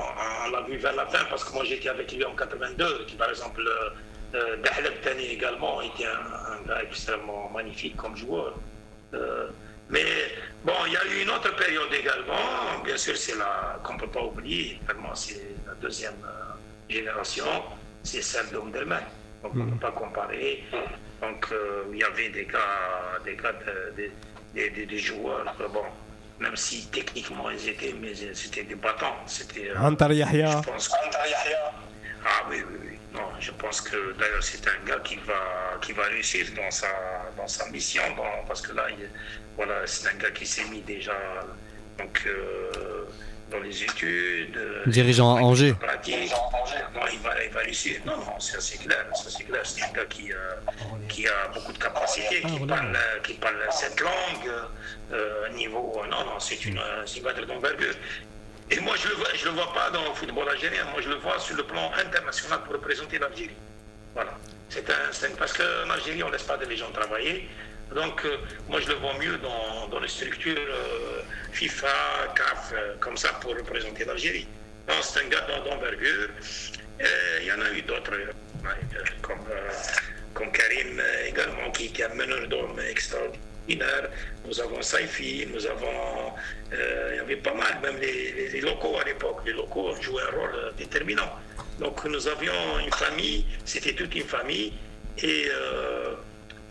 [0.46, 3.16] on l'a vu vers la fin parce que moi j'étais avec lui en 82, qui
[3.16, 3.90] par exemple, euh,
[4.34, 8.52] Euh, Dahleb Tani également était un, un gars extrêmement magnifique comme joueur.
[9.14, 9.46] Euh,
[9.88, 10.04] mais
[10.66, 12.44] bon, il y a eu une autre période également.
[12.84, 14.80] Bien sûr, c'est la qu'on ne peut pas oublier.
[14.84, 16.45] Vraiment, c'est la deuxième euh,
[16.88, 17.44] génération.
[18.02, 19.02] C'est celle d'Omdelman.
[19.42, 20.64] Donc, on ne peut pas comparer.
[21.20, 24.12] Donc, euh, il y avait des gars, des, gars de- des-
[24.54, 25.54] des- des- des joueurs.
[25.60, 25.84] euh, Bon,
[26.38, 29.16] même si techniquement ils étaient, mais c'était des battants.
[29.26, 29.70] C'était.
[29.70, 30.60] euh, Antar Yahya.
[30.64, 30.94] je pense que-
[32.24, 32.98] Ah oui, oui, oui.
[33.14, 36.88] Non, je pense que d'ailleurs c'est un gars qui va, qui va réussir dans sa,
[37.36, 39.08] dans sa mission, bon, parce que là, il-
[39.56, 41.14] voilà, c'est un gars qui s'est mis déjà
[41.98, 43.04] donc, euh,
[43.50, 44.56] dans les études.
[44.56, 45.74] euh, Dirigeant à Angers.
[45.74, 46.30] pratique.
[46.94, 48.00] Non, il va, il va réussir.
[48.04, 49.60] Non, non, ça c'est clair, ça c'est clair.
[49.64, 50.36] C'est un gars qui, euh,
[51.08, 54.50] qui a beaucoup de capacités, qui, parle, euh, qui parle cette langue,
[55.12, 56.02] euh, niveau.
[56.10, 57.94] Non, non, c'est une, c'est une gars d'envergure.
[58.70, 60.84] Et moi, je le vois, je le vois pas dans le football algérien.
[60.92, 63.54] Moi, je le vois sur le plan international pour représenter l'Algérie.
[64.14, 64.32] Voilà.
[64.68, 67.48] C'est un, parce qu'en Algérie, on laisse pas les gens travailler.
[67.94, 71.22] Donc, euh, moi, je le vois mieux dans, dans les structures euh,
[71.60, 71.88] FIFA,
[72.36, 74.46] CAF, euh, comme ça, pour représenter l'Algérie.
[74.88, 76.28] Non, c'est un gars d'en- d'envergure.
[77.00, 78.28] Euh, Il y en a eu d'autres, euh,
[79.22, 79.44] comme,
[80.34, 84.10] comme Karim également, qui, qui un meneur d'hommes extraordinaire.
[84.46, 86.32] Nous avons Saifi, nous avons.
[86.72, 89.40] il y avait pas mal, même les, locaux à l'époque.
[89.46, 91.30] Les locaux jouaient un rôle déterminant.
[91.78, 94.72] Donc nous avions une famille, c'était toute une famille,
[95.22, 95.48] et,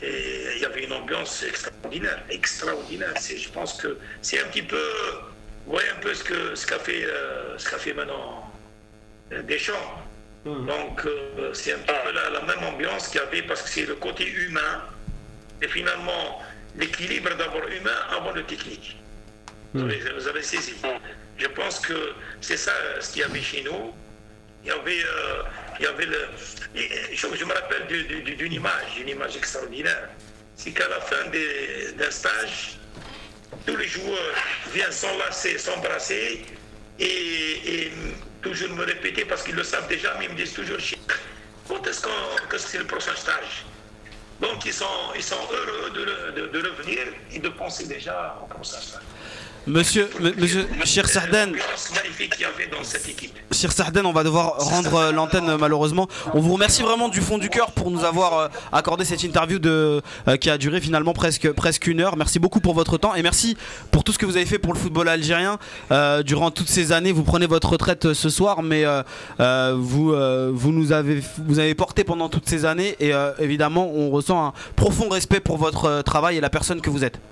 [0.01, 2.21] et il y avait une ambiance extraordinaire.
[2.29, 3.13] Extraordinaire.
[3.19, 4.81] C'est- Je pense que c'est un petit peu.
[5.65, 8.51] Vous voyez un peu ce qu'a ce qu'a fait, euh, ce qu'a fait maintenant
[9.31, 10.01] euh, Deschamps.
[10.45, 13.69] Donc euh, c'est un petit peu la, la même ambiance qu'il y avait parce que
[13.69, 14.83] c'est le côté humain
[15.59, 16.39] et finalement
[16.77, 18.97] l'équilibre d'abord humain avant le technique.
[19.73, 20.75] Vous, avez, vous avez saisi.
[21.37, 23.91] Je pense que c'est ça ce qu'il y avait chez nous.
[24.63, 25.41] Il y avait, euh,
[25.79, 26.27] il y avait le.
[27.13, 30.09] Je, me rappelle du- du- du- d'une image, une image extraordinaire.
[30.55, 31.25] C'est qu'à la fin
[31.97, 32.77] d'un stage,
[33.65, 34.35] tous les joueurs
[34.73, 36.45] viennent s'enlacer, s'embrasser
[36.99, 37.91] et,
[38.41, 40.77] toujours me répéter parce qu'ils le savent déjà, mais ils me disent toujours
[41.67, 42.01] quand est-ce
[42.47, 43.65] que c'est le prochain stage?
[44.39, 44.85] Donc ils sont,
[45.51, 45.89] heureux
[46.35, 46.99] de- de revenir
[47.33, 49.01] et de penser déjà au prochain stage.
[49.67, 51.53] Monsieur, monsieur Chir Sarden.
[53.51, 56.07] Chir Sarden, on va devoir rendre euh, l'antenne euh, malheureusement.
[56.35, 59.59] On vous remercie vraiment du fond du cœur pour nous avoir euh, accordé cette interview
[60.39, 62.15] qui a duré finalement presque, presque une heure.
[62.15, 63.57] Merci beaucoup pour votre temps et merci
[63.89, 65.57] pour tout ce que vous avez fait pour le football algérien
[66.23, 67.11] durant toutes ces années.
[67.11, 68.85] Vous prenez votre retraite ce soir, mais
[69.39, 70.13] vous,
[70.53, 74.53] vous nous avez, vous avez porté pendant toutes ces années et évidemment on ressent un
[74.75, 77.17] profond respect pour votre travail et la personne que vous êtes.
[77.17, 77.31] À vous à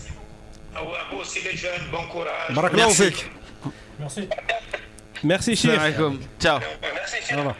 [0.00, 0.66] vous
[1.20, 2.54] aussi les jeunes, bon courage.
[2.54, 3.04] Barakallahu Merci.
[3.04, 3.30] fik.
[5.24, 5.56] Merci.
[5.56, 5.72] Chir.
[6.40, 6.58] Ciao.
[6.94, 7.54] Merci, Au revoir.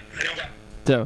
[0.86, 1.04] Ciao.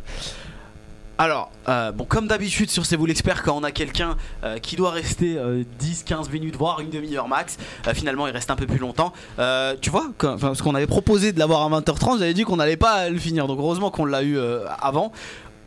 [1.19, 4.75] Alors, euh, bon, comme d'habitude sur C'est vous l'expert, quand on a quelqu'un euh, qui
[4.77, 5.37] doit rester
[5.81, 9.13] 10-15 minutes, voire une demi-heure max, euh, finalement il reste un peu plus longtemps.
[9.39, 12.57] Euh, tu vois, quand- parce qu'on avait proposé de l'avoir à 20h30, j'avais dit qu'on
[12.57, 15.13] n'allait pas le finir, donc heureusement qu'on l'a eu euh, avant.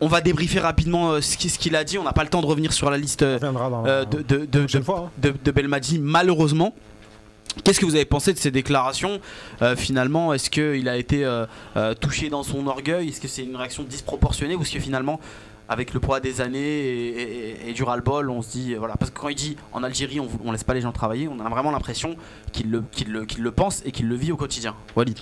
[0.01, 2.29] On va débriefer rapidement euh, ce qui- ce qu'il a dit, on n'a pas le
[2.29, 4.67] temps de revenir sur la liste euh, de, de, de, de-
[5.05, 5.09] hein.
[5.17, 6.73] de, de Belmadi, malheureusement.
[7.63, 9.21] Qu'est-ce que vous avez pensé de ces déclarations
[9.61, 11.45] Euh, Finalement, est-ce qu'il a été euh,
[11.77, 13.07] euh, touché dans son orgueil?
[13.07, 15.21] Est-ce que c'est une réaction disproportionnée Ou est-ce que finalement,
[15.69, 18.75] avec le poids des années et, et- et du ras-le-bol, on se dit.
[18.75, 18.95] Voilà.
[18.97, 21.39] Parce que quand il dit en Algérie, on, on laisse pas les gens travailler, on
[21.39, 22.17] a vraiment l'impression
[22.51, 22.83] qu'il le,
[23.39, 24.75] le pense et qu'il le vit au quotidien.
[24.97, 25.17] Walid.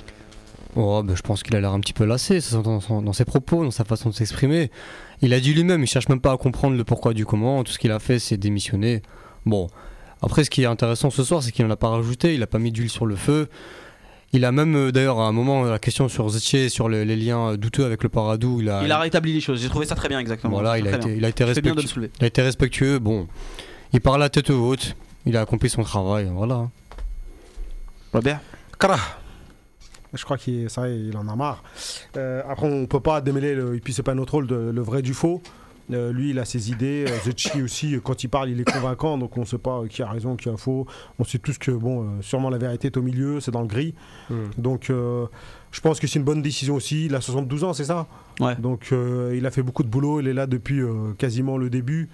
[0.76, 3.14] Oh, bah, je pense qu'il a l'air un petit peu lassé ça s'entend dans, dans
[3.14, 4.72] ses propos, dans sa façon de s'exprimer.
[5.22, 7.64] Il a dit lui-même, il cherche même pas à comprendre le pourquoi du comment.
[7.64, 9.02] Tout ce qu'il a fait, c'est démissionner.
[9.46, 9.70] Bon,
[10.22, 12.48] après, ce qui est intéressant ce soir, c'est qu'il n'en a pas rajouté, il a
[12.48, 13.50] pas mis d'huile sur le feu.
[14.32, 17.16] Il a même, euh, d'ailleurs, à un moment, la question sur Zetché, sur les, les
[17.16, 19.94] liens douteux avec le Paradou, il a, Il a rétabli les choses, j'ai trouvé ça
[19.94, 20.54] très bien, exactement.
[20.56, 22.10] voilà, il a, été, il a respectueux.
[22.20, 22.98] Il a été respectueux.
[22.98, 23.28] Bon,
[23.94, 24.96] il parle à tête haute.
[25.26, 26.30] Il a accompli son travail.
[26.34, 26.68] Voilà.
[28.12, 28.42] Robert?
[28.80, 28.98] Kara.
[30.14, 31.64] Je crois qu'il ça, il en a marre.
[32.18, 34.82] Euh, après, on peut pas démêler, le, et puis c'est pas notre rôle, de, le
[34.82, 35.42] vrai du faux.
[35.92, 37.06] Euh, lui, il a ses idées.
[37.08, 39.18] Euh, Zetchi aussi, quand il parle, il est convaincant.
[39.18, 40.86] Donc, on ne sait pas qui a raison, qui a faux.
[41.20, 43.94] On sait tous que, bon, sûrement la vérité est au milieu, c'est dans le gris.
[44.30, 44.50] Hmm.
[44.58, 45.26] Donc, euh,
[45.74, 47.08] je pense que c'est une bonne décision aussi.
[47.08, 48.08] Il a 72 ans, c'est ça?
[48.40, 48.56] Ouais.
[48.56, 50.22] Donc, euh, il a fait beaucoup de boulot.
[50.22, 52.08] Il est là depuis euh, quasiment le début.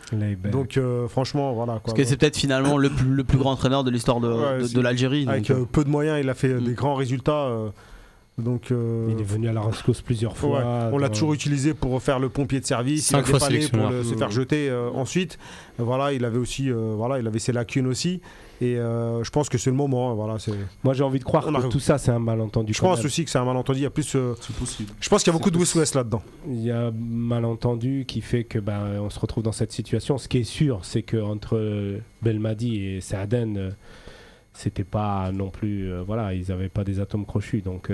[0.51, 1.73] Donc, euh, franchement, voilà.
[1.73, 1.81] Quoi.
[1.85, 4.59] Parce que c'est peut-être finalement le plus, le plus grand entraîneur de l'histoire de, Ouais,
[4.59, 5.25] de- c'est- de l'Algérie.
[5.29, 6.63] Avec donc, euh, peu de moyens, il a fait euh, Mm.
[6.65, 7.45] des grands résultats.
[7.47, 7.69] euh,
[8.37, 10.59] Donc, euh, Il est venu à la rescousse plusieurs fois.
[10.59, 13.49] Ouais, on l'a toujours utilisé pour faire le pompier de service, Cinq il a fois
[13.73, 15.37] pour le- se faire jeter euh, ensuite.
[15.77, 18.21] Voilà, il avait aussi, euh, voilà, il avait ses lacunes aussi.
[18.61, 20.11] Et euh, je pense que c'est le moment.
[20.11, 20.37] hein, Voilà.
[20.83, 22.73] Moi, j'ai envie de croire On que tout ça, c'est un malentendu.
[22.73, 23.05] Je pense même.
[23.05, 23.79] aussi que c'est un malentendu.
[23.79, 24.15] Il y a plus.
[24.15, 24.91] euh, possible.
[24.99, 26.21] je pense qu'il y a beaucoup de West-West là-dedans.
[26.47, 30.17] Il y a un malentendu qui fait que ben, on se retrouve dans cette situation.
[30.17, 33.69] Ce qui est sûr, c'est que entre Belmadi et Saaden, euh,
[34.53, 35.91] c'était pas non plus.
[35.91, 37.61] euh, voilà, ils n'avaient pas des atomes crochus.
[37.61, 37.91] Donc,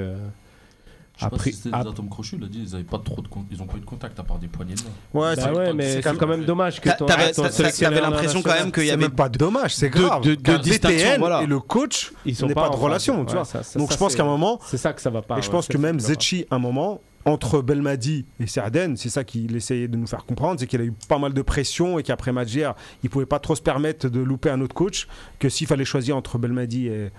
[1.17, 2.97] Je sais pas Après- si c'était des atomes crochus, il a dit, ils avaient pas
[2.99, 4.89] trop de con- ils ont pas eu de contact à part des poignées de main.
[5.21, 7.51] Ouais, bah c'est- ouais, mais c'est quand même- dommage que T'a- ton, t'avais- ton t'a-
[7.51, 10.21] sélectionneur t'avais l'impression quand même qu'il y c'est avait même pas dommage, c'est grave.
[10.23, 11.41] de- de Que distinction, voilà.
[11.43, 12.83] et le coach Ils sont n'est pas pas en de phase.
[12.83, 13.45] relation, tu Ouais, vois.
[13.45, 15.21] ça- ça- Donc ça, je pense c'est- qu'à un moment, C'est ça que ça va
[15.21, 15.37] pas.
[15.37, 15.99] et je ouais, pense que même.
[16.01, 20.25] Zetchi, à un moment, entre Belmadi et Serden, c'est ça qu'il essayait de nous faire
[20.25, 23.39] comprendre, c'est qu'il a eu pas mal de pression et qu'après hier, il pouvait pas
[23.39, 25.07] trop se permettre de louper un autre coach,
[25.39, 27.09] que s'il fallait choisir entre Belmadi et,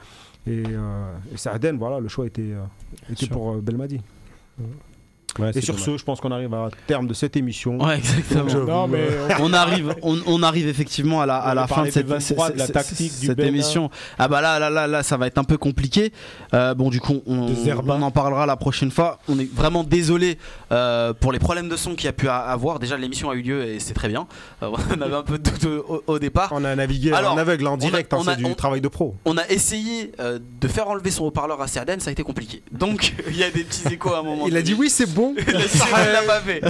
[0.47, 1.37] et, euh, et
[1.77, 2.65] voilà, le choix était, euh,
[3.11, 4.01] était pour euh, Belmadi.
[5.39, 5.87] Ouais, Et sur dommage.
[5.87, 7.79] ce, je pense qu'on arrive à terme de cette émission.
[7.79, 8.49] Ouais, exactement.
[8.49, 9.07] Je Non, vous- mais
[9.41, 12.51] on arrive, on, on arrive effectivement à la, à la fin de cette, du 23,
[12.51, 13.49] de la cette- tactique du cette Bénin.
[13.49, 13.91] émission.
[14.19, 16.13] Ah bah là, là, là, là, ça va être un peu compliqué.
[16.55, 17.49] Euh, bon, du coup, on,
[18.03, 19.19] en parlera la prochaine fois.
[19.29, 20.39] On est vraiment désolé
[20.73, 22.79] euh, pour les problèmes de son qu'il y a pu avoir.
[22.79, 24.27] Déjà, l'émission a eu lieu et c'est très bien.
[24.63, 26.49] Euh, on avait un peu de doute au, au départ.
[26.53, 29.15] On a navigué Alors, en aveugle, en direct, hein, c'est du on- travail de pro.
[29.25, 32.63] On a essayé euh, de faire enlever son haut-parleur à Serden, ça a été compliqué.
[32.73, 34.47] Donc, il y a des petits échos à un moment.
[34.47, 35.26] Il a dit oui, c'est bon.
[35.35, 36.61] L'a pas fait.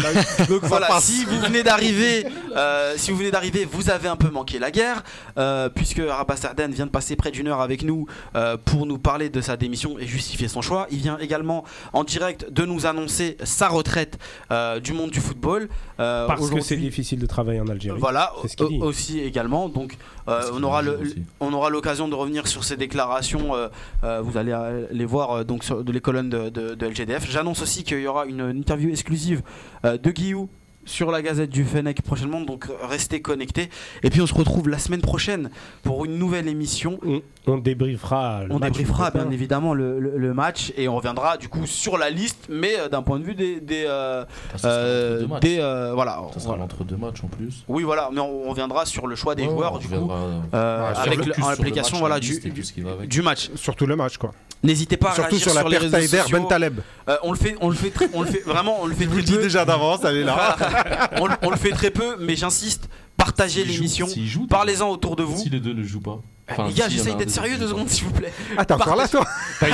[0.48, 2.26] Donc voilà, si vous venez d'arriver,
[2.56, 5.02] euh, si vous venez d'arriver, vous avez un peu manqué la guerre,
[5.38, 8.98] euh, puisque Rabat Sarden vient de passer près d'une heure avec nous euh, pour nous
[8.98, 10.86] parler de sa démission et justifier son choix.
[10.90, 14.18] Il vient également en direct de nous annoncer sa retraite
[14.50, 15.68] euh, du monde du football.
[16.00, 17.98] Euh, Parce que c'est difficile de travailler en Algérie.
[17.98, 18.78] Voilà, ce dit.
[18.80, 19.68] aussi également.
[19.68, 19.96] Donc,
[20.28, 21.16] euh, on aura joue le, aussi.
[21.40, 23.54] on aura l'occasion de revenir sur ces déclarations.
[23.54, 23.68] euh,
[24.04, 24.54] euh, vous allez
[24.90, 27.30] les voir donc sur de les colonnes de, de- de LGDF.
[27.30, 29.42] J'annonce aussi qu'il y aura une, une interview exclusive
[29.84, 30.48] euh, de Guillou
[30.86, 32.40] sur la Gazette du Fennec prochainement.
[32.40, 33.68] Donc, restez connectés.
[34.02, 35.50] Et puis, on se retrouve la semaine prochaine
[35.82, 36.98] pour une nouvelle émission.
[37.06, 38.44] On, on débriefera.
[38.44, 41.66] le On match débriefera bien évidemment le, le- le match et on reviendra du coup
[41.66, 45.26] sur la liste, mais euh, d'un point de vue des, des, euh, Ça sera euh,
[45.40, 46.20] des, euh, voilà.
[46.34, 47.64] Ça sera l'entre deux matchs en plus.
[47.68, 49.94] Oui, voilà, mais on, on reviendra sur le choix des Ouais, joueurs du coup.
[49.94, 50.12] sur
[50.52, 53.50] avec le le- focus en sur le application match, voilà, la du, du, match.
[53.56, 54.32] Surtout le match, quoi.
[54.62, 56.30] N'hésitez pas à Surtout sur la les perte.
[56.32, 56.80] Ben Taleb.
[57.08, 59.08] Euh, on le fait, on le fait, on le fait vraiment, on le fait Je
[59.10, 60.56] vous très le dis déjà d'avance, elle est là.
[61.20, 64.06] On, le- on le fait très peu, mais j'insiste, partagez l'émission,
[64.48, 65.36] parlez-en autour de vous.
[65.38, 66.20] Si les deux ne jouent pas.
[66.48, 68.32] Enfin, les gars, j'essaye d'être sérieux deux secondes s'il vous plaît.
[68.56, 69.24] Ah, t'es encore là, toi.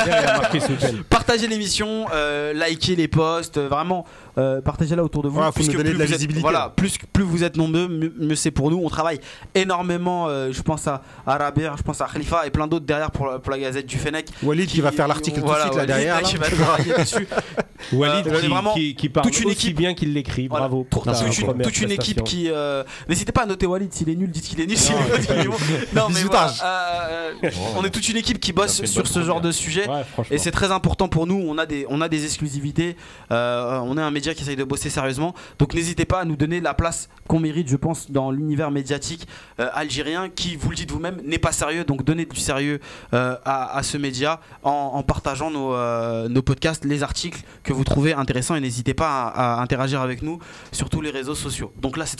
[1.10, 4.04] Partagez l'émission, euh, likez les posts, euh, vraiment,
[4.38, 5.38] euh, partagez-la autour de vous.
[5.38, 6.40] Ouais, faut puisque nous donner plus de la vous êtes- visibilité.
[6.42, 8.80] voilà, plus, plus vous êtes nombreux, mieux, mieux c'est pour nous.
[8.82, 9.20] On travaille
[9.54, 10.28] énormément.
[10.28, 13.38] euh, je pense à Araber, je pense à Khalifa et plein d'autres derrière pour, la-
[13.38, 14.28] pour la Gazette du Fennec.
[14.42, 16.16] Walid qui va faire l'article tout de Voilà, suite là derrière.
[16.20, 16.22] là.
[16.22, 17.28] qui va travailler dessus.
[17.92, 19.76] Walid Euh, qui, vraiment, qui, qui parle toute une aussi équipe.
[19.76, 20.46] bien qu'il l'écrit.
[20.48, 22.48] Voilà, Bravo pour toute, ta toute une, première toute une équipe qui.
[22.48, 24.78] euh, N'hésitez pas à noter Walid, s'il est nul, dites qu'il est nul.
[24.78, 25.00] S'il Non,
[25.40, 25.54] est bon.
[25.94, 26.20] Non, mais.
[26.64, 29.88] Euh, Oh, on est toute une équipe qui bosse sur ce genre de sujet.
[29.88, 30.02] Ouais.
[30.30, 32.96] Et c'est très important pour nous, on a des, on a des exclusivités,
[33.30, 36.36] euh, on est un média qui essaye de bosser sérieusement, donc n'hésitez pas à nous
[36.36, 39.26] donner la place qu'on mérite, je pense, dans l'univers médiatique
[39.60, 42.80] euh, algérien, qui, vous le dites vous-même, n'est pas sérieux, donc donnez du sérieux
[43.14, 47.72] euh, à, à ce média en, en partageant nos, euh, nos podcasts, les articles que
[47.72, 50.38] vous trouvez intéressants, et n'hésitez pas à, à interagir avec nous
[50.70, 51.72] sur tous les réseaux sociaux.
[51.80, 52.10] Donc là, cette